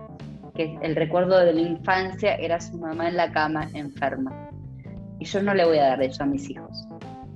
que 0.55 0.75
el 0.81 0.95
recuerdo 0.95 1.37
de 1.39 1.53
la 1.53 1.61
infancia 1.61 2.33
era 2.35 2.59
su 2.59 2.75
mamá 2.79 3.07
en 3.07 3.17
la 3.17 3.31
cama 3.31 3.69
enferma. 3.75 4.49
Y 5.19 5.25
yo 5.25 5.43
no 5.43 5.53
le 5.53 5.63
voy 5.63 5.77
a 5.77 5.89
dar 5.89 6.01
eso 6.01 6.23
a 6.23 6.25
mis 6.25 6.49
hijos. 6.49 6.87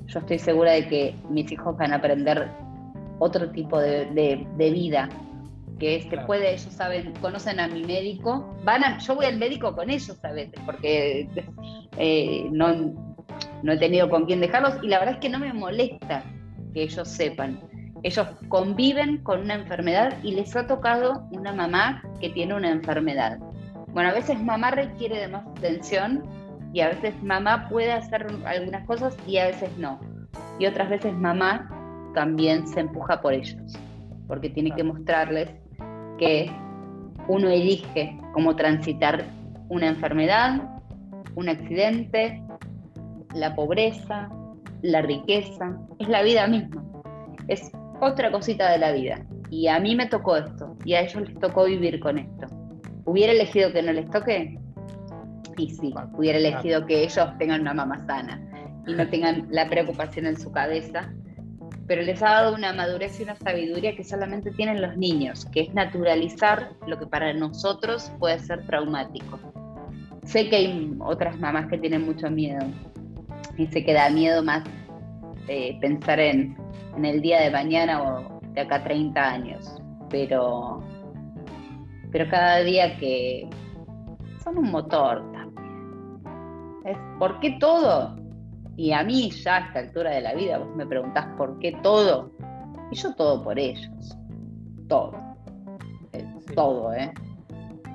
Yo 0.07 0.19
estoy 0.19 0.39
segura 0.39 0.71
de 0.71 0.87
que 0.87 1.15
mis 1.29 1.51
hijos 1.51 1.77
van 1.77 1.93
a 1.93 1.97
aprender 1.97 2.49
otro 3.19 3.51
tipo 3.51 3.79
de, 3.79 4.47
vida, 4.57 5.07
que 5.81 5.95
es 5.95 6.05
que 6.05 6.17
puede, 6.19 6.53
ellos 6.53 6.71
saben, 6.71 7.11
conocen 7.21 7.59
a 7.59 7.67
mi 7.67 7.83
médico, 7.83 8.55
van 8.63 8.83
a, 8.83 8.99
yo 8.99 9.15
voy 9.15 9.25
al 9.25 9.37
médico 9.37 9.75
con 9.75 9.89
ellos 9.89 10.23
a 10.23 10.31
veces, 10.31 10.53
porque 10.63 11.27
eh, 11.97 12.47
no, 12.51 12.93
no 13.63 13.71
he 13.71 13.77
tenido 13.79 14.07
con 14.07 14.27
quién 14.27 14.41
dejarlos 14.41 14.75
y 14.83 14.87
la 14.87 14.99
verdad 14.99 15.15
es 15.15 15.21
que 15.21 15.29
no 15.29 15.39
me 15.39 15.51
molesta 15.51 16.23
que 16.75 16.83
ellos 16.83 17.07
sepan. 17.07 17.59
Ellos 18.03 18.27
conviven 18.47 19.23
con 19.23 19.39
una 19.39 19.55
enfermedad 19.55 20.19
y 20.21 20.33
les 20.35 20.55
ha 20.55 20.67
tocado 20.67 21.27
una 21.31 21.51
mamá 21.51 22.03
que 22.19 22.29
tiene 22.29 22.53
una 22.53 22.69
enfermedad. 22.69 23.39
Bueno, 23.87 24.09
a 24.09 24.13
veces 24.13 24.39
mamá 24.39 24.69
requiere 24.69 25.17
de 25.17 25.29
más 25.29 25.47
atención 25.57 26.23
y 26.73 26.81
a 26.81 26.89
veces 26.89 27.15
mamá 27.23 27.67
puede 27.69 27.91
hacer 27.91 28.27
algunas 28.45 28.85
cosas 28.85 29.17
y 29.25 29.37
a 29.37 29.47
veces 29.47 29.75
no. 29.79 29.99
Y 30.59 30.67
otras 30.67 30.91
veces 30.91 31.11
mamá 31.15 32.11
también 32.13 32.67
se 32.67 32.81
empuja 32.81 33.19
por 33.19 33.33
ellos, 33.33 33.79
porque 34.27 34.47
tiene 34.51 34.75
que 34.75 34.83
mostrarles 34.83 35.49
que 36.21 36.51
uno 37.27 37.49
elige 37.49 38.15
cómo 38.33 38.55
transitar 38.55 39.25
una 39.69 39.87
enfermedad, 39.87 40.61
un 41.35 41.49
accidente, 41.49 42.43
la 43.33 43.55
pobreza, 43.55 44.29
la 44.83 45.01
riqueza, 45.01 45.79
es 45.97 46.07
la 46.07 46.21
vida 46.21 46.45
misma. 46.45 46.83
Es 47.47 47.71
otra 47.99 48.31
cosita 48.31 48.71
de 48.71 48.77
la 48.77 48.91
vida. 48.91 49.25
Y 49.49 49.67
a 49.67 49.79
mí 49.79 49.95
me 49.95 50.05
tocó 50.05 50.37
esto, 50.37 50.77
y 50.85 50.93
a 50.93 51.01
ellos 51.01 51.27
les 51.27 51.39
tocó 51.39 51.65
vivir 51.65 51.99
con 51.99 52.19
esto. 52.19 52.47
¿Hubiera 53.05 53.33
elegido 53.33 53.73
que 53.73 53.81
no 53.81 53.91
les 53.91 54.07
toque? 54.11 54.59
Y 55.57 55.69
sí, 55.71 55.91
hubiera 56.13 56.37
elegido 56.37 56.85
que 56.85 57.03
ellos 57.03 57.27
tengan 57.39 57.61
una 57.61 57.73
mamá 57.73 57.97
sana 58.05 58.39
y 58.85 58.93
no 58.93 59.09
tengan 59.09 59.47
la 59.49 59.67
preocupación 59.67 60.27
en 60.27 60.39
su 60.39 60.51
cabeza, 60.51 61.11
pero 61.87 62.01
les 62.01 62.21
ha 62.21 62.29
dado 62.29 62.55
una 62.55 62.73
madurez 62.73 63.19
y 63.19 63.23
una 63.23 63.35
sabiduría 63.35 63.95
que 63.95 64.03
solamente 64.03 64.51
tienen 64.51 64.81
los 64.81 64.95
niños, 64.97 65.45
que 65.45 65.61
es 65.61 65.73
naturalizar 65.73 66.71
lo 66.87 66.97
que 66.97 67.07
para 67.07 67.33
nosotros 67.33 68.11
puede 68.19 68.39
ser 68.39 68.65
traumático. 68.65 69.39
Sé 70.23 70.49
que 70.49 70.55
hay 70.55 70.95
otras 70.99 71.39
mamás 71.39 71.67
que 71.67 71.77
tienen 71.77 72.05
mucho 72.05 72.29
miedo, 72.29 72.65
y 73.57 73.67
sé 73.67 73.83
que 73.83 73.93
da 73.93 74.09
miedo 74.09 74.43
más 74.43 74.63
eh, 75.47 75.77
pensar 75.81 76.19
en, 76.19 76.55
el 77.03 77.21
día 77.21 77.41
de 77.41 77.51
mañana 77.51 78.01
o 78.03 78.41
de 78.53 78.61
acá 78.61 78.83
30 78.83 79.21
años, 79.21 79.81
pero, 80.09 80.83
pero 82.11 82.29
cada 82.29 82.59
día 82.59 82.97
que 82.97 83.49
son 84.43 84.57
un 84.57 84.71
motor 84.71 85.23
también. 85.31 87.17
¿Por 87.17 87.39
qué 87.39 87.57
todo? 87.59 88.20
Y 88.81 88.93
a 88.93 89.03
mí 89.03 89.29
ya 89.29 89.57
a 89.57 89.59
esta 89.67 89.79
altura 89.79 90.09
de 90.09 90.21
la 90.21 90.33
vida 90.33 90.57
vos 90.57 90.75
me 90.75 90.87
preguntás 90.87 91.27
por 91.37 91.59
qué 91.59 91.71
todo. 91.83 92.31
Y 92.89 92.95
yo 92.95 93.13
todo 93.13 93.43
por 93.43 93.59
ellos. 93.59 94.17
Todo. 94.89 95.13
Eh, 96.13 96.25
todo, 96.55 96.91
¿eh? 96.91 97.13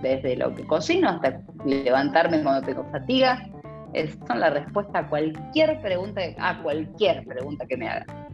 Desde 0.01 0.37
lo 0.37 0.55
que 0.55 0.65
cocino 0.65 1.09
hasta 1.09 1.41
levantarme 1.65 2.41
cuando 2.41 2.65
tengo 2.65 2.85
fatiga. 2.93 3.51
Es, 3.95 4.17
son 4.29 4.39
la 4.39 4.51
respuesta 4.51 5.01
a 5.01 5.09
cualquier 5.09 5.83
pregunta, 5.83 6.21
a 6.39 6.63
cualquier 6.63 7.27
pregunta 7.27 7.67
que 7.67 7.77
me 7.77 7.89
hagan. 7.89 8.29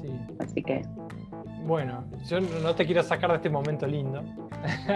Sí. 0.00 0.08
Así 0.38 0.62
que. 0.62 0.80
Bueno, 1.66 2.02
yo 2.30 2.40
no 2.40 2.74
te 2.74 2.86
quiero 2.86 3.02
sacar 3.02 3.28
de 3.28 3.36
este 3.36 3.50
momento 3.50 3.86
lindo. 3.86 4.22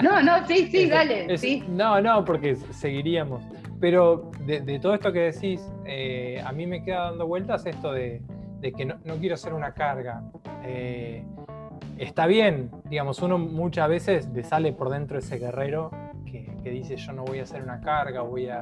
No, 0.03 0.23
no, 0.23 0.47
sí, 0.47 0.69
sí, 0.71 0.87
dale. 0.89 1.37
sí. 1.37 1.63
No, 1.69 2.01
no, 2.01 2.25
porque 2.25 2.57
seguiríamos. 2.57 3.45
Pero 3.81 4.31
de, 4.45 4.79
todo 4.81 4.95
esto 4.95 5.13
que 5.13 5.31
decís, 5.33 5.61
eh, 5.85 6.43
a 6.45 6.53
mí 6.53 6.67
me 6.67 6.83
queda 6.83 7.11
dando 7.11 7.27
vueltas 7.27 7.65
esto 7.67 7.93
de, 7.93 8.23
que 8.61 8.85
no, 8.85 8.97
quiero 9.21 9.37
ser 9.37 9.55
una 9.55 9.73
carga. 9.73 10.23
Eh, 10.65 11.25
está 11.97 12.27
bien, 12.27 12.71
digamos, 12.87 13.23
uno 13.23 13.39
muchas 13.39 13.89
veces 13.89 14.29
le 14.35 14.43
sale 14.43 14.73
por 14.73 14.91
dentro 14.91 15.19
ese 15.19 15.39
guerrero 15.39 15.91
que, 16.27 16.49
dice 16.71 16.97
yo 16.99 17.13
no 17.13 17.25
voy 17.25 17.39
a 17.39 17.45
hacer 17.45 17.63
una 17.63 17.81
carga, 17.81 18.21
voy 18.21 18.49
a, 18.49 18.61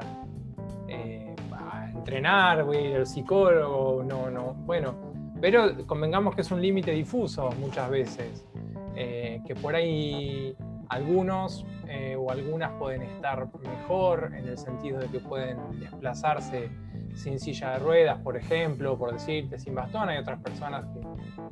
eh, 0.87 1.35
a, 1.51 1.91
entrenar, 1.91 2.63
voy 2.63 2.77
a 2.77 2.81
ir 2.83 2.97
al 2.99 3.07
psicólogo, 3.07 4.05
no, 4.05 4.31
no, 4.31 4.55
bueno, 4.65 4.95
pero 5.41 5.85
convengamos 5.87 6.37
que 6.37 6.43
es 6.43 6.51
un 6.53 6.63
límite 6.63 6.93
difuso 6.93 7.51
muchas 7.59 7.91
veces, 7.91 8.47
que 8.95 9.55
por 9.61 9.75
ahí 9.75 10.57
algunos 10.89 11.65
eh, 11.89 12.17
o 12.19 12.31
algunas 12.31 12.73
pueden 12.79 13.03
estar 13.03 13.49
mejor 13.63 14.33
en 14.35 14.49
el 14.49 14.59
sentido 14.59 14.99
de 14.99 15.09
que 15.09 15.21
pueden 15.21 15.59
desplazarse 15.81 16.71
sin 17.15 17.39
silla 17.39 17.73
de 17.73 17.79
ruedas, 17.79 18.19
por 18.21 18.37
ejemplo, 18.37 18.99
por 18.99 19.13
decirte, 19.13 19.59
sin 19.59 19.75
bastón. 19.75 20.09
Hay 20.09 20.19
otras 20.19 20.41
personas 20.41 20.85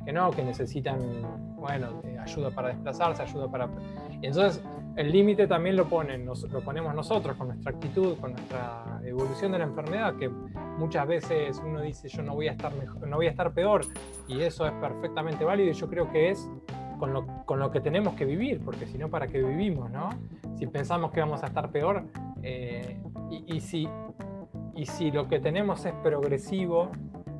que, 0.05 0.13
no, 0.13 0.31
que 0.31 0.43
necesitan, 0.43 0.99
bueno, 1.55 2.01
ayuda 2.21 2.51
para 2.51 2.69
desplazarse, 2.69 3.23
ayuda 3.23 3.49
para... 3.49 3.69
Entonces 4.21 4.63
el 4.95 5.11
límite 5.11 5.47
también 5.47 5.75
lo, 5.75 5.89
ponen, 5.89 6.25
nos, 6.25 6.43
lo 6.43 6.61
ponemos 6.61 6.95
nosotros 6.95 7.35
con 7.35 7.47
nuestra 7.47 7.71
actitud, 7.71 8.17
con 8.17 8.31
nuestra 8.31 9.01
evolución 9.03 9.51
de 9.51 9.57
la 9.59 9.65
enfermedad, 9.65 10.15
que 10.15 10.29
muchas 10.29 11.05
veces 11.07 11.61
uno 11.63 11.81
dice 11.81 12.07
yo 12.07 12.23
no 12.23 12.33
voy 12.33 12.47
a 12.47 12.51
estar 12.51 12.73
mejor, 12.75 13.05
no 13.07 13.17
voy 13.17 13.27
a 13.27 13.31
estar 13.31 13.53
peor, 13.53 13.81
y 14.27 14.41
eso 14.41 14.65
es 14.65 14.71
perfectamente 14.73 15.43
válido 15.43 15.71
y 15.71 15.73
yo 15.73 15.89
creo 15.89 16.09
que 16.11 16.29
es 16.29 16.49
con 16.97 17.13
lo, 17.13 17.25
con 17.45 17.59
lo 17.59 17.71
que 17.71 17.79
tenemos 17.79 18.15
que 18.15 18.25
vivir, 18.25 18.61
porque 18.63 18.85
si 18.85 18.97
no, 18.97 19.09
¿para 19.09 19.27
qué 19.27 19.41
vivimos? 19.41 19.91
¿no? 19.91 20.09
Si 20.57 20.67
pensamos 20.67 21.11
que 21.11 21.19
vamos 21.19 21.43
a 21.43 21.47
estar 21.47 21.71
peor, 21.71 22.05
eh, 22.43 22.99
y, 23.29 23.59
si, 23.59 23.87
y 24.75 24.85
si 24.85 25.11
lo 25.11 25.27
que 25.27 25.39
tenemos 25.39 25.85
es 25.85 25.93
progresivo 25.93 26.91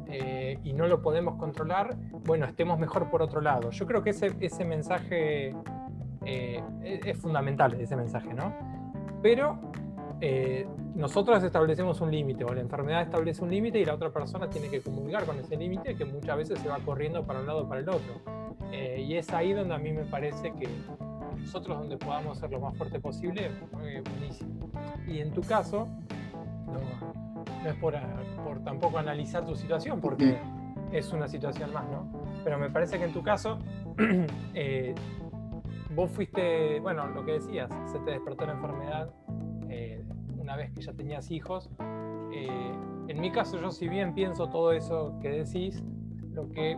eh, 0.08 0.60
y 0.64 0.74
no 0.74 0.88
lo 0.88 1.02
podemos 1.02 1.36
controlar, 1.36 1.96
bueno, 2.26 2.46
estemos 2.46 2.80
mejor 2.80 3.10
por 3.10 3.22
otro 3.22 3.40
lado. 3.42 3.70
Yo 3.70 3.86
creo 3.86 4.02
que 4.02 4.10
ese, 4.10 4.36
ese 4.40 4.66
mensaje 4.66 5.54
eh, 6.26 6.64
es, 6.84 7.18
fundamental, 7.20 7.80
ese 7.80 7.96
mensaje, 7.96 8.34
¿no? 8.34 8.54
Pero 9.22 9.60
nosotros 10.96 11.44
establecemos 11.44 12.00
un 12.00 12.10
límite 12.10 12.46
o 12.46 12.54
la 12.54 12.62
enfermedad 12.62 13.02
establece 13.02 13.44
un 13.44 13.50
límite 13.50 13.80
y 13.80 13.86
la 13.86 13.96
otra 13.96 14.12
persona 14.12 14.50
tiene 14.50 14.70
que 14.70 14.82
comulgar 14.82 15.26
con 15.26 15.38
ese 15.38 15.58
límite 15.58 15.96
que 15.96 16.06
muchas 16.06 16.38
veces 16.38 16.60
se 16.60 16.70
va 16.70 16.80
corriendo 16.80 17.26
para 17.26 17.42
un 17.42 17.48
lado 17.48 17.64
o 17.64 17.68
para 17.68 17.82
el 17.82 17.90
otro. 17.90 18.22
Eh, 18.72 19.04
y 19.06 19.16
es 19.16 19.30
ahí 19.32 19.52
donde 19.52 19.76
a 19.76 19.78
mí 19.78 19.92
me 19.92 20.06
parece 20.06 20.54
que 20.54 20.70
nosotros 21.38 21.78
donde 21.78 21.98
podamos 21.98 22.40
ser 22.40 22.50
lo 22.50 22.62
más 22.62 22.78
fuerte 22.78 23.00
posible, 23.00 23.52
eh, 23.84 24.02
buenísimo. 24.10 24.70
Y 25.06 25.20
en 25.20 25.32
tu 25.32 25.42
caso, 25.42 25.88
no, 26.66 27.70
es 27.70 27.76
por, 27.76 27.94
por, 28.44 28.64
tampoco 28.64 28.98
analizar 28.98 29.46
tu 29.46 29.56
situación, 29.56 30.00
porque 30.00 30.38
es 30.94 31.12
una 31.12 31.28
situación 31.28 31.74
más, 31.74 31.84
¿no? 31.90 32.10
Pero 32.44 32.58
me 32.58 32.70
parece 32.70 32.98
que 32.98 33.04
en 33.04 33.14
tu 33.14 33.22
caso, 33.22 33.60
eh, 34.54 34.96
vos 35.94 36.10
fuiste, 36.10 36.80
bueno, 36.80 37.06
lo 37.08 37.26
que 37.26 37.34
decías, 37.34 37.70
se 37.92 38.00
te 38.00 38.12
despertó 38.12 38.46
la 38.46 38.54
enfermedad 38.54 39.10
una 40.46 40.56
vez 40.56 40.72
que 40.72 40.82
ya 40.84 40.94
tenías 40.94 41.32
hijos. 41.32 41.72
en 43.08 43.20
mi 43.20 43.32
caso, 43.32 43.60
yo 43.60 43.72
si 43.72 43.88
bien 43.88 44.14
pienso 44.14 44.48
todo 44.48 44.72
eso 44.74 45.18
que 45.22 45.30
decís, 45.30 45.84
lo 46.34 46.50
que 46.52 46.78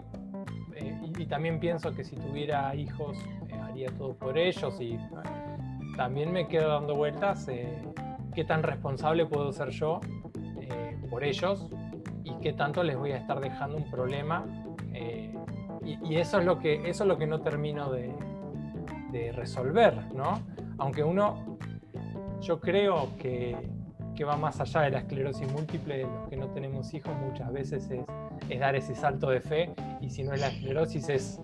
eh, 0.75 1.11
y, 1.17 1.25
también 1.25 1.59
pienso 1.59 1.93
que 1.93 2.05
si 2.05 2.15
tuviera 2.15 2.73
hijos 2.75 3.17
eh, 3.49 3.59
haría 3.61 3.89
todo 3.97 4.15
por 4.15 4.37
ellos 4.37 4.79
y 4.79 4.97
también 5.97 6.31
me 6.31 6.47
quedo 6.47 6.69
dando 6.69 6.95
vueltas 6.95 7.47
eh, 7.47 7.81
qué 8.35 8.43
tan 8.43 8.61
responsable 8.63 9.25
puedo 9.25 9.51
ser 9.51 9.71
yo 9.71 9.99
por 11.09 11.23
ellos 11.23 11.67
y 12.23 12.33
qué 12.41 12.53
tanto 12.53 12.83
les 12.83 12.97
voy 12.97 13.11
a 13.13 13.17
estar 13.17 13.39
dejando 13.39 13.77
un 13.77 13.89
problema 13.89 14.45
y, 15.83 16.15
eso 16.15 16.39
es 16.39 16.45
lo 16.45 16.59
que 16.59 16.89
eso 16.89 17.03
es 17.03 17.07
lo 17.07 17.17
que 17.17 17.25
no 17.25 17.41
termino 17.41 17.89
de, 17.91 18.13
de 19.11 19.31
resolver 19.31 20.13
no 20.13 20.41
aunque 20.77 21.03
uno 21.03 21.56
yo 22.41 22.59
creo 22.59 23.09
que 23.19 23.55
va 24.25 24.35
más 24.35 24.59
allá 24.59 24.81
de 24.81 24.91
la 24.91 24.99
esclerosis 24.99 25.51
múltiple, 25.51 25.97
de 25.97 26.03
los 26.03 26.29
que 26.29 26.37
no 26.37 26.47
tenemos 26.49 26.93
hijos 26.93 27.13
muchas 27.17 27.51
veces 27.51 27.89
es, 27.89 28.59
dar 28.59 28.75
ese 28.75 28.95
salto 28.95 29.29
de 29.29 29.41
fe 29.41 29.69
y 30.01 30.09
si 30.09 30.23
no 30.23 30.33
es 30.33 30.41
la 30.41 30.47
esclerosis 30.47 31.09
es, 31.09 31.41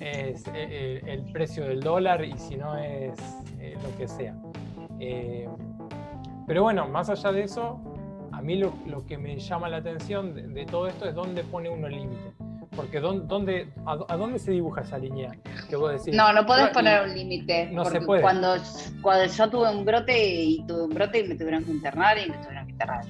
es 0.00 0.46
eh, 0.48 0.52
eh, 0.54 1.02
el, 1.06 1.24
precio 1.32 1.64
del 1.64 1.80
dólar 1.80 2.24
y 2.24 2.36
si 2.36 2.56
no 2.56 2.76
es 2.76 3.18
eh, 3.58 3.76
lo 3.82 3.96
que 3.96 4.08
sea. 4.08 4.34
pero 6.46 6.62
bueno, 6.62 6.88
más 6.88 7.08
allá 7.08 7.32
de 7.32 7.44
eso, 7.44 7.80
a 8.32 8.42
mí 8.42 8.56
lo, 8.56 9.06
que 9.06 9.18
me 9.18 9.38
llama 9.38 9.68
la 9.68 9.78
atención 9.78 10.54
de, 10.54 10.66
todo 10.66 10.88
esto 10.88 11.08
es 11.08 11.14
dónde 11.14 11.44
pone 11.44 11.70
uno 11.70 11.86
el 11.86 11.96
límite. 11.96 12.32
Porque 12.74 13.00
dónde, 13.00 13.68
a, 13.84 14.16
dónde 14.16 14.38
se 14.38 14.52
dibuja 14.52 14.80
esa 14.80 14.96
línea 14.96 15.30
que 15.68 15.76
vos 15.76 15.92
decís? 15.92 16.16
No, 16.16 16.32
no 16.32 16.46
podés 16.46 16.68
poner 16.68 17.02
un 17.06 17.14
límite. 17.14 17.70
No 17.70 17.84
se 17.84 18.00
puede. 18.00 18.22
Cuando, 18.22 18.54
cuando 19.02 19.26
yo 19.26 19.50
tuve 19.50 19.76
un 19.76 19.84
brote 19.84 20.42
y 20.42 20.64
tuve 20.66 20.84
un 20.84 20.90
brote 20.90 21.20
y 21.20 21.28
me 21.28 21.34
tuvieron 21.34 21.64
que 21.64 21.70
internar 21.70 22.16
y 22.18 22.30
me 22.30 22.38
tuvieron 22.38 22.66
que 22.66 22.72
internar. 22.72 23.04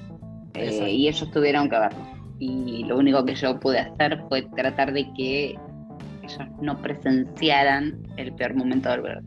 Eh, 0.55 0.91
y 0.91 1.07
ellos 1.07 1.31
tuvieron 1.31 1.69
que 1.69 1.79
verlo. 1.79 1.99
Y 2.39 2.83
lo 2.83 2.97
único 2.97 3.23
que 3.23 3.35
yo 3.35 3.57
pude 3.59 3.79
hacer 3.79 4.21
fue 4.27 4.41
tratar 4.55 4.91
de 4.91 5.11
que 5.13 5.55
ellos 6.21 6.39
no 6.59 6.77
presenciaran 6.77 8.05
el 8.17 8.33
peor 8.33 8.55
momento 8.55 8.89
del 8.89 9.01
brote. 9.01 9.25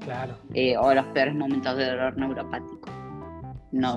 Claro. 0.00 0.34
Eh, 0.54 0.78
o 0.78 0.94
los 0.94 1.04
peores 1.08 1.34
momentos 1.34 1.76
de 1.76 1.90
dolor 1.90 2.16
neuropático. 2.16 2.88
No. 3.72 3.96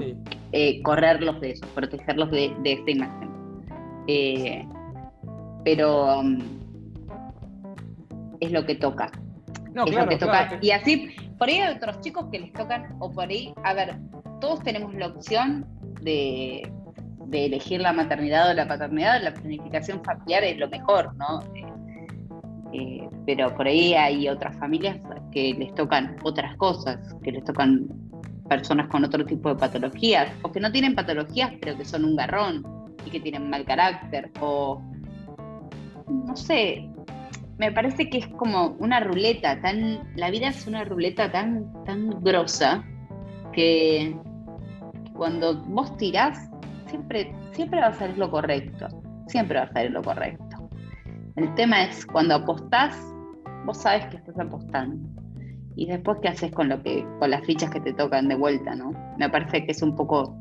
Eh, 0.51 0.81
correrlos 0.81 1.39
de 1.39 1.51
eso, 1.51 1.65
protegerlos 1.73 2.29
de, 2.31 2.53
de 2.61 2.73
esta 2.73 2.91
imagen. 2.91 3.29
Eh, 4.07 4.67
pero 5.63 6.19
um, 6.19 6.39
es 8.39 8.51
lo 8.51 8.65
que 8.65 8.75
toca. 8.75 9.11
es 9.85 9.95
lo 9.95 10.07
que 10.07 10.17
toca. 10.17 10.57
Y 10.61 10.71
así, 10.71 11.09
por 11.37 11.47
ahí 11.47 11.59
hay 11.59 11.75
otros 11.75 11.99
chicos 12.01 12.25
que 12.31 12.39
les 12.39 12.53
tocan, 12.53 12.95
o 12.99 13.11
por 13.11 13.29
ahí, 13.29 13.53
a 13.63 13.73
ver, 13.73 13.97
todos 14.41 14.61
tenemos 14.63 14.93
la 14.95 15.07
opción 15.07 15.65
de, 16.01 16.69
elegir 17.31 17.79
la 17.79 17.93
maternidad 17.93 18.49
o 18.49 18.53
la 18.53 18.67
paternidad, 18.67 19.21
la 19.23 19.33
planificación 19.33 20.03
familiar 20.03 20.43
es 20.43 20.57
lo 20.57 20.67
mejor, 20.67 21.15
¿no? 21.15 21.39
Eh, 21.55 21.65
eh, 22.73 23.09
pero 23.25 23.55
por 23.55 23.67
ahí 23.67 23.93
hay 23.93 24.27
otras 24.27 24.57
familias 24.57 24.97
que 25.31 25.53
les 25.53 25.73
tocan 25.75 26.17
otras 26.23 26.57
cosas, 26.57 26.97
que 27.23 27.31
les 27.31 27.43
tocan 27.45 27.87
personas 28.49 28.87
con 28.87 29.05
otro 29.05 29.25
tipo 29.25 29.49
de 29.49 29.55
patologías, 29.55 30.29
o 30.41 30.51
que 30.51 30.59
no 30.59 30.71
tienen 30.71 30.93
patologías, 30.93 31.51
pero 31.61 31.77
que 31.77 31.85
son 31.85 32.03
un 32.03 32.17
garrón 32.17 32.65
y 33.05 33.09
que 33.09 33.19
tienen 33.19 33.49
mal 33.49 33.63
carácter, 33.63 34.29
o 34.41 34.81
no 36.07 36.35
sé, 36.35 36.89
me 37.57 37.71
parece 37.71 38.09
que 38.09 38.17
es 38.19 38.27
como 38.27 38.75
una 38.79 38.99
ruleta, 38.99 39.61
tan, 39.61 39.99
la 40.15 40.31
vida 40.31 40.47
es 40.47 40.65
una 40.65 40.83
ruleta 40.83 41.31
tan, 41.31 41.71
tan 41.85 42.09
grosa 42.21 42.83
que, 43.53 44.15
cuando 45.13 45.61
vos 45.65 45.95
tirás, 45.97 46.49
siempre, 46.87 47.31
siempre 47.51 47.79
va 47.79 47.87
a 47.87 47.93
ser 47.93 48.17
lo 48.17 48.31
correcto, 48.31 48.87
siempre 49.27 49.59
va 49.59 49.65
a 49.65 49.73
ser 49.73 49.91
lo 49.91 50.01
correcto. 50.01 50.69
El 51.35 51.53
tema 51.55 51.83
es 51.83 52.05
cuando 52.05 52.35
apostás, 52.35 52.97
vos 53.65 53.77
sabes 53.77 54.07
que 54.07 54.17
estás 54.17 54.39
apostando. 54.39 55.07
Y 55.75 55.85
después 55.85 56.17
qué 56.21 56.29
haces 56.29 56.51
con 56.51 56.67
lo 56.67 56.81
que, 56.81 57.05
con 57.19 57.29
las 57.29 57.45
fichas 57.45 57.69
que 57.69 57.79
te 57.79 57.93
tocan 57.93 58.27
de 58.27 58.35
vuelta, 58.35 58.75
¿no? 58.75 58.91
Me 59.17 59.29
parece 59.29 59.65
que 59.65 59.71
es 59.71 59.81
un 59.81 59.95
poco 59.95 60.35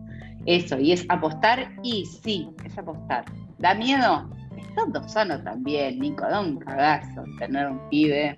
eso, 0.47 0.79
y 0.79 0.93
es 0.93 1.05
apostar, 1.09 1.71
y 1.83 2.07
sí, 2.07 2.49
es 2.65 2.77
apostar. 2.79 3.27
¿Da 3.59 3.75
miedo? 3.75 4.31
Estando 4.71 5.07
sano 5.09 5.43
también, 5.43 5.99
Nico, 5.99 6.23
da 6.23 6.41
un 6.41 6.59
cagazo 6.59 7.25
tener 7.39 7.69
un 7.69 7.81
pibe. 7.91 8.37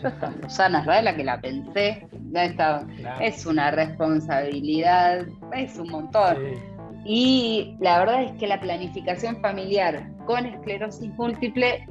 Yo 0.00 0.08
estando 0.08 0.48
sana, 0.48 0.80
es 0.80 0.86
verdad 0.86 1.04
la 1.04 1.16
que 1.16 1.24
la 1.24 1.40
pensé. 1.40 2.06
Ya 2.30 2.44
está, 2.44 2.86
Es 3.20 3.46
una 3.46 3.70
responsabilidad, 3.70 5.26
es 5.52 5.78
un 5.78 5.90
montón. 5.90 6.36
Y 7.04 7.76
la 7.80 7.98
verdad 7.98 8.22
es 8.22 8.32
que 8.32 8.46
la 8.46 8.60
planificación 8.60 9.40
familiar 9.40 10.08
con 10.26 10.46
esclerosis 10.46 11.10
múltiple 11.14 11.84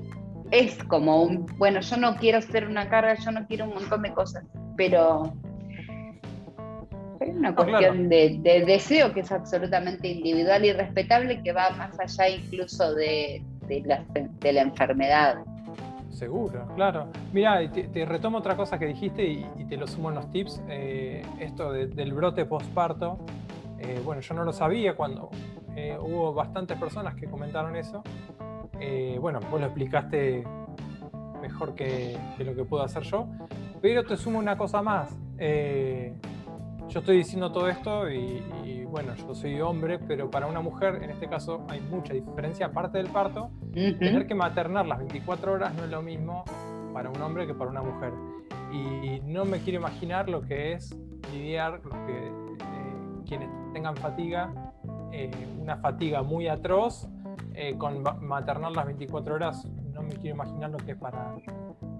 es 0.51 0.81
como 0.85 1.23
un, 1.23 1.45
bueno, 1.57 1.79
yo 1.81 1.97
no 1.97 2.15
quiero 2.15 2.41
ser 2.41 2.67
una 2.67 2.89
carga, 2.89 3.15
yo 3.15 3.31
no 3.31 3.45
quiero 3.47 3.65
un 3.65 3.73
montón 3.73 4.01
de 4.01 4.13
cosas, 4.13 4.43
pero 4.77 5.33
es 7.19 7.35
una 7.35 7.55
cuestión 7.55 8.09
de, 8.09 8.39
deseo 8.65 9.13
que 9.13 9.21
es 9.21 9.31
absolutamente 9.31 10.07
individual 10.07 10.65
y 10.65 10.73
respetable, 10.73 11.41
que 11.43 11.53
va 11.53 11.69
más 11.71 11.97
allá 11.99 12.29
incluso 12.29 12.93
de, 12.95 13.43
la, 13.79 14.03
enfermedad. 14.61 15.43
Seguro, 16.09 16.67
claro. 16.75 17.07
Mira, 17.31 17.59
te, 17.71 18.05
retomo 18.05 18.39
otra 18.39 18.57
cosa 18.57 18.77
que 18.77 18.85
dijiste 18.85 19.23
y, 19.23 19.65
te 19.69 19.77
lo 19.77 19.87
sumo 19.87 20.09
en 20.09 20.15
los 20.15 20.29
tips. 20.29 20.61
Eh, 20.67 21.25
esto 21.39 21.71
del 21.71 22.13
brote 22.13 22.45
postparto. 22.45 23.19
Eh, 23.79 24.01
bueno, 24.03 24.21
yo 24.21 24.33
no 24.35 24.43
lo 24.43 24.53
sabía 24.53 24.95
cuando 24.95 25.29
eh, 25.75 25.97
hubo 25.99 26.33
bastantes 26.33 26.77
personas 26.77 27.15
que 27.15 27.27
comentaron 27.27 27.75
eso. 27.75 28.03
bueno, 29.19 29.39
vos 29.49 29.59
lo 29.59 29.67
explicaste 29.67 30.43
mejor 31.41 31.73
que, 31.73 32.17
lo 32.39 32.53
que 32.53 32.65
puedo 32.65 32.83
hacer 32.83 33.03
yo. 33.03 33.27
Pero 33.81 34.03
te 34.03 34.17
sumo 34.17 34.37
una 34.37 34.57
cosa 34.57 34.81
más 34.81 35.17
yo 36.91 36.99
estoy 36.99 37.17
diciendo 37.17 37.51
todo 37.51 37.69
esto 37.69 38.09
y, 38.11 38.83
bueno, 38.85 39.15
yo 39.15 39.33
soy 39.33 39.61
hombre, 39.61 39.97
pero 39.97 40.29
para 40.29 40.47
una 40.47 40.59
mujer, 40.59 41.01
en 41.01 41.09
este 41.09 41.27
caso, 41.27 41.65
hay 41.69 41.79
mucha 41.79 42.13
diferencia. 42.13 42.65
Aparte 42.65 42.97
del 42.97 43.07
parto, 43.07 43.49
tener 43.73 44.27
que 44.27 44.35
maternar 44.35 44.85
las 44.85 44.97
24 44.99 45.53
horas 45.53 45.73
no 45.73 45.85
es 45.85 45.89
lo 45.89 46.01
mismo 46.01 46.43
para 46.93 47.09
un 47.09 47.21
hombre 47.21 47.47
que 47.47 47.53
para 47.53 47.71
una 47.71 47.81
mujer. 47.81 48.11
Y 48.73 49.21
no 49.21 49.45
me 49.45 49.59
quiero 49.59 49.79
imaginar 49.79 50.29
lo 50.29 50.41
que 50.41 50.73
es 50.73 50.93
lidiar, 51.31 51.81
los 51.85 51.93
que, 52.05 52.27
eh, 52.27 53.21
quienes 53.25 53.49
tengan 53.71 53.95
fatiga, 53.95 54.73
eh, 55.13 55.31
una 55.57 55.77
fatiga 55.77 56.23
muy 56.23 56.49
atroz, 56.49 57.07
eh, 57.53 57.77
con 57.77 58.03
maternar 58.21 58.73
las 58.73 58.85
24 58.85 59.35
horas, 59.35 59.65
no 59.93 60.03
me 60.03 60.09
quiero 60.15 60.35
imaginar 60.35 60.71
lo 60.71 60.77
que 60.77 60.91
es 60.91 60.97
para, 60.97 61.35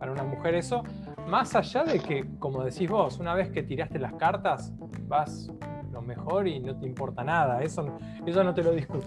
para 0.01 0.13
una 0.13 0.23
mujer 0.23 0.55
eso, 0.55 0.83
más 1.27 1.55
allá 1.55 1.83
de 1.83 1.99
que, 1.99 2.25
como 2.39 2.63
decís 2.63 2.89
vos, 2.89 3.19
una 3.19 3.35
vez 3.35 3.51
que 3.51 3.61
tiraste 3.61 3.99
las 3.99 4.13
cartas, 4.15 4.73
vas 5.07 5.51
lo 5.91 6.01
mejor 6.01 6.47
y 6.47 6.59
no 6.59 6.75
te 6.75 6.87
importa 6.87 7.23
nada, 7.23 7.61
eso, 7.61 7.99
eso 8.25 8.43
no 8.43 8.51
te 8.51 8.63
lo 8.63 8.71
discuto. 8.71 9.05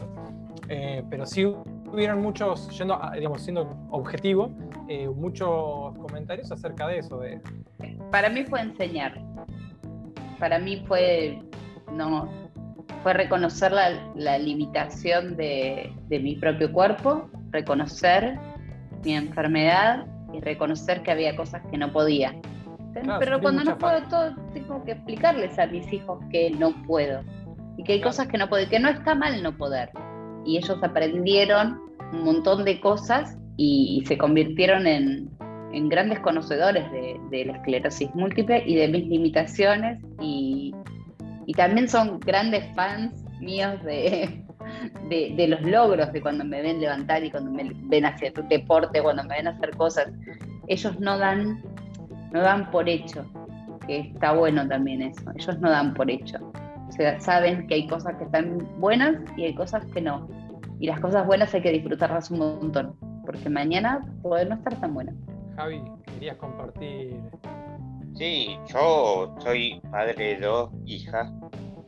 Eh, 0.69 1.03
pero 1.11 1.27
sí 1.27 1.47
hubieron 1.47 2.23
muchos, 2.23 2.69
yendo, 2.79 3.01
digamos, 3.13 3.43
siendo 3.43 3.77
objetivo, 3.91 4.53
eh, 4.89 5.09
muchos 5.09 5.99
comentarios 5.99 6.53
acerca 6.53 6.87
de 6.87 6.99
eso. 6.99 7.19
De... 7.19 7.41
Para 8.13 8.29
mí 8.29 8.45
fue 8.45 8.61
enseñar. 8.61 9.21
Para 10.39 10.61
mí 10.61 10.85
fue, 10.87 11.41
no, 11.91 12.29
fue 13.03 13.15
reconocer 13.15 13.73
la, 13.73 14.13
la 14.15 14.39
limitación 14.39 15.37
de, 15.37 15.93
de 16.07 16.21
mi 16.21 16.37
propio 16.37 16.73
cuerpo, 16.73 17.29
reconocer 17.51 18.39
mi 19.03 19.17
enfermedad 19.17 20.07
y 20.35 20.41
reconocer 20.41 21.03
que 21.03 21.11
había 21.11 21.37
cosas 21.37 21.63
que 21.71 21.79
no 21.79 21.93
podía. 21.93 22.35
Pero 23.19 23.41
cuando 23.41 23.65
no 23.65 23.77
puedo 23.79 24.03
todo, 24.09 24.35
tengo 24.53 24.85
que 24.85 24.93
explicarles 24.93 25.59
a 25.59 25.67
mis 25.67 25.93
hijos 25.93 26.19
que 26.31 26.51
no 26.51 26.73
puedo 26.87 27.23
y 27.77 27.83
que 27.83 27.95
hay 27.95 28.01
cosas 28.01 28.29
que 28.29 28.39
no 28.39 28.49
puedo, 28.49 28.69
que 28.69 28.79
no 28.79 28.89
está 28.89 29.15
mal 29.15 29.43
no 29.43 29.57
poder. 29.57 29.91
Y 30.45 30.59
ellos 30.59 30.79
aprendieron 30.83 31.81
un 32.13 32.25
montón 32.25 32.65
de 32.65 32.81
cosas 32.81 33.37
y, 33.57 34.05
se 34.07 34.17
convirtieron 34.17 34.87
en, 34.87 35.29
en 35.73 35.89
grandes 35.89 36.21
conocedores 36.21 36.91
de, 36.93 37.21
de, 37.31 37.47
la 37.47 37.55
esclerosis 37.55 38.15
múltiple 38.15 38.63
y 38.67 38.77
de 38.77 38.89
mis 38.89 39.07
limitaciones 39.07 39.99
y, 40.21 40.73
y 41.47 41.53
también 41.55 41.89
son 41.89 42.21
grandes 42.21 42.65
fans 42.75 43.25
míos 43.41 43.83
de, 43.85 44.44
de, 45.09 45.47
los 45.49 45.63
logros, 45.63 46.13
de 46.13 46.21
cuando 46.21 46.45
me 46.45 46.63
ven 46.63 46.81
levantar 46.81 47.25
y 47.25 47.31
cuando 47.31 47.51
me 47.51 47.71
ven 47.75 48.05
hacer 48.05 48.33
deporte, 48.49 49.03
cuando 49.03 49.25
me 49.25 49.37
ven 49.37 49.49
hacer 49.49 49.71
cosas. 49.77 50.09
Ellos 50.69 50.99
no 51.01 51.19
dan, 51.19 51.63
no 52.33 52.41
dan 52.41 52.71
por 52.71 52.89
hecho, 52.89 53.25
que 53.87 54.01
está 54.01 54.33
bueno 54.33 54.67
también 54.67 55.03
eso. 55.03 55.23
Ellos 55.37 55.59
no 55.61 55.71
dan 55.71 55.95
por 55.95 56.11
hecho. 56.11 56.39
O 56.89 56.93
sea, 56.93 57.19
saben 57.21 57.67
que 57.67 57.75
hay 57.75 57.87
cosas 57.87 58.17
que 58.17 58.25
están 58.25 58.59
buenas 58.79 59.17
y 59.37 59.45
hay 59.45 59.55
cosas 59.55 59.85
que 59.87 60.01
no. 60.01 60.29
Y 60.81 60.87
las 60.87 61.01
cosas 61.01 61.27
buenas 61.27 61.55
hay 61.55 61.63
que 61.63 61.73
disfrutarlas 61.73 62.31
un 62.31 62.39
montón, 62.39 62.97
porque 63.25 63.49
mañana 63.49 64.01
puede 64.23 64.47
no 64.47 64.57
estar 64.57 64.79
tan 64.81 64.95
buenas. 64.95 65.15
Javi, 65.57 65.83
querías 66.07 66.37
compartir. 66.37 67.21
Sí, 68.15 68.57
yo 68.73 69.35
soy 69.41 69.81
padre 69.91 70.37
de 70.37 70.47
dos 70.47 70.71
hijas 70.85 71.33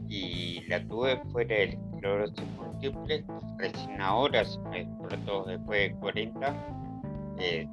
y 0.09 0.63
la 0.69 0.85
tuve 0.87 1.21
fuera 1.31 1.55
del 1.55 1.79
esclerosis 2.07 2.45
múltiple, 2.57 3.25
recién 3.59 4.01
ahora 4.01 4.45
se 4.45 4.59
me 4.61 4.81
explotó 4.83 5.45
después 5.45 5.91
de 5.91 5.99
40, 5.99 6.55
eh, 7.39 7.69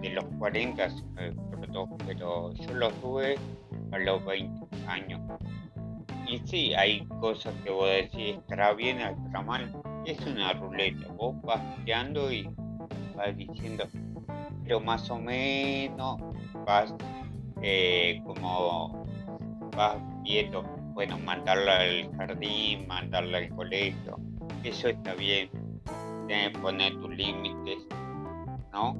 de 0.00 0.10
los 0.10 0.24
40 0.38 0.90
se 0.90 1.04
me 1.14 1.28
explotó, 1.28 1.88
pero 2.06 2.52
yo 2.52 2.74
lo 2.74 2.90
tuve 2.92 3.36
a 3.92 3.98
los 3.98 4.24
20 4.24 4.66
años. 4.86 5.20
Y 6.26 6.38
sí, 6.46 6.74
hay 6.74 7.04
cosas 7.20 7.52
que 7.64 7.70
vos 7.70 7.88
decís, 7.88 8.36
estará 8.36 8.72
bien, 8.72 9.00
estará 9.00 9.42
mal. 9.42 9.72
Es 10.06 10.24
una 10.26 10.52
ruleta, 10.52 11.08
vos 11.14 11.34
vas 11.42 11.60
tirando 11.84 12.32
y 12.32 12.48
vas 13.16 13.36
diciendo, 13.36 13.84
pero 14.62 14.80
más 14.80 15.10
o 15.10 15.18
menos 15.18 16.20
vas 16.64 16.94
eh, 17.62 18.22
como 18.24 19.04
vas 19.76 19.96
viendo 20.22 20.79
bueno, 20.92 21.18
mandarla 21.18 21.80
al 21.80 22.10
jardín, 22.16 22.86
mandarla 22.86 23.38
al 23.38 23.48
colegio, 23.50 24.18
eso 24.64 24.88
está 24.88 25.14
bien. 25.14 25.50
Tienes 26.26 26.52
que 26.52 26.58
poner 26.58 26.92
tus 26.94 27.10
límites, 27.10 27.86
¿no? 28.72 28.96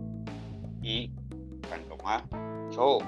Y 0.83 1.11
cuanto 1.69 1.97
más, 2.03 2.23
yo, 2.75 2.99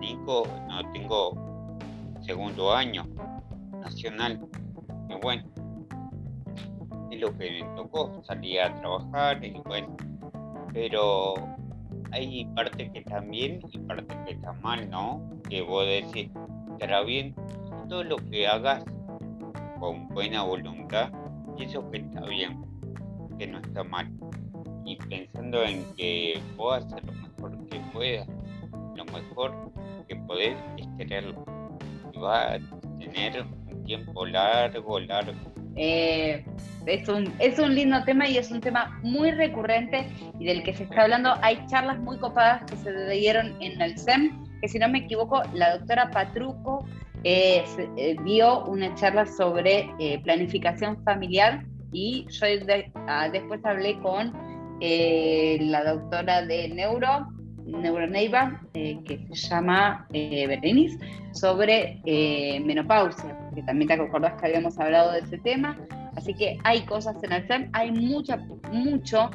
Nico, 0.00 0.46
no 0.68 0.92
tengo 0.92 1.76
segundo 2.20 2.74
año 2.74 3.06
nacional, 3.80 4.40
y 5.08 5.14
bueno, 5.22 5.44
es 7.10 7.20
lo 7.20 7.36
que 7.36 7.62
me 7.62 7.76
tocó, 7.76 8.22
salir 8.24 8.60
a 8.60 8.74
trabajar 8.74 9.44
y 9.44 9.52
bueno, 9.64 9.96
pero 10.72 11.34
hay 12.12 12.44
parte 12.54 12.90
que 12.90 12.98
está 13.00 13.20
bien 13.20 13.60
y 13.72 13.78
parte 13.78 14.16
que 14.24 14.32
está 14.32 14.52
mal, 14.54 14.88
¿no? 14.90 15.22
Que 15.48 15.62
vos 15.62 15.86
decís, 15.86 16.30
estará 16.72 17.02
bien, 17.02 17.34
todo 17.88 18.04
lo 18.04 18.16
que 18.16 18.46
hagas 18.46 18.84
con 19.80 20.08
buena 20.08 20.42
voluntad, 20.42 21.10
y 21.56 21.64
eso 21.64 21.90
que 21.90 21.98
está 21.98 22.20
bien, 22.26 22.64
que 23.38 23.46
no 23.46 23.58
está 23.58 23.82
mal. 23.84 24.10
Y 24.84 24.96
pensando 24.96 25.62
en 25.64 25.84
que 25.96 26.40
puedas 26.56 26.84
hacer 26.86 27.04
lo 27.04 27.12
mejor 27.12 27.66
que 27.66 27.80
puedas, 27.92 28.28
lo 28.96 29.04
mejor 29.06 29.72
que 30.08 30.16
podés 30.16 30.56
es 30.76 30.86
quererlo. 30.96 31.44
Y 32.12 32.18
va 32.18 32.54
a 32.54 32.58
tener 32.98 33.42
un 33.42 33.84
tiempo 33.84 34.26
largo, 34.26 35.00
largo. 35.00 35.32
Eh, 35.76 36.44
es, 36.86 37.08
un, 37.08 37.32
es 37.38 37.58
un 37.58 37.74
lindo 37.74 38.02
tema 38.04 38.28
y 38.28 38.36
es 38.36 38.50
un 38.50 38.60
tema 38.60 38.98
muy 39.02 39.30
recurrente 39.30 40.08
y 40.38 40.46
del 40.46 40.62
que 40.64 40.74
se 40.74 40.84
está 40.84 41.02
hablando. 41.02 41.34
Hay 41.42 41.64
charlas 41.66 41.98
muy 42.00 42.18
copadas 42.18 42.68
que 42.68 42.76
se 42.76 43.10
dieron 43.10 43.56
en 43.62 43.80
el 43.80 43.96
SEM, 43.96 44.44
que 44.60 44.68
si 44.68 44.78
no 44.78 44.88
me 44.88 44.98
equivoco, 45.00 45.42
la 45.54 45.76
doctora 45.76 46.10
Patruco 46.10 46.84
eh, 47.24 47.64
dio 48.24 48.64
una 48.64 48.94
charla 48.94 49.26
sobre 49.26 49.90
eh, 49.98 50.20
planificación 50.22 51.02
familiar 51.04 51.64
y 51.92 52.26
yo 52.28 52.46
ah, 53.06 53.28
después 53.30 53.64
hablé 53.64 53.98
con 54.00 54.32
eh, 54.80 55.58
la 55.62 55.92
doctora 55.92 56.44
de 56.44 56.68
Neuro, 56.68 57.28
Neuroneiva, 57.64 58.62
que 58.72 59.26
se 59.32 59.48
llama 59.48 60.06
Berenice, 60.10 60.98
sobre 61.32 62.00
menopausia, 62.64 63.36
que 63.54 63.62
también 63.62 63.88
te 63.88 63.94
acordás 63.94 64.40
que 64.40 64.46
habíamos 64.46 64.78
hablado 64.78 65.12
de 65.12 65.18
ese 65.20 65.38
tema. 65.38 65.76
Así 66.16 66.32
que 66.32 66.56
hay 66.64 66.82
cosas 66.82 67.22
en 67.22 67.32
el 67.32 67.46
SEM, 67.46 67.68
hay 67.74 67.90
mucha, 67.92 68.38
mucho 68.72 69.30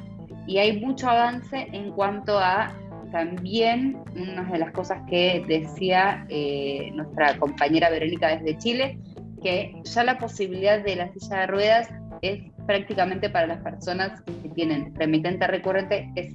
y 0.47 0.57
hay 0.57 0.79
mucho 0.79 1.09
avance 1.09 1.67
en 1.71 1.91
cuanto 1.91 2.39
a 2.39 2.73
también 3.13 3.99
una 4.15 4.43
de 4.43 4.57
las 4.57 4.71
cosas 4.71 5.03
que 5.07 5.45
decía 5.47 6.25
eh, 6.29 6.89
nuestra 6.95 7.37
compañera 7.37 7.91
Verónica 7.91 8.35
desde 8.35 8.57
Chile, 8.57 8.97
que 9.43 9.79
ya 9.83 10.03
la 10.03 10.17
posibilidad 10.17 10.83
de 10.83 10.95
la 10.95 11.13
silla 11.13 11.41
de 11.41 11.47
ruedas 11.47 11.89
es 12.23 12.41
prácticamente 12.65 13.29
para 13.29 13.45
las 13.45 13.59
personas 13.59 14.19
que 14.23 14.49
tienen 14.49 14.95
remitente 14.95 15.45
recurrente, 15.45 16.11
es 16.15 16.33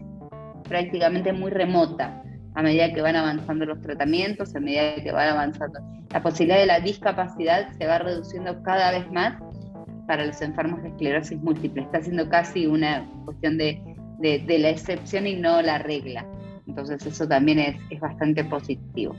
prácticamente 0.69 1.33
muy 1.33 1.51
remota 1.51 2.23
a 2.55 2.63
medida 2.63 2.93
que 2.93 3.03
van 3.03 3.17
avanzando 3.17 3.67
los 3.67 3.81
tratamientos, 3.81 4.55
a 4.55 4.61
medida 4.61 5.03
que 5.03 5.11
van 5.11 5.31
avanzando. 5.31 5.81
La 6.13 6.23
posibilidad 6.23 6.61
de 6.61 6.67
la 6.67 6.79
discapacidad 6.79 7.73
se 7.77 7.87
va 7.89 7.99
reduciendo 7.99 8.63
cada 8.63 8.93
vez 8.93 9.11
más 9.11 9.35
para 10.07 10.25
los 10.25 10.41
enfermos 10.43 10.81
de 10.83 10.91
esclerosis 10.91 11.41
múltiple. 11.43 11.83
Está 11.83 12.03
siendo 12.03 12.29
casi 12.29 12.69
una 12.69 13.05
cuestión 13.25 13.59
de, 13.59 13.83
de 14.21 14.59
la 14.61 14.71
excepción 14.71 15.27
y 15.27 15.35
no 15.35 15.61
la 15.61 15.79
regla. 15.79 16.25
Entonces 16.69 17.05
eso 17.07 17.27
también 17.27 17.59
es, 17.59 18.01
bastante 18.01 18.45
positivo. 18.45 19.17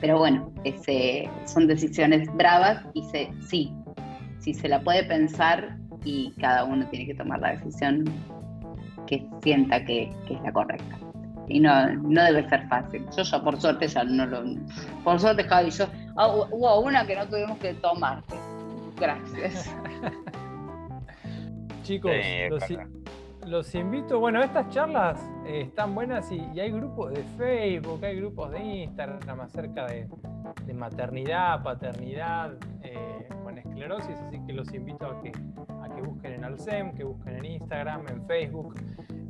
Pero 0.00 0.18
bueno, 0.18 0.52
ese, 0.64 1.30
son 1.46 1.68
decisiones 1.68 2.28
bravas 2.34 2.84
y 2.92 3.02
se, 3.04 3.30
sí, 3.40 3.72
si 4.40 4.52
se 4.52 4.68
la 4.68 4.82
puede 4.82 5.04
pensar 5.04 5.78
y 6.04 6.32
cada 6.40 6.64
uno 6.64 6.86
tiene 6.88 7.06
que 7.06 7.14
tomar 7.14 7.40
la 7.40 7.52
decisión 7.52 8.04
que 9.06 9.24
sienta 9.42 9.84
que, 9.84 10.10
es 10.28 10.42
la 10.42 10.52
correcta. 10.52 10.98
Y 11.48 11.60
no, 11.60 11.94
no 11.94 12.24
debe 12.24 12.48
ser 12.48 12.66
fácil. 12.68 13.04
Yo 13.16 13.22
ya 13.22 13.42
por 13.42 13.60
suerte 13.60 13.86
ya 13.86 14.02
no 14.04 14.26
lo... 14.26 14.42
Por 15.04 15.20
suerte 15.20 15.44
Javi, 15.44 15.70
yo... 15.70 15.86
Ah, 16.16 16.28
hubo 16.28 16.80
una 16.80 17.06
que 17.06 17.16
no 17.16 17.26
tuvimos 17.28 17.58
que 17.58 17.74
tomar. 17.74 18.22
Gracias. 18.98 19.72
Chicos, 21.82 22.12
los, 22.50 22.62
invito, 23.74 24.20
bueno, 24.20 24.42
estas 24.42 24.68
charlas 24.68 25.20
eh, 25.46 25.62
están 25.62 25.94
buenas 25.94 26.30
y, 26.30 26.40
hay 26.58 26.70
grupos 26.70 27.12
de 27.12 27.22
Facebook, 27.36 28.04
hay 28.04 28.16
grupos 28.16 28.50
de 28.50 28.60
Instagram 28.60 29.40
acerca 29.40 29.86
de, 29.86 30.08
maternidad, 30.74 31.62
paternidad 31.62 32.54
eh, 32.82 33.28
con 33.42 33.58
esclerosis, 33.58 34.16
así 34.16 34.40
que 34.46 34.52
los 34.52 34.72
invito 34.72 35.06
a 35.06 35.20
que, 35.20 35.32
a 35.82 35.94
que 35.94 36.02
busquen 36.02 36.32
en 36.34 36.44
Alcem, 36.44 36.94
que 36.94 37.04
busquen 37.04 37.36
en 37.36 37.44
Instagram, 37.44 38.08
en 38.08 38.26
Facebook. 38.26 38.74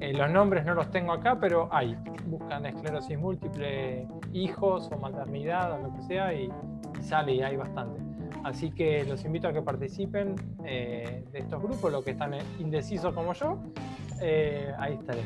Eh, 0.01 0.13
los 0.13 0.31
nombres 0.31 0.65
no 0.65 0.75
los 0.75 0.91
tengo 0.91 1.13
acá, 1.13 1.39
pero 1.41 1.69
hay. 1.73 1.97
Buscan 2.27 2.67
esclerosis 2.67 3.19
múltiple, 3.19 4.07
hijos 4.33 4.91
o 4.93 4.99
maternidad 4.99 5.73
o 5.73 5.79
lo 5.79 5.95
que 5.95 6.03
sea 6.03 6.33
y, 6.33 6.51
y 6.99 7.03
sale 7.03 7.35
y 7.35 7.43
hay 7.43 7.57
bastante. 7.57 8.12
Así 8.45 8.71
que 8.71 9.05
los 9.05 9.25
invito 9.25 9.49
a 9.49 9.53
que 9.53 9.63
participen 9.63 10.35
eh, 10.65 11.25
de 11.31 11.39
estos 11.39 11.63
grupos, 11.63 11.93
los 11.93 12.05
que 12.05 12.13
están 12.13 12.35
indecisos 12.59 13.15
como 13.15 13.33
yo, 13.35 13.59
eh, 14.21 14.73
ahí 14.79 14.95
estaré. 14.95 15.23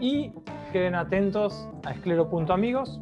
Y 0.00 0.32
queden 0.72 0.94
atentos 0.94 1.68
a 1.84 1.92
esclero.amigos, 1.92 3.00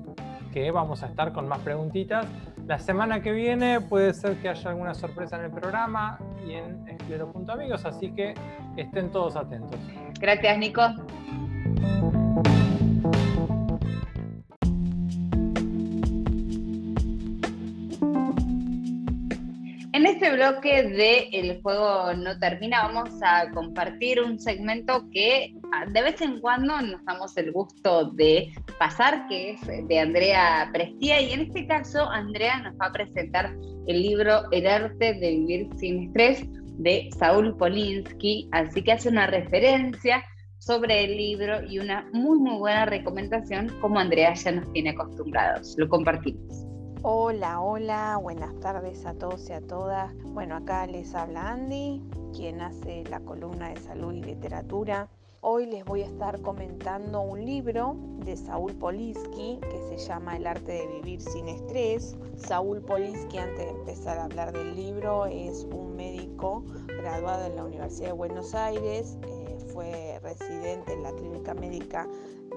que 0.53 0.71
vamos 0.71 1.03
a 1.03 1.07
estar 1.07 1.33
con 1.33 1.47
más 1.47 1.61
preguntitas. 1.61 2.27
La 2.67 2.79
semana 2.79 3.23
que 3.23 3.33
viene 3.33 3.81
puede 3.81 4.13
ser 4.13 4.37
que 4.39 4.49
haya 4.49 4.71
alguna 4.71 4.95
sorpresa 4.95 5.37
en 5.37 5.45
el 5.45 5.51
programa 5.51 6.19
y 6.47 6.55
en 6.55 6.87
esclero.amigos, 6.89 7.85
así 7.85 8.11
que 8.13 8.35
estén 8.77 9.11
todos 9.11 9.37
atentos. 9.37 9.79
Gracias, 10.21 10.59
Nico. 10.59 10.83
Bloque 20.39 20.85
de 20.85 21.29
El 21.33 21.61
juego 21.63 22.15
no 22.15 22.39
termina 22.39 22.87
vamos 22.87 23.11
a 23.23 23.51
compartir 23.51 24.21
un 24.21 24.39
segmento 24.39 25.05
que 25.13 25.53
ah, 25.73 25.85
de 25.87 26.01
vez 26.01 26.21
en 26.21 26.41
cuando 26.41 26.81
nos 26.81 27.05
damos 27.05 27.37
el 27.37 27.51
gusto 27.51 28.13
de 28.13 28.53
pasar, 28.79 29.27
que 29.27 29.51
es 29.51 29.89
de 29.89 29.99
Andrea 29.99 30.71
Prestía, 30.73 31.21
y 31.21 31.33
en 31.33 31.41
este 31.41 31.67
caso 31.67 32.09
Andrea 32.09 32.61
nos 32.61 32.75
va 32.75 32.87
a 32.87 32.93
presentar 32.93 33.53
el 33.89 34.03
libro 34.03 34.49
El 34.53 34.69
arte 34.69 35.15
de 35.15 35.31
vivir 35.31 35.69
sin 35.77 36.05
estrés 36.05 36.45
de 36.79 37.11
Saúl 37.19 37.57
Polinsky, 37.57 38.49
así 38.53 38.83
que 38.83 38.93
hace 38.93 39.09
una 39.09 39.27
referencia 39.27 40.23
sobre 40.59 41.03
el 41.05 41.17
libro 41.17 41.65
y 41.69 41.81
una 41.81 42.09
muy 42.13 42.39
muy 42.39 42.59
buena 42.59 42.87
recomendación 42.87 43.71
como 43.81 43.99
Andrea 43.99 44.35
ya 44.35 44.53
nos 44.53 44.73
tiene 44.73 44.91
acostumbrados. 44.91 45.75
Lo 45.79 45.89
compartimos. 45.89 46.68
Hola, 47.03 47.61
hola, 47.61 48.19
buenas 48.21 48.59
tardes 48.59 49.07
a 49.07 49.15
todos 49.15 49.49
y 49.49 49.53
a 49.53 49.61
todas. 49.61 50.13
Bueno, 50.33 50.57
acá 50.57 50.85
les 50.89 51.15
habla 51.15 51.53
Andy, 51.53 52.03
quien 52.35 52.61
hace 52.61 53.05
la 53.05 53.21
columna 53.21 53.69
de 53.69 53.77
salud 53.81 54.13
y 54.13 54.21
literatura. 54.21 55.09
Hoy 55.41 55.67
les 55.67 55.85
voy 55.85 56.03
a 56.03 56.07
estar 56.07 56.43
comentando 56.43 57.21
un 57.21 57.45
libro 57.45 57.95
de 58.25 58.37
Saúl 58.37 58.75
Polinsky 58.75 59.61
que 59.61 59.81
se 59.89 60.09
llama 60.09 60.39
El 60.39 60.49
arte 60.49 60.73
de 60.73 60.87
vivir 60.89 61.23
sin 61.23 61.47
estrés. 61.47 62.17
Saúl 62.35 62.81
Polinsky, 62.81 63.39
antes 63.39 63.59
de 63.59 63.71
empezar 63.71 64.19
a 64.19 64.25
hablar 64.25 64.51
del 64.51 64.75
libro, 64.75 65.27
es 65.27 65.69
un 65.71 65.95
médico 65.95 66.65
graduado 66.89 67.47
en 67.47 67.55
la 67.55 67.65
Universidad 67.65 68.09
de 68.09 68.15
Buenos 68.15 68.57
Aires. 68.57 69.17
Eh, 69.23 69.57
fue 69.73 70.19
residente 70.21 70.95
en 70.95 71.05
la 71.05 71.13
clínica 71.13 71.55
médica 71.55 72.09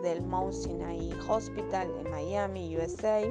del 0.02 0.24
Mount 0.24 0.54
Sinai 0.54 1.12
Hospital 1.30 1.94
de 1.96 2.10
Miami, 2.10 2.76
USA 2.76 3.22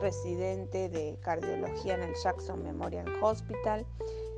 residente 0.00 0.88
de 0.88 1.18
cardiología 1.20 1.94
en 1.94 2.02
el 2.02 2.14
Jackson 2.14 2.62
Memorial 2.62 3.06
Hospital 3.20 3.86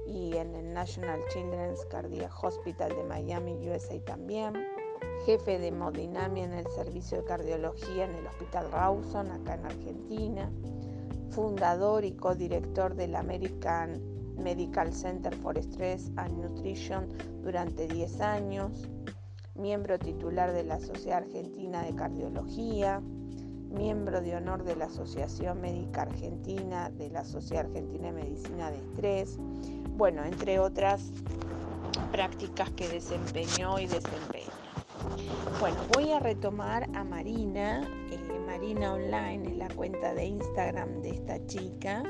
y 0.06 0.36
en 0.36 0.54
el 0.54 0.72
National 0.72 1.20
Children's 1.32 1.84
Cardiac 1.86 2.32
Hospital 2.42 2.94
de 2.94 3.04
Miami, 3.04 3.52
USA 3.68 3.98
también. 4.04 4.54
Jefe 5.24 5.58
de 5.58 5.68
hemodinamia 5.68 6.44
en 6.44 6.52
el 6.52 6.66
servicio 6.68 7.18
de 7.18 7.24
cardiología 7.24 8.04
en 8.04 8.14
el 8.16 8.26
Hospital 8.26 8.70
Rawson, 8.72 9.30
acá 9.30 9.54
en 9.54 9.66
Argentina. 9.66 10.50
Fundador 11.30 12.04
y 12.04 12.12
codirector 12.12 12.94
del 12.94 13.14
American 13.14 14.02
Medical 14.36 14.92
Center 14.92 15.34
for 15.36 15.56
Stress 15.56 16.10
and 16.16 16.42
Nutrition 16.42 17.08
durante 17.42 17.86
10 17.86 18.20
años. 18.20 18.88
Miembro 19.54 19.98
titular 19.98 20.52
de 20.52 20.64
la 20.64 20.80
Sociedad 20.80 21.18
Argentina 21.18 21.82
de 21.84 21.94
Cardiología 21.94 23.00
miembro 23.72 24.20
de 24.20 24.36
honor 24.36 24.64
de 24.64 24.76
la 24.76 24.86
Asociación 24.86 25.60
Médica 25.60 26.02
Argentina, 26.02 26.90
de 26.90 27.10
la 27.10 27.24
Sociedad 27.24 27.66
Argentina 27.66 28.08
de 28.08 28.12
Medicina 28.12 28.70
de 28.70 28.78
Estrés, 28.78 29.38
bueno, 29.96 30.24
entre 30.24 30.58
otras 30.58 31.10
prácticas 32.10 32.70
que 32.70 32.88
desempeñó 32.88 33.78
y 33.78 33.86
desempeña. 33.86 34.52
Bueno, 35.60 35.76
voy 35.94 36.12
a 36.12 36.18
retomar 36.18 36.88
a 36.94 37.04
Marina, 37.04 37.82
eh, 38.10 38.18
Marina 38.46 38.94
Online 38.94 39.48
es 39.48 39.56
la 39.56 39.68
cuenta 39.68 40.14
de 40.14 40.26
Instagram 40.26 41.02
de 41.02 41.10
esta 41.10 41.44
chica 41.46 42.02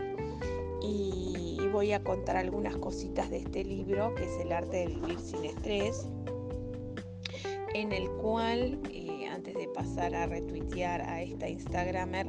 y 0.83 1.59
voy 1.73 1.93
a 1.93 2.03
contar 2.03 2.37
algunas 2.37 2.77
cositas 2.77 3.31
de 3.31 3.39
este 3.39 3.65
libro 3.65 4.15
que 4.15 4.25
es 4.25 4.41
El 4.41 4.53
arte 4.53 4.79
de 4.79 4.87
vivir 4.89 5.19
sin 5.19 5.45
estrés, 5.45 6.07
en 7.75 7.93
el 7.93 8.11
cual 8.11 8.79
antes 9.43 9.55
de 9.57 9.67
pasar 9.67 10.15
a 10.15 10.27
retuitear 10.27 11.01
a 11.01 11.21
esta 11.21 11.49
Instagramer, 11.49 12.29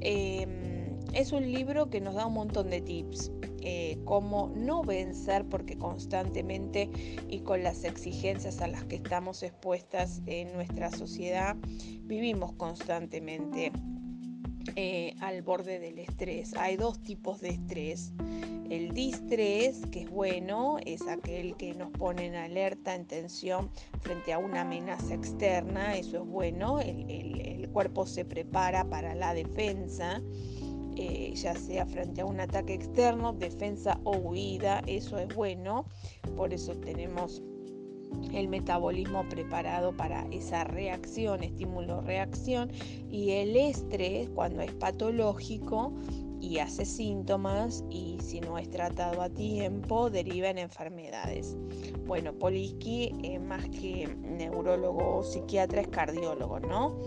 em, 0.00 0.98
es 1.12 1.30
un 1.30 1.52
libro 1.52 1.90
que 1.90 2.00
nos 2.00 2.16
da 2.16 2.26
un 2.26 2.34
montón 2.34 2.70
de 2.70 2.80
tips. 2.80 3.30
Eh, 3.62 3.98
cómo 4.04 4.50
no 4.56 4.82
vencer 4.82 5.44
porque 5.44 5.78
constantemente 5.78 6.90
y 7.28 7.40
con 7.40 7.62
las 7.62 7.84
exigencias 7.84 8.60
a 8.62 8.66
las 8.66 8.84
que 8.84 8.96
estamos 8.96 9.42
expuestas 9.44 10.22
en 10.26 10.52
nuestra 10.54 10.90
sociedad 10.90 11.56
vivimos 12.04 12.54
constantemente 12.54 13.70
eh, 14.76 15.14
al 15.20 15.42
borde 15.42 15.78
del 15.78 15.98
estrés. 15.98 16.54
Hay 16.56 16.76
dos 16.76 17.00
tipos 17.02 17.40
de 17.40 17.50
estrés. 17.50 18.12
El 18.70 18.92
distrés, 18.92 19.82
que 19.90 20.02
es 20.02 20.10
bueno, 20.10 20.76
es 20.86 21.06
aquel 21.08 21.56
que 21.56 21.74
nos 21.74 21.90
pone 21.90 22.26
en 22.26 22.36
alerta, 22.36 22.94
en 22.94 23.04
tensión 23.04 23.68
frente 24.00 24.32
a 24.32 24.38
una 24.38 24.60
amenaza 24.60 25.14
externa, 25.14 25.96
eso 25.96 26.22
es 26.22 26.26
bueno, 26.28 26.78
el, 26.78 27.68
cuerpo 27.72 28.06
se 28.06 28.24
prepara 28.24 28.84
para 28.84 29.14
la 29.14 29.34
defensa. 29.34 30.22
Eh, 30.96 31.32
ya 31.34 31.54
sea 31.54 31.86
frente 31.86 32.20
a 32.20 32.26
un 32.26 32.40
ataque 32.40 32.74
externo, 32.74 33.32
defensa 33.32 33.98
o 34.04 34.16
huida, 34.16 34.82
eso 34.86 35.18
es 35.18 35.34
bueno, 35.34 35.86
por 36.36 36.52
eso 36.52 36.76
tenemos 36.76 37.42
el 38.32 38.48
metabolismo 38.48 39.28
preparado 39.28 39.96
para 39.96 40.26
esa 40.30 40.64
reacción, 40.64 41.42
estímulo-reacción, 41.42 42.70
y 43.10 43.30
el 43.30 43.56
estrés, 43.56 44.28
cuando 44.30 44.62
es 44.62 44.72
patológico, 44.72 45.92
y 46.40 46.58
hace 46.58 46.86
síntomas 46.86 47.84
y 47.90 48.16
si 48.20 48.40
no 48.40 48.56
es 48.56 48.68
tratado 48.70 49.20
a 49.22 49.28
tiempo 49.28 50.08
deriva 50.08 50.48
en 50.48 50.58
enfermedades. 50.58 51.56
Bueno, 52.06 52.32
Poliski 52.32 53.14
es 53.22 53.40
más 53.40 53.68
que 53.68 54.08
neurólogo 54.22 55.18
o 55.18 55.22
psiquiatra 55.22 55.82
es 55.82 55.88
cardiólogo, 55.88 56.58
¿no? 56.60 56.98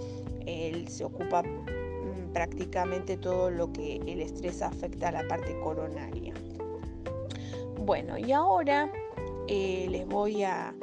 Él 0.46 0.88
se 0.88 1.04
ocupa 1.04 1.42
mm, 1.42 2.32
prácticamente 2.32 3.18
todo 3.18 3.50
lo 3.50 3.74
que 3.74 3.98
el 4.06 4.22
estrés 4.22 4.62
afecta 4.62 5.10
a 5.10 5.12
la 5.12 5.28
parte 5.28 5.60
coronaria. 5.62 6.34
Bueno, 7.80 8.18
y 8.18 8.32
ahora 8.32 8.92
eh, 9.48 9.88
les 9.90 10.08
voy 10.08 10.44
a 10.44 10.76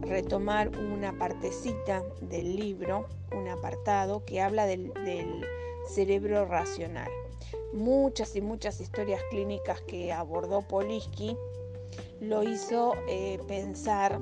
retomar 0.00 0.70
una 0.76 1.16
partecita 1.18 2.02
del 2.20 2.56
libro, 2.56 3.06
un 3.36 3.48
apartado 3.48 4.24
que 4.24 4.40
habla 4.40 4.66
del 4.66 4.92
cerebro 5.88 6.46
racional 6.46 7.10
muchas 7.72 8.36
y 8.36 8.40
muchas 8.40 8.80
historias 8.80 9.22
clínicas 9.30 9.80
que 9.82 10.12
abordó 10.12 10.62
Poliski, 10.62 11.36
lo 12.20 12.42
hizo 12.42 12.94
eh, 13.08 13.38
pensar 13.46 14.20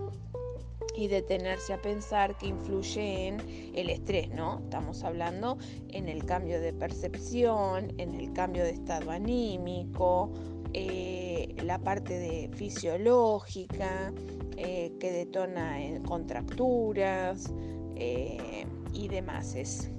y 0.94 1.08
detenerse 1.08 1.74
a 1.74 1.82
pensar 1.82 2.36
que 2.38 2.46
influye 2.46 3.28
en 3.28 3.40
el 3.74 3.90
estrés, 3.90 4.30
¿no? 4.30 4.60
Estamos 4.60 5.04
hablando 5.04 5.58
en 5.88 6.08
el 6.08 6.24
cambio 6.24 6.60
de 6.60 6.72
percepción, 6.72 7.92
en 7.98 8.14
el 8.14 8.32
cambio 8.32 8.64
de 8.64 8.70
estado 8.70 9.10
anímico, 9.10 10.32
eh, 10.72 11.54
la 11.62 11.78
parte 11.78 12.18
de 12.18 12.50
fisiológica 12.54 14.12
eh, 14.56 14.92
que 14.98 15.12
detona 15.12 15.82
en 15.82 16.02
contracturas 16.02 17.52
y 18.92 19.08
demás. 19.08 19.54
Es 19.54 19.90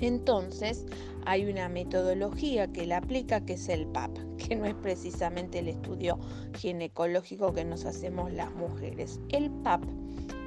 Entonces, 0.00 0.86
hay 1.26 1.46
una 1.46 1.68
metodología 1.68 2.66
que 2.72 2.86
la 2.86 2.98
aplica 2.98 3.44
que 3.44 3.54
es 3.54 3.68
el 3.68 3.86
PAP, 3.86 4.10
que 4.36 4.56
no 4.56 4.66
es 4.66 4.74
precisamente 4.74 5.60
el 5.60 5.68
estudio 5.68 6.18
ginecológico 6.56 7.52
que 7.52 7.64
nos 7.64 7.84
hacemos 7.84 8.32
las 8.32 8.52
mujeres. 8.54 9.20
El 9.30 9.50
PAP, 9.50 9.82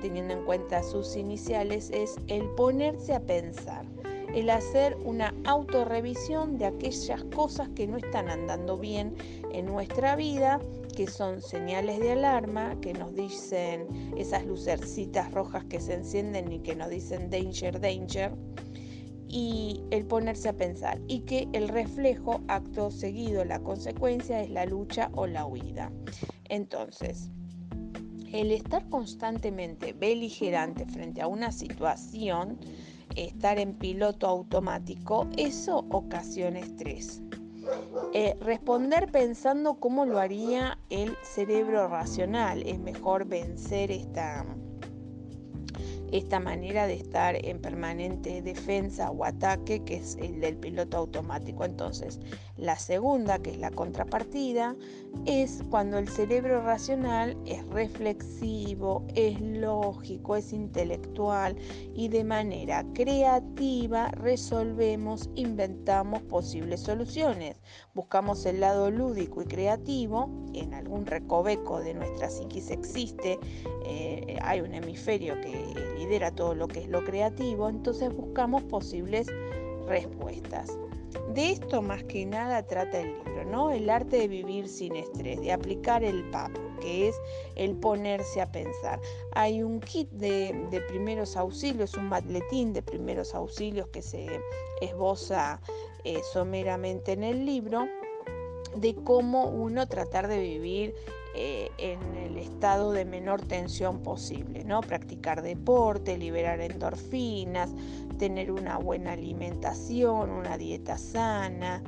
teniendo 0.02 0.34
en 0.34 0.46
cuenta 0.46 0.84
sus 0.84 1.16
iniciales, 1.16 1.90
es 1.92 2.18
el 2.28 2.44
ponerse 2.56 3.14
a 3.14 3.20
pensar, 3.22 3.86
el 4.34 4.50
hacer 4.50 4.98
una 5.04 5.34
autorrevisión 5.46 6.58
de 6.58 6.66
aquellas 6.66 7.24
cosas 7.36 7.70
que 7.70 7.88
no 7.88 7.98
están 7.98 8.30
andando 8.30 8.78
bien 8.78 9.16
en 9.52 9.66
nuestra 9.66 10.16
vida, 10.16 10.60
que 10.96 11.08
son 11.08 11.42
señales 11.42 12.00
de 12.00 12.14
alarma, 12.14 12.80
que 12.82 12.94
nos 12.94 13.16
dicen 13.16 13.88
esas 14.18 14.46
lucercitas 14.46 15.32
rojas 15.32 15.64
que 15.66 15.80
se 15.80 15.94
encienden 15.94 16.52
y 16.52 16.60
que 16.60 16.76
nos 16.76 16.90
dicen 16.90 17.30
danger, 17.30 17.80
danger 17.80 18.34
y 19.28 19.84
el 19.92 20.06
ponerse 20.06 20.50
a 20.50 20.54
pensar 20.54 21.00
y 21.08 21.20
que 21.22 21.48
el 21.54 21.68
reflejo 21.68 22.42
acto 22.48 22.92
seguido, 22.92 23.44
la 23.46 23.60
consecuencia 23.60 24.42
es 24.42 24.50
la 24.50 24.66
lucha 24.66 25.12
o 25.14 25.28
la 25.28 25.46
huida. 25.46 25.92
Entonces, 26.46 27.30
el 28.32 28.52
estar 28.52 28.88
constantemente 28.90 29.94
beligerante 29.94 30.86
frente 30.86 31.22
a 31.22 31.28
una 31.28 31.52
situación, 31.52 32.58
estar 33.18 33.60
en 33.60 33.74
piloto 33.74 34.28
automático, 34.28 35.28
eso 35.38 35.86
ocasiona 35.90 36.60
estrés. 36.60 37.22
Eh, 38.14 38.36
responder 38.42 39.12
pensando 39.12 39.76
cómo 39.76 40.06
lo 40.06 40.20
haría 40.20 40.80
el 40.90 41.16
cerebro 41.24 41.88
racional, 41.88 42.64
es 42.66 42.80
mejor 42.80 43.26
vencer 43.26 43.92
esta, 43.92 44.46
esta 46.12 46.40
manera 46.40 46.88
de 46.88 46.94
estar 46.94 47.36
en 47.36 47.60
permanente 47.60 48.42
defensa 48.42 49.12
o 49.12 49.26
ataque, 49.26 49.84
que 49.84 49.96
es 49.96 50.16
el 50.16 50.40
del 50.40 50.56
piloto 50.58 50.98
automático. 50.98 51.66
Entonces, 51.66 52.20
la 52.58 52.78
segunda, 52.78 53.40
que 53.40 53.52
es 53.52 53.58
la 53.58 53.72
contrapartida, 53.72 54.76
es 55.26 55.64
cuando 55.70 55.98
el 55.98 56.08
cerebro 56.08 56.62
racional 56.64 57.38
es 57.46 57.66
reflexivo, 57.68 59.06
es 59.16 59.40
lógico, 59.42 60.36
es 60.36 60.54
intelectual 60.54 61.56
y 61.94 62.08
de 62.10 62.24
manera 62.24 62.86
creativa 62.94 64.10
resolvemos, 64.10 65.30
inventamos 65.36 66.22
posibles 66.24 66.82
soluciones. 66.82 67.62
Buscamos 67.94 68.46
el 68.46 68.60
lado 68.60 68.90
lúdico 68.90 69.42
y 69.42 69.46
creativo, 69.46 70.30
en 70.54 70.74
algún 70.74 71.06
recoveco 71.06 71.80
de 71.80 71.94
nuestra 71.94 72.30
psiquis 72.30 72.72
existe, 72.72 73.40
eh, 73.86 74.38
hay 74.42 74.62
un 74.62 74.74
hemisferio 74.74 75.40
que 75.42 75.74
lidera 75.98 76.32
todo 76.32 76.56
lo 76.56 76.68
que 76.68 76.80
es 76.82 76.90
lo 76.90 77.04
creativo, 77.04 77.70
entonces 77.70 78.14
buscamos 78.16 78.64
posibles 78.64 79.28
respuestas. 79.88 80.70
De 81.34 81.52
esto 81.52 81.82
más 81.82 82.04
que 82.06 82.26
nada 82.26 82.66
trata 82.66 83.00
el 83.00 83.14
libro, 83.14 83.46
¿no? 83.46 83.72
El 83.72 83.90
arte 83.90 84.18
de 84.18 84.28
vivir 84.28 84.68
sin 84.68 84.96
estrés, 84.96 85.40
de 85.40 85.52
aplicar 85.52 86.04
el 86.04 86.30
PAP, 86.32 86.52
que 86.82 87.10
es 87.10 87.16
el 87.56 87.76
ponerse 87.76 88.42
a 88.42 88.52
pensar. 88.52 89.00
Hay 89.34 89.62
un 89.62 89.80
kit 89.80 90.10
de, 90.10 90.84
primeros 90.88 91.38
auxilios, 91.38 91.94
un 91.96 92.10
matletín 92.10 92.74
de 92.74 92.82
primeros 92.82 93.36
auxilios 93.36 93.88
que 93.90 94.02
se 94.02 94.28
esboza 94.82 95.62
eh, 96.04 96.22
someramente 96.32 97.12
en 97.12 97.24
el 97.24 97.46
libro, 97.46 97.88
de 98.76 98.96
cómo 98.96 99.46
uno 99.46 99.88
tratar 99.88 100.28
de 100.28 100.40
vivir 100.40 100.96
eh, 101.40 101.72
en 101.78 102.00
el 102.16 102.38
estado 102.38 102.92
de 102.92 103.06
menor 103.06 103.42
tensión 103.44 104.02
posible, 104.02 104.64
¿no? 104.64 104.82
Practicar 104.82 105.44
deporte, 105.44 106.18
liberar 106.18 106.60
endorfinas, 106.62 107.70
tener 108.18 108.52
una 108.52 108.80
buena 108.80 109.12
alimentación, 109.12 110.32
una 110.32 110.58
dieta 110.58 110.98
sana, 110.98 111.84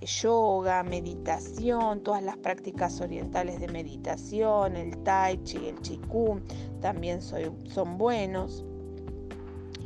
yoga, 0.00 0.82
meditación, 0.82 2.02
todas 2.02 2.24
las 2.24 2.38
prácticas 2.38 3.00
orientales 3.00 3.60
de 3.60 3.68
meditación, 3.68 4.74
el 4.74 4.98
tai 5.04 5.44
chi, 5.44 5.68
el 5.68 5.76
qigong, 5.76 6.42
también 6.80 7.20
son 7.22 7.98
buenos 7.98 8.64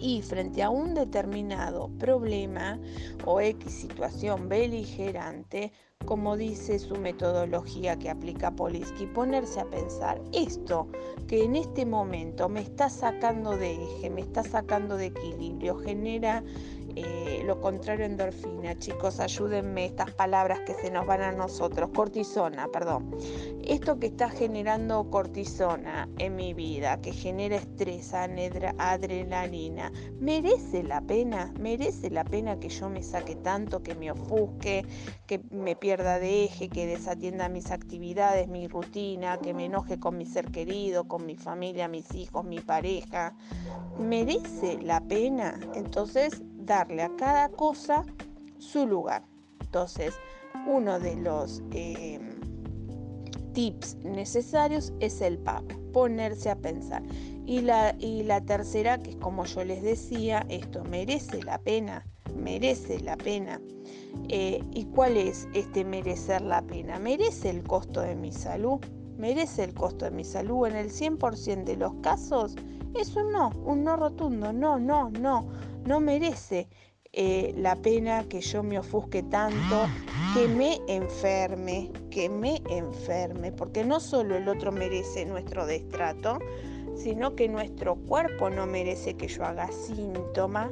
y 0.03 0.21
frente 0.21 0.63
a 0.63 0.71
un 0.71 0.95
determinado 0.95 1.89
problema 1.99 2.79
o 3.25 3.41
X 3.41 3.73
situación 3.73 4.49
beligerante, 4.49 5.73
como 6.05 6.37
dice 6.37 6.79
su 6.79 6.97
metodología 6.97 7.99
que 7.99 8.11
aplica 8.11 8.51
Polisky, 8.51 9.07
ponerse 9.07 9.61
a 9.61 9.65
pensar 9.71 10.21
esto 10.33 10.89
que 11.27 11.45
en 11.45 11.57
este 11.57 11.87
momento 11.87 12.49
me 12.49 12.61
está 12.61 12.89
sacando 12.89 13.57
de 13.57 13.73
eje, 13.73 14.11
me 14.11 14.21
está 14.21 14.43
sacando 14.43 14.97
de 14.97 15.07
equilibrio, 15.07 15.77
genera 15.79 16.43
eh, 16.97 17.43
lo 17.45 17.61
contrario 17.61 18.07
endorfina. 18.07 18.79
Chicos, 18.79 19.21
ayúdenme 19.21 19.87
estas 19.87 20.11
palabras 20.13 20.61
que 20.61 20.75
se 20.75 20.91
nos 20.91 21.07
van 21.07 21.23
a 21.23 21.33
nosotros. 21.33 21.91
Cortisona, 21.95 22.69
perdón. 22.69 23.17
Esto 23.65 23.99
que 23.99 24.07
está 24.09 24.29
generando 24.31 25.09
cortisona 25.11 26.09
en 26.19 26.37
mi 26.37 26.55
vida, 26.55 27.01
que 27.01 27.13
genera 27.13 27.57
estrés, 27.57 28.13
adrenalina, 28.15 29.93
¿merece 30.19 30.83
la 30.83 31.01
pena? 31.01 31.53
¿Merece 31.59 32.11
la 32.11 32.25
pena 32.25 32.59
que 32.59 32.69
yo 32.69 32.89
me 32.89 33.03
saque 33.03 33.37
tanto, 33.37 33.83
que 33.83 33.95
me 33.95 34.11
ofusque, 34.11 34.85
que 35.27 35.41
me 35.51 35.77
pierda 35.77 36.19
de 36.19 36.45
eje, 36.45 36.69
que 36.69 36.87
desatienda 36.87 37.49
mis 37.49 37.71
actividades, 37.71 38.49
mi 38.49 38.69
rutina, 38.69 39.39
que 39.39 39.55
me 39.55 39.67
enoje 39.67 39.99
con 39.99 40.19
mi 40.19 40.27
ser 40.27 40.51
querido, 40.51 41.05
con 41.05 41.27
mi 41.27 41.37
familia, 41.37 41.89
mis 41.89 42.15
hijos, 42.15 42.45
mi 42.45 42.61
pareja? 42.61 43.35
¿Merece 43.99 44.79
la 44.83 45.01
pena? 45.01 45.59
Entonces, 45.75 46.43
darle 46.65 47.03
a 47.03 47.17
cada 47.17 47.49
cosa 47.51 48.05
su 48.59 48.87
lugar. 48.87 49.25
Entonces, 49.61 50.15
uno 50.67 51.01
de 51.01 51.17
los 51.17 51.63
em, 51.73 52.41
tips 53.53 53.97
necesarios 54.05 54.93
es 55.01 55.21
el 55.21 55.39
PAP, 55.39 55.65
ponerse 55.93 56.51
a 56.51 56.57
pensar. 56.57 57.03
Y 57.47 57.61
la, 57.61 57.95
y 57.99 58.23
la 58.23 58.41
tercera, 58.41 58.99
que 58.99 59.11
es 59.11 59.17
como 59.17 59.45
yo 59.45 59.65
les 59.65 59.83
decía, 59.83 60.47
esto 60.49 60.85
merece 60.85 61.43
la 61.43 61.59
pena, 61.59 62.07
merece 62.37 63.01
la 63.01 63.17
pena. 63.17 63.61
Eh, 64.29 64.63
¿Y 64.73 64.85
cuál 64.87 65.17
es 65.17 65.49
este 65.55 65.85
merecer 65.85 66.43
la 66.43 66.63
pena? 66.63 66.99
¿Merece 66.99 67.51
el 67.51 67.63
costo 67.63 68.01
de 68.03 68.15
mi 68.15 68.31
salud? 68.31 68.79
¿Merece 69.17 69.65
el 69.65 69.75
costo 69.75 70.05
de 70.05 70.11
mi 70.11 70.25
salud? 70.25 70.67
En 70.67 70.77
el 70.77 70.91
100% 70.91 71.65
de 71.65 71.77
los 71.77 71.95
casos 72.03 72.55
es 72.95 73.17
un 73.17 73.33
no, 73.33 73.51
un 73.65 73.85
no 73.85 73.97
rotundo, 73.97 74.53
no, 74.53 74.79
no, 74.79 75.11
no 75.11 75.49
no 75.85 76.01
merece 76.01 76.69
eh, 77.13 77.53
la 77.57 77.77
pena 77.77 78.25
que 78.29 78.41
yo 78.41 78.63
me 78.63 78.79
ofusque 78.79 79.23
tanto, 79.23 79.87
que 80.33 80.49
me 80.49 80.81
enferme, 80.89 81.91
que 82.11 82.29
me 82.29 82.63
enferme, 82.71 83.53
porque 83.53 83.85
no 83.85 84.01
solo 84.01 84.37
el 84.37 84.49
otro 84.49 84.73
merece 84.73 85.27
nuestro 85.27 85.67
destrato, 85.67 86.39
sino 86.97 87.35
que 87.35 87.49
nuestro 87.49 87.97
cuerpo 87.97 88.49
no 88.49 88.67
merece 88.67 89.15
que 89.15 89.29
yo 89.29 89.45
haga 89.45 89.71
síntoma 89.71 90.71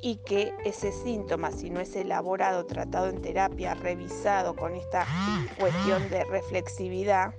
y 0.00 0.16
que 0.16 0.54
ese 0.64 0.92
síntoma, 0.92 1.50
si 1.50 1.70
no 1.70 1.80
es 1.80 1.94
elaborado, 1.96 2.64
tratado 2.64 3.08
en 3.08 3.20
terapia, 3.20 3.74
revisado 3.74 4.54
con 4.54 4.74
esta 4.74 5.06
cuestión 5.58 6.08
de 6.08 6.24
reflexividad, 6.24 7.34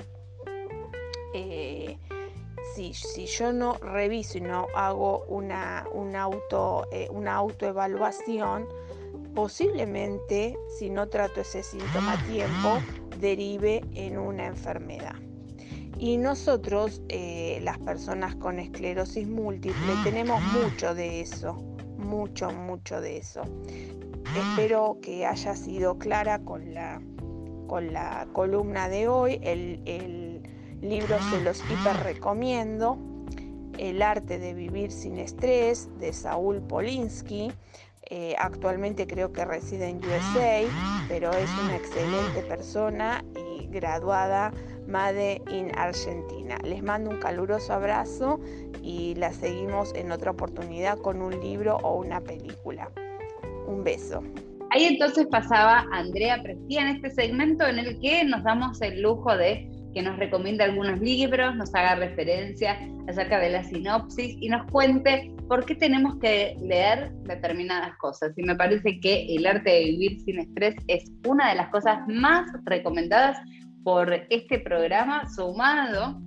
eh, 1.33 1.97
si, 2.75 3.25
yo 3.25 3.53
no 3.53 3.73
reviso 3.75 4.37
y 4.37 4.41
no 4.41 4.67
hago 4.75 5.25
una, 5.27 5.85
auto, 6.17 6.87
eh, 6.91 7.07
una 7.11 7.35
autoevaluación, 7.35 8.67
posiblemente 9.35 10.57
si 10.77 10.89
no 10.89 11.07
trato 11.07 11.41
ese 11.41 11.63
síntoma 11.63 12.13
a 12.13 12.27
tiempo, 12.27 12.79
derive 13.19 13.81
en 13.95 14.17
una 14.17 14.47
enfermedad. 14.47 15.15
Y 15.97 16.17
nosotros, 16.17 17.01
eh, 17.09 17.59
las 17.61 17.77
personas 17.79 18.35
con 18.35 18.57
esclerosis 18.59 19.27
múltiple, 19.27 19.93
tenemos 20.03 20.41
mucho 20.53 20.95
de 20.95 21.21
eso, 21.21 21.55
mucho, 21.97 22.51
mucho 22.51 23.01
de 23.01 23.17
eso. 23.17 23.41
Espero 24.37 24.97
que 25.01 25.25
haya 25.25 25.55
sido 25.55 25.97
clara 25.97 26.39
con 26.39 26.73
la, 26.73 27.01
con 27.67 27.91
la 27.91 28.27
columna 28.31 28.87
de 28.87 29.07
hoy. 29.09 29.39
el, 29.43 30.28
libros 30.81 31.25
se 31.25 31.39
los 31.39 31.63
hiper 31.69 31.97
recomiendo. 31.97 32.97
El 33.77 34.01
arte 34.01 34.39
de 34.39 34.53
vivir 34.53 34.91
sin 34.91 35.17
estrés 35.17 35.89
de 35.99 36.11
Saúl 36.11 36.61
Polinsky. 36.61 37.51
Eh, 38.09 38.35
actualmente 38.37 39.07
creo 39.07 39.31
que 39.31 39.45
reside 39.45 39.87
en 39.87 40.05
USA, 40.05 40.61
pero 41.07 41.31
es 41.31 41.57
una 41.57 41.75
excelente 41.75 42.41
persona 42.41 43.23
y 43.35 43.67
graduada 43.67 44.51
Made 44.87 45.43
in 45.51 45.71
Argentina. 45.77 46.57
Les 46.63 46.81
mando 46.81 47.11
un 47.11 47.19
caluroso 47.19 47.73
abrazo 47.73 48.39
y 48.81 49.13
la 49.15 49.31
seguimos 49.31 49.93
en 49.93 50.11
otra 50.11 50.31
oportunidad 50.31 50.97
con 50.97 51.21
un 51.21 51.39
libro 51.39 51.77
o 51.83 51.99
una 51.99 52.19
película. 52.19 52.89
Un 53.67 53.83
beso. 53.83 54.23
Ahí 54.71 54.85
entonces 54.85 55.27
pasaba 55.27 55.85
Andrea 55.91 56.41
Prestía 56.41 56.81
en 56.81 56.95
este 56.95 57.11
segmento 57.11 57.65
en 57.65 57.79
el 57.79 57.99
que 57.99 58.23
nos 58.23 58.43
damos 58.43 58.81
el 58.81 59.01
lujo 59.01 59.35
de 59.35 59.67
que 59.99 60.03
nos 60.03 60.17
recomiende 60.17 60.63
algunos 60.63 60.97
libros, 61.01 61.57
nos 61.57 61.75
haga 61.75 61.95
referencia 61.95 62.79
acerca 63.09 63.37
de 63.37 63.49
la 63.49 63.65
sinopsis 63.65 64.37
y 64.39 64.47
nos 64.47 64.65
cuente 64.71 65.35
por 65.49 65.65
qué 65.65 65.75
tenemos 65.75 66.17
que 66.19 66.55
leer 66.61 67.11
determinadas 67.23 67.97
cosas. 67.97 68.31
Y 68.37 68.43
me 68.43 68.55
parece 68.55 68.97
que 69.01 69.25
el 69.27 69.45
arte 69.45 69.69
de 69.69 69.83
vivir 69.83 70.21
sin 70.21 70.39
estrés 70.39 70.75
es 70.87 71.03
una 71.27 71.49
de 71.49 71.55
las 71.55 71.67
cosas 71.67 71.99
más 72.07 72.49
recomendadas 72.63 73.37
por 73.83 74.13
este 74.29 74.59
programa, 74.59 75.27
sumado 75.35 76.21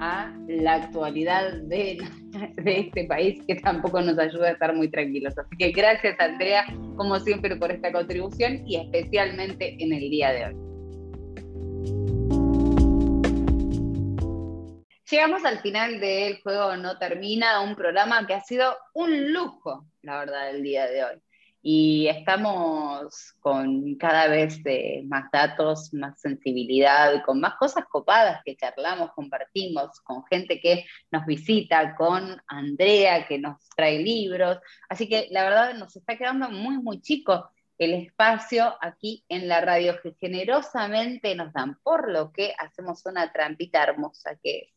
a 0.00 0.30
la 0.46 0.74
actualidad 0.74 1.62
de, 1.62 1.96
este 2.66 3.04
país 3.04 3.42
que 3.48 3.54
tampoco 3.54 4.02
nos 4.02 4.18
ayuda 4.18 4.48
a 4.48 4.52
estar 4.52 4.76
muy 4.76 4.90
tranquilos. 4.90 5.32
Así 5.38 5.56
que 5.58 5.70
gracias 5.70 6.20
Andrea, 6.20 6.66
como 6.96 7.18
siempre, 7.20 7.56
por 7.56 7.72
esta 7.72 7.90
contribución 7.90 8.60
y 8.66 8.76
especialmente 8.76 9.82
en 9.82 9.94
el 9.94 10.10
día 10.10 10.30
de 10.30 10.44
hoy. 10.44 10.73
Llegamos 15.14 15.44
al 15.44 15.60
final 15.60 16.00
del 16.00 16.42
juego 16.42 16.76
No 16.76 16.98
Termina, 16.98 17.60
un 17.60 17.76
programa 17.76 18.26
que 18.26 18.34
ha 18.34 18.40
sido 18.40 18.76
un 18.94 19.32
lujo, 19.32 19.86
la 20.02 20.18
verdad, 20.18 20.50
el 20.50 20.64
día 20.64 20.88
de 20.88 21.04
hoy 21.04 21.22
y 21.62 22.08
estamos 22.08 23.32
con 23.38 23.94
cada 23.94 24.26
vez 24.26 24.60
más 25.06 25.30
datos, 25.32 25.94
más 25.94 26.20
sensibilidad, 26.20 27.22
con 27.24 27.38
más 27.38 27.54
cosas 27.54 27.84
copadas 27.88 28.42
que 28.44 28.56
charlamos, 28.56 29.12
compartimos, 29.12 30.00
con 30.00 30.26
gente 30.26 30.60
que 30.60 30.84
nos 31.12 31.24
visita, 31.24 31.94
con 31.94 32.36
Andrea 32.48 33.26
que 33.28 33.38
nos 33.38 33.66
trae 33.76 34.00
libros. 34.00 34.58
Así 34.88 35.08
que 35.08 35.28
la 35.30 35.44
verdad 35.44 35.74
nos 35.74 35.94
está 35.96 36.18
quedando 36.18 36.50
muy, 36.50 36.76
muy 36.78 37.00
chico 37.00 37.48
el 37.78 37.94
espacio 37.94 38.76
aquí 38.80 39.24
en 39.28 39.48
la 39.48 39.60
radio 39.60 40.00
que 40.02 40.14
generosamente 40.20 41.34
nos 41.34 41.52
dan, 41.52 41.78
por 41.82 42.10
lo 42.10 42.32
que 42.32 42.54
hacemos 42.58 43.04
una 43.06 43.32
trampita 43.32 43.82
hermosa 43.82 44.38
que 44.42 44.72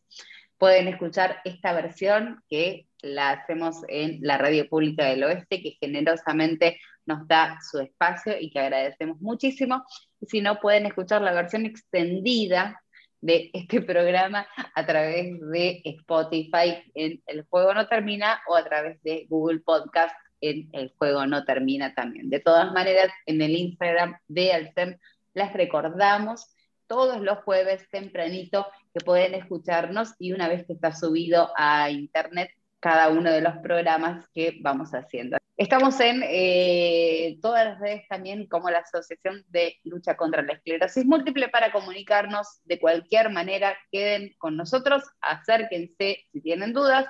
pueden 0.57 0.87
escuchar 0.87 1.39
esta 1.45 1.73
versión 1.73 2.43
que 2.49 2.87
la 3.01 3.31
hacemos 3.31 3.83
en 3.87 4.19
la 4.21 4.37
Radio 4.37 4.67
Pública 4.67 5.05
del 5.05 5.23
Oeste, 5.23 5.61
que 5.61 5.77
generosamente 5.79 6.79
nos 7.05 7.27
da 7.27 7.59
su 7.61 7.79
espacio 7.79 8.33
y 8.39 8.49
que 8.49 8.59
agradecemos 8.59 9.19
muchísimo. 9.21 9.85
Si 10.27 10.41
no, 10.41 10.59
pueden 10.59 10.87
escuchar 10.87 11.21
la 11.21 11.33
versión 11.33 11.65
extendida 11.65 12.81
de 13.21 13.49
este 13.53 13.81
programa 13.81 14.47
a 14.75 14.85
través 14.85 15.39
de 15.39 15.81
Spotify 15.83 16.83
en 16.93 17.21
El 17.25 17.45
Juego 17.49 17.73
No 17.73 17.87
Termina 17.87 18.41
o 18.47 18.55
a 18.55 18.63
través 18.63 19.01
de 19.03 19.25
Google 19.29 19.59
Podcast 19.59 20.15
en 20.41 20.69
El 20.73 20.93
Juego 20.97 21.25
No 21.25 21.43
Termina 21.45 21.93
también. 21.93 22.29
De 22.29 22.39
todas 22.39 22.71
maneras, 22.71 23.11
en 23.25 23.41
el 23.41 23.51
Instagram 23.51 24.17
de 24.27 24.53
Alcem 24.53 24.97
les 25.33 25.53
recordamos 25.53 26.47
todos 26.87 27.21
los 27.21 27.39
jueves 27.39 27.87
tempranito 27.91 28.67
que 28.93 29.03
pueden 29.03 29.35
escucharnos 29.35 30.13
y 30.19 30.31
una 30.31 30.47
vez 30.47 30.65
que 30.65 30.73
está 30.73 30.93
subido 30.93 31.51
a 31.55 31.91
internet 31.91 32.51
cada 32.79 33.09
uno 33.09 33.31
de 33.31 33.41
los 33.41 33.57
programas 33.57 34.27
que 34.33 34.57
vamos 34.61 34.91
haciendo. 34.91 35.37
Estamos 35.57 35.99
en 35.99 36.21
eh, 36.23 37.39
todas 37.41 37.65
las 37.65 37.79
redes 37.79 38.07
también 38.07 38.47
como 38.47 38.69
la 38.69 38.79
Asociación 38.79 39.43
de 39.47 39.79
Lucha 39.83 40.15
contra 40.15 40.43
la 40.43 40.53
Esclerosis 40.53 41.03
Múltiple 41.03 41.49
para 41.49 41.71
comunicarnos 41.71 42.61
de 42.65 42.79
cualquier 42.79 43.31
manera. 43.31 43.75
Queden 43.91 44.35
con 44.37 44.55
nosotros, 44.55 45.03
acérquense 45.19 46.25
si 46.31 46.41
tienen 46.41 46.73
dudas, 46.73 47.07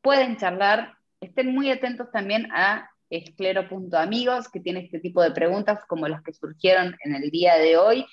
pueden 0.00 0.38
charlar, 0.38 0.94
estén 1.20 1.54
muy 1.54 1.70
atentos 1.70 2.10
también 2.10 2.50
a 2.52 2.90
esclero.amigos, 3.10 4.48
que 4.48 4.60
tiene 4.60 4.84
este 4.84 5.00
tipo 5.00 5.20
de 5.22 5.32
preguntas 5.32 5.80
como 5.86 6.06
las 6.06 6.22
que 6.22 6.32
surgieron 6.32 6.96
en 7.04 7.14
el 7.16 7.30
día 7.30 7.56
de 7.56 7.76
hoy. 7.76 8.06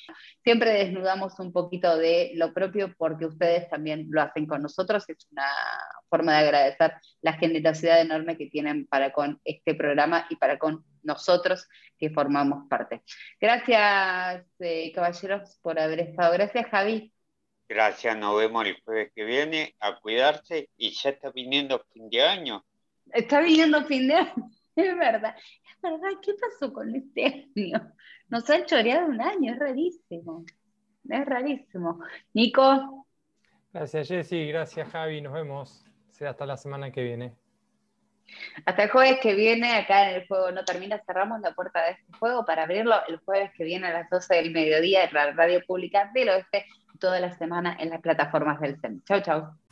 Siempre 0.44 0.72
desnudamos 0.72 1.40
un 1.40 1.54
poquito 1.54 1.98
de 1.98 2.32
lo 2.36 2.54
propio 2.54 2.94
porque 2.98 3.28
ustedes 3.28 3.70
también 3.70 4.08
lo 4.10 4.22
hacen 4.22 4.48
con 4.48 4.64
nosotros. 4.64 5.08
Es 5.08 5.28
una 5.32 5.46
forma 6.10 6.34
de 6.34 6.40
agradecer 6.40 6.94
la 7.22 7.34
generosidad 7.34 8.02
enorme 8.02 8.38
que 8.38 8.48
tienen 8.48 8.88
para 8.88 9.14
con 9.14 9.40
este 9.44 9.76
programa 9.76 10.26
y 10.30 10.36
para 10.36 10.58
con 10.58 10.84
nosotros 11.04 11.68
que 11.98 12.10
formamos 12.10 12.68
parte. 12.68 13.04
Gracias, 13.40 14.46
eh, 14.60 14.92
caballeros, 14.94 15.60
por 15.62 15.80
haber 15.80 16.00
estado. 16.00 16.34
Gracias, 16.34 16.68
Javi. 16.70 17.14
Gracias, 17.70 18.18
nos 18.18 18.38
vemos 18.38 18.66
el 18.66 18.82
jueves 18.84 19.12
que 19.14 19.26
viene. 19.26 19.76
A 19.80 20.00
cuidarse 20.00 20.70
y 20.76 20.92
ya 20.92 21.12
está 21.12 21.32
viniendo 21.32 21.86
fin 21.94 22.10
de 22.10 22.24
año. 22.24 22.66
Está 23.14 23.42
viniendo 23.42 23.84
fin 23.86 24.08
de 24.08 24.16
año. 24.16 24.34
Es 24.78 24.96
verdad, 24.96 25.36
es 25.36 25.82
verdad, 25.82 26.20
¿qué 26.22 26.36
pasó 26.36 26.72
con 26.72 26.94
este 26.94 27.50
año? 27.56 27.92
Nos 28.30 28.48
han 28.48 28.64
choreado 28.66 29.08
un 29.08 29.20
año, 29.20 29.54
es 29.54 29.58
rarísimo. 29.58 30.46
Es 31.10 31.26
rarísimo. 31.26 32.00
Nico. 32.34 33.08
Gracias, 33.74 34.08
Jessy. 34.08 34.48
Gracias, 34.50 34.88
Javi. 34.90 35.22
Nos 35.22 35.34
vemos. 35.34 35.84
Será 36.12 36.30
hasta 36.30 36.46
la 36.46 36.58
semana 36.58 36.92
que 36.92 37.02
viene. 37.02 37.36
Hasta 38.66 38.84
el 38.84 38.92
jueves 38.92 39.20
que 39.22 39.36
viene, 39.36 39.74
acá 39.78 40.10
en 40.10 40.22
el 40.22 40.28
juego 40.28 40.52
no 40.52 40.66
termina, 40.66 41.02
cerramos 41.06 41.40
la 41.42 41.54
puerta 41.54 41.84
de 41.84 41.92
este 41.92 42.14
juego 42.20 42.46
para 42.46 42.64
abrirlo 42.64 42.96
el 43.08 43.18
jueves 43.18 43.52
que 43.56 43.64
viene 43.64 43.88
a 43.88 43.94
las 43.94 44.10
12 44.10 44.36
del 44.36 44.52
mediodía 44.52 45.06
en 45.06 45.14
la 45.14 45.32
radio 45.32 45.62
pública 45.66 46.12
del 46.14 46.30
oeste, 46.30 46.66
toda 47.00 47.20
la 47.20 47.32
semana 47.32 47.78
en 47.80 47.90
las 47.90 48.02
plataformas 48.02 48.60
del 48.60 48.80
CEM. 48.80 49.02
Chau, 49.06 49.22
chau. 49.22 49.67